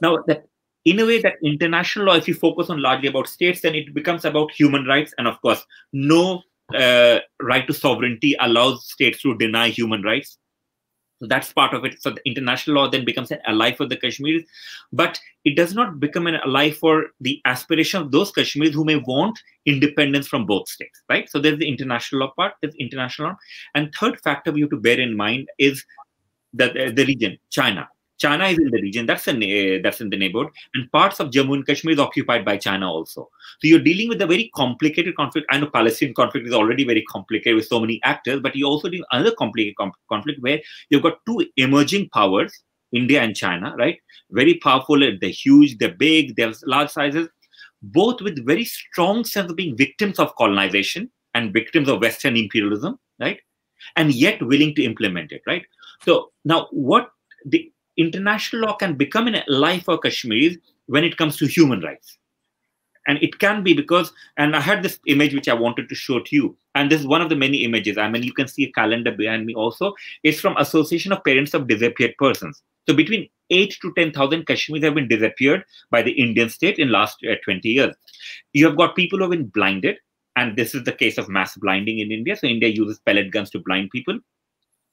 [0.00, 0.46] Now, that
[0.84, 3.92] in a way that international law, if you focus on largely about states, then it
[3.92, 5.12] becomes about human rights.
[5.18, 6.42] And of course, no
[6.74, 10.38] uh, right to sovereignty allows states to deny human rights.
[11.18, 12.00] So that's part of it.
[12.02, 14.44] So the international law then becomes an ally for the Kashmiris,
[14.92, 18.96] but it does not become an ally for the aspiration of those Kashmiris who may
[18.96, 21.28] want independence from both states, right?
[21.28, 23.36] So there's the international law part, there's international law.
[23.74, 25.84] And third factor we have to bear in mind is
[26.52, 27.88] that the region, China.
[28.18, 31.54] China is in the region, that's, a, that's in the neighborhood, and parts of Jammu
[31.54, 33.28] and Kashmir is occupied by China also.
[33.60, 35.46] So you're dealing with a very complicated conflict.
[35.50, 38.88] I know Palestinian conflict is already very complicated with so many actors, but you're also
[38.88, 39.76] deal another complicated
[40.08, 42.62] conflict where you've got two emerging powers,
[42.92, 43.98] India and China, right?
[44.30, 47.28] Very powerful, uh, they're huge, they're big, they're large sizes,
[47.82, 52.98] both with very strong sense of being victims of colonization and victims of Western imperialism,
[53.20, 53.40] right?
[53.96, 55.64] And yet willing to implement it, right?
[56.02, 57.10] So now what
[57.44, 60.56] the international law can become an ally for Kashmiris
[60.86, 62.18] when it comes to human rights.
[63.08, 66.20] And it can be because, and I had this image which I wanted to show
[66.20, 66.56] to you.
[66.74, 67.98] And this is one of the many images.
[67.98, 69.94] I mean, you can see a calendar behind me also.
[70.24, 72.62] It's from Association of Parents of Disappeared Persons.
[72.88, 77.18] So between 8 to 10,000 Kashmiris have been disappeared by the Indian state in last
[77.30, 77.94] uh, 20 years.
[78.52, 79.98] You have got people who have been blinded.
[80.34, 82.36] And this is the case of mass blinding in India.
[82.36, 84.18] So India uses pellet guns to blind people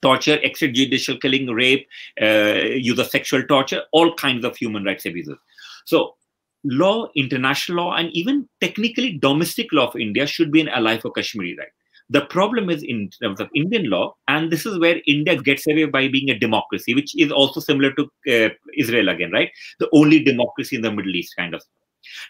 [0.07, 1.87] torture, extrajudicial killing, rape,
[2.21, 2.59] uh,
[2.89, 5.37] use of sexual torture, all kinds of human rights abuses.
[5.85, 6.15] So
[6.63, 11.11] law, international law, and even technically domestic law of India should be an ally for
[11.11, 11.73] Kashmiri right.
[12.09, 15.85] The problem is in terms of Indian law, and this is where India gets away
[15.85, 18.03] by being a democracy, which is also similar to
[18.35, 19.49] uh, Israel again, right?
[19.79, 21.63] The only democracy in the Middle East, kind of.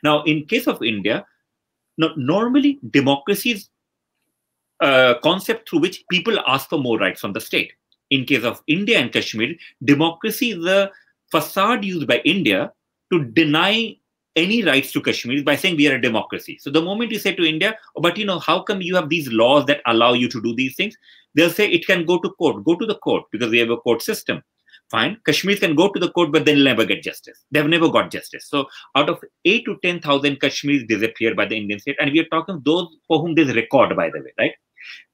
[0.04, 1.26] Now, in case of India,
[1.98, 3.70] no, normally democracies
[4.82, 7.74] uh, concept through which people ask for more rights from the state.
[8.10, 10.92] In case of India and Kashmir, democracy is the
[11.32, 12.72] facade used by India
[13.12, 13.96] to deny
[14.36, 16.58] any rights to Kashmir by saying we are a democracy.
[16.60, 19.10] So the moment you say to India, oh, but you know, how come you have
[19.10, 20.96] these laws that allow you to do these things?
[21.36, 22.64] They'll say it can go to court.
[22.64, 24.44] Go to the court because we have a court system.
[24.94, 25.14] Fine.
[25.26, 27.38] Kashmir can go to the court, but they'll never get justice.
[27.50, 28.46] They've never got justice.
[28.48, 28.66] So
[28.96, 32.30] out of eight to ten thousand Kashmiris disappear by the Indian state, and we are
[32.36, 34.52] talking those for whom there's record, by the way, right?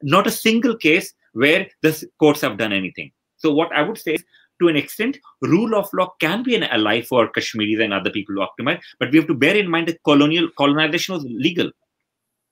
[0.01, 3.11] Not a single case where the courts have done anything.
[3.37, 4.23] So what I would say is,
[4.61, 8.35] to an extent, rule of law can be an ally for Kashmiris and other people
[8.35, 11.71] who occupy, but we have to bear in mind that colonial colonization was legal.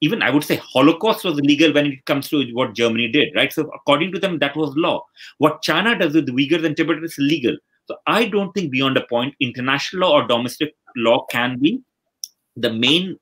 [0.01, 3.51] Even I would say Holocaust was legal when it comes to what Germany did, right?
[3.51, 5.03] So according to them, that was law.
[5.39, 7.57] What China does with the Uyghurs and Tibetans is legal.
[7.87, 11.81] So I don't think beyond a point, international law or domestic law can be
[12.55, 13.17] the main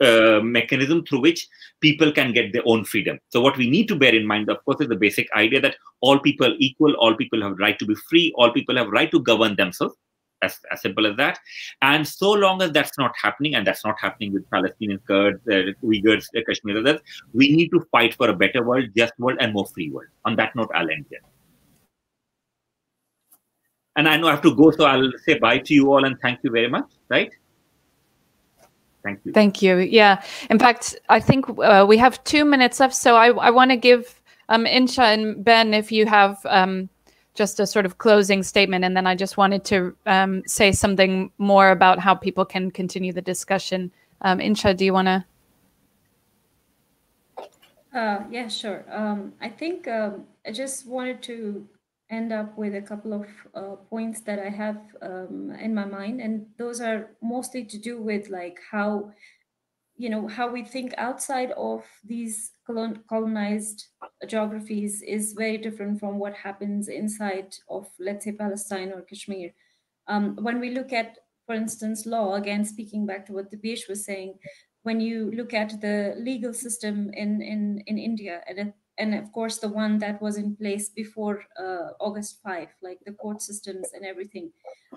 [0.00, 1.46] uh, mechanism through which
[1.80, 3.18] people can get their own freedom.
[3.28, 5.76] So what we need to bear in mind, of course, is the basic idea that
[6.00, 9.20] all people equal, all people have right to be free, all people have right to
[9.20, 9.94] govern themselves.
[10.42, 11.38] As, as simple as that.
[11.82, 15.72] And so long as that's not happening, and that's not happening with Palestinian Kurds, uh,
[15.84, 17.00] Uyghurs, uh, Kashmir, others,
[17.34, 20.08] we need to fight for a better world, just world, and more free world.
[20.24, 21.20] On that note, I'll end here.
[23.96, 26.18] And I know I have to go, so I'll say bye to you all and
[26.20, 27.30] thank you very much, right?
[29.02, 29.32] Thank you.
[29.32, 29.76] Thank you.
[29.76, 30.22] Yeah.
[30.48, 32.94] In fact, I think uh, we have two minutes left.
[32.94, 36.88] So I, I want to give um, Inshah and Ben, if you have um,
[37.34, 38.84] just a sort of closing statement.
[38.84, 43.12] And then I just wanted to um, say something more about how people can continue
[43.12, 43.92] the discussion.
[44.22, 45.24] Um, Inshah, do you want to?
[47.94, 48.84] Uh, yeah, sure.
[48.90, 51.66] Um, I think um, I just wanted to
[52.08, 56.20] end up with a couple of uh, points that I have um, in my mind,
[56.20, 59.12] and those are mostly to do with like how,
[59.96, 62.52] you know, how we think outside of these
[63.08, 63.86] colonized
[64.26, 69.50] geographies is very different from what happens inside of, let's say, Palestine or Kashmir.
[70.08, 74.04] Um, when we look at, for instance, law, again, speaking back to what Dibyesh was
[74.04, 74.38] saying,
[74.82, 79.58] when you look at the legal system in, in, in India, and and of course
[79.58, 84.04] the one that was in place before uh, August 5, like the court systems and
[84.04, 84.52] everything,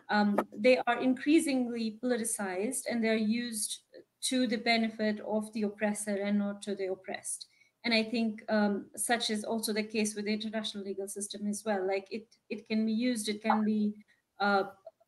[0.10, 3.80] um, they are increasingly politicized and they're used
[4.24, 7.48] to the benefit of the oppressor and not to the oppressed.
[7.86, 11.64] And I think um, such is also the case with the international legal system as
[11.66, 11.86] well.
[11.86, 13.94] Like it, it can be used, it can be
[14.40, 14.64] uh,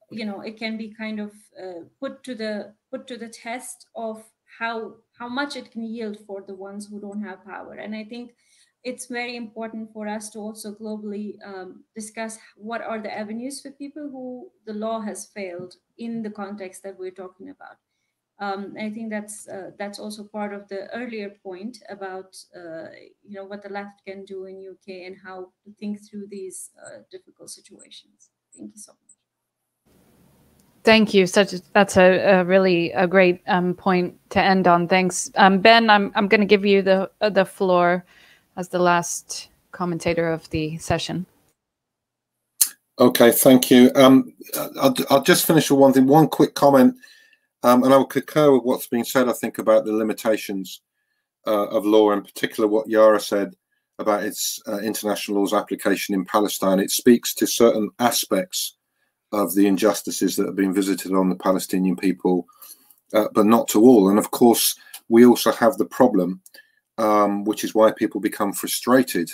[0.10, 1.32] you know it can be kind of
[1.62, 4.24] uh, put to the put to the test of
[4.60, 8.04] how how much it can yield for the ones who don't have power and i
[8.04, 8.36] think
[8.84, 13.72] it's very important for us to also globally um, discuss what are the avenues for
[13.72, 17.78] people who the law has failed in the context that we're talking about
[18.40, 22.90] um, I think that's uh, that's also part of the earlier point about uh,
[23.24, 26.72] you know what the left can do in UK and how to think through these
[26.86, 28.30] uh, difficult situations.
[28.58, 29.96] Thank you so much.
[30.84, 31.28] Thank you.
[31.28, 34.90] Such that's a, a really a great um, point to end on.
[34.90, 35.90] Thanks, um, Ben.
[35.90, 38.04] I'm I'm going to give you the uh, the floor
[38.58, 41.26] as the last commentator of the session.
[43.00, 43.92] Okay, thank you.
[43.96, 44.34] Um,
[44.80, 46.08] I'll, I'll just finish with one thing.
[46.08, 46.96] One quick comment
[47.66, 50.82] um, and I would concur with what's been said, I think, about the limitations
[51.48, 53.56] uh, of law, in particular what Yara said
[53.98, 56.80] about its uh, international law's application in Palestine.
[56.80, 58.76] It speaks to certain aspects
[59.32, 62.46] of the injustices that have been visited on the Palestinian people,
[63.16, 64.10] uh, but not to all.
[64.10, 64.78] And of course,
[65.10, 66.42] we also have the problem,
[67.00, 69.32] um, which is why people become frustrated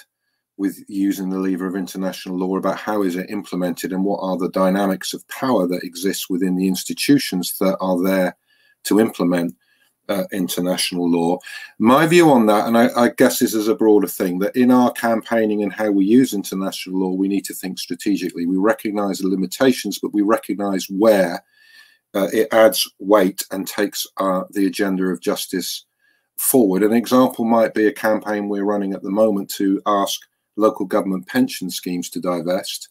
[0.62, 4.38] with using the lever of international law about how is it implemented and what are
[4.38, 8.38] the dynamics of power that exists within the institutions that are there
[8.84, 9.56] to implement
[10.08, 11.40] uh, international law.
[11.80, 14.70] My view on that, and I, I, guess this is a broader thing, that in
[14.70, 18.46] our campaigning and how we use international law, we need to think strategically.
[18.46, 21.44] We recognize the limitations, but we recognize where
[22.14, 25.86] uh, it adds weight and takes uh, the agenda of justice
[26.38, 26.84] forward.
[26.84, 30.20] An example might be a campaign we're running at the moment to ask
[30.62, 32.90] local government pension schemes to divest.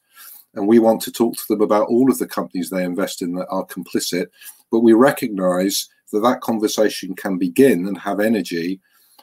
[0.55, 3.35] And we want to talk to them about all of the companies they invest in
[3.35, 4.27] that are complicit.
[4.71, 8.81] But we recognize that that conversation can begin and have energy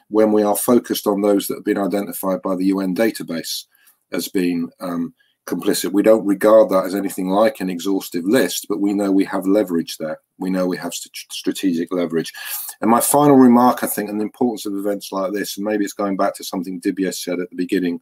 [0.08, 3.64] when we are focused on those that have been identified by the UN database
[4.10, 5.12] as being um,
[5.48, 5.92] complicit.
[5.92, 9.46] We don't regard that as anything like an exhaustive list, but we know we have
[9.46, 10.20] leverage there.
[10.38, 12.32] We know we have st strategic leverage.
[12.80, 15.84] And my final remark, I think, and the importance of events like this, and maybe
[15.84, 18.00] it's going back to something Dibyesh said at the beginning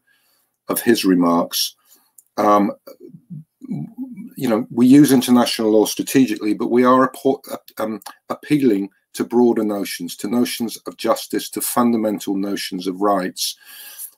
[0.69, 1.75] of his remarks.
[2.37, 2.73] Um,
[4.37, 7.13] you know, we use international law strategically, but we are
[7.79, 13.57] um, appealing to broader notions, to notions of justice, to fundamental notions of rights.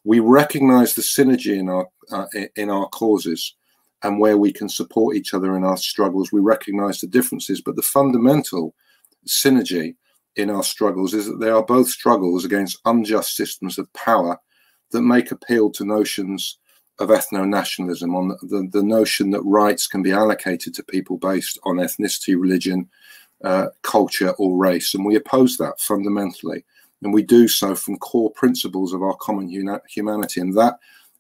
[0.05, 2.27] We recognize the synergy in our uh,
[2.57, 3.55] in our causes
[4.03, 6.33] and where we can support each other in our struggles.
[6.33, 8.75] We recognize the differences, but the fundamental
[9.27, 9.97] synergy
[10.37, 14.39] in our struggles is that they are both struggles against unjust systems of power
[14.91, 16.59] that make appeal to notions
[16.99, 21.77] of ethno-nationalism, on the, the, notion that rights can be allocated to people based on
[21.77, 22.89] ethnicity, religion,
[23.45, 24.95] uh, culture, or race.
[24.95, 26.65] And we oppose that fundamentally.
[27.03, 30.41] And we do so from core principles of our common humanity.
[30.41, 30.79] And that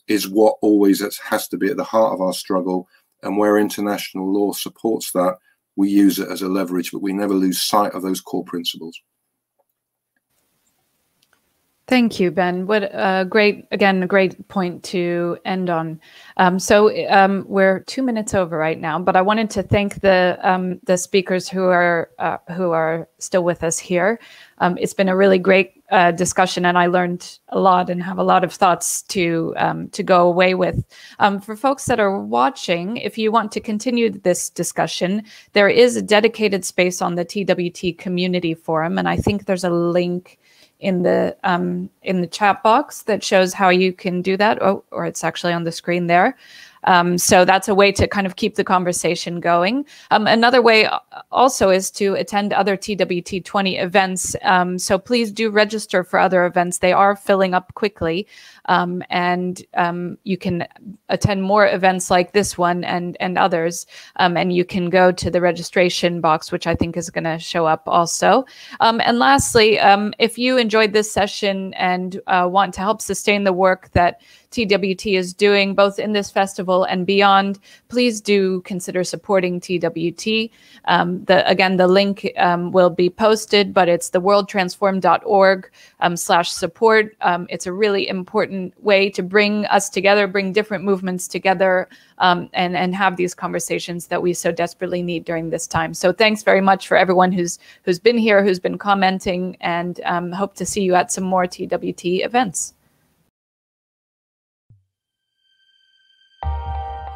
[0.08, 2.88] is what always has to be at the heart of our struggle.
[3.22, 5.36] And where international law supports that,
[5.76, 9.00] we use it as a leverage, but we never lose sight of those core principles.
[11.88, 12.66] Thank you, Ben.
[12.66, 15.98] What a great, again, a great point to end on.
[16.36, 20.38] Um, so um, we're two minutes over right now, but I wanted to thank the
[20.42, 24.20] um, the speakers who are uh, who are still with us here.
[24.58, 28.18] Um, it's been a really great uh, discussion, and I learned a lot and have
[28.18, 30.84] a lot of thoughts to um, to go away with.
[31.20, 35.22] Um, for folks that are watching, if you want to continue this discussion,
[35.54, 39.70] there is a dedicated space on the TWT Community Forum, and I think there's a
[39.70, 40.38] link
[40.80, 44.62] in the um, in the chat box that shows how you can do that.
[44.62, 46.36] Oh, or it's actually on the screen there.
[46.84, 49.84] Um, so that's a way to kind of keep the conversation going.
[50.10, 50.88] Um, another way
[51.30, 54.36] also is to attend other TWT 20 events.
[54.42, 56.78] Um, so please do register for other events.
[56.78, 58.26] They are filling up quickly.
[58.66, 60.66] Um, and um, you can
[61.08, 63.86] attend more events like this one and, and others.
[64.16, 67.38] Um, and you can go to the registration box, which I think is going to
[67.38, 68.44] show up also.
[68.80, 69.78] and lastly,
[70.18, 74.20] if you enjoyed this session and uh, want to help sustain the work that
[74.50, 77.58] TWT is doing both in this festival and beyond,
[77.88, 80.50] please do consider supporting TWT.
[80.86, 85.70] Um, the, again, the link um, will be posted, but it's theworldtransformed.org
[86.00, 87.16] um, slash support.
[87.20, 92.50] Um, it's a really important way to bring us together, bring different movements together, um,
[92.52, 95.94] and, and have these conversations that we so desperately need during this time.
[95.94, 100.32] So thanks very much for everyone who's, who's been here, who's been commenting, and um,
[100.32, 102.74] hope to see you at some more TWT events.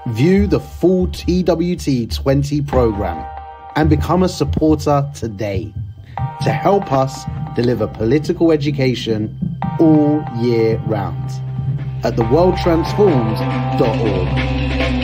[0.09, 3.42] View the full TWT 20 program
[3.77, 5.73] and become a supporter today
[6.43, 7.25] to help us
[7.55, 11.31] deliver political education all year round
[12.05, 15.02] at theworldtransformed.org.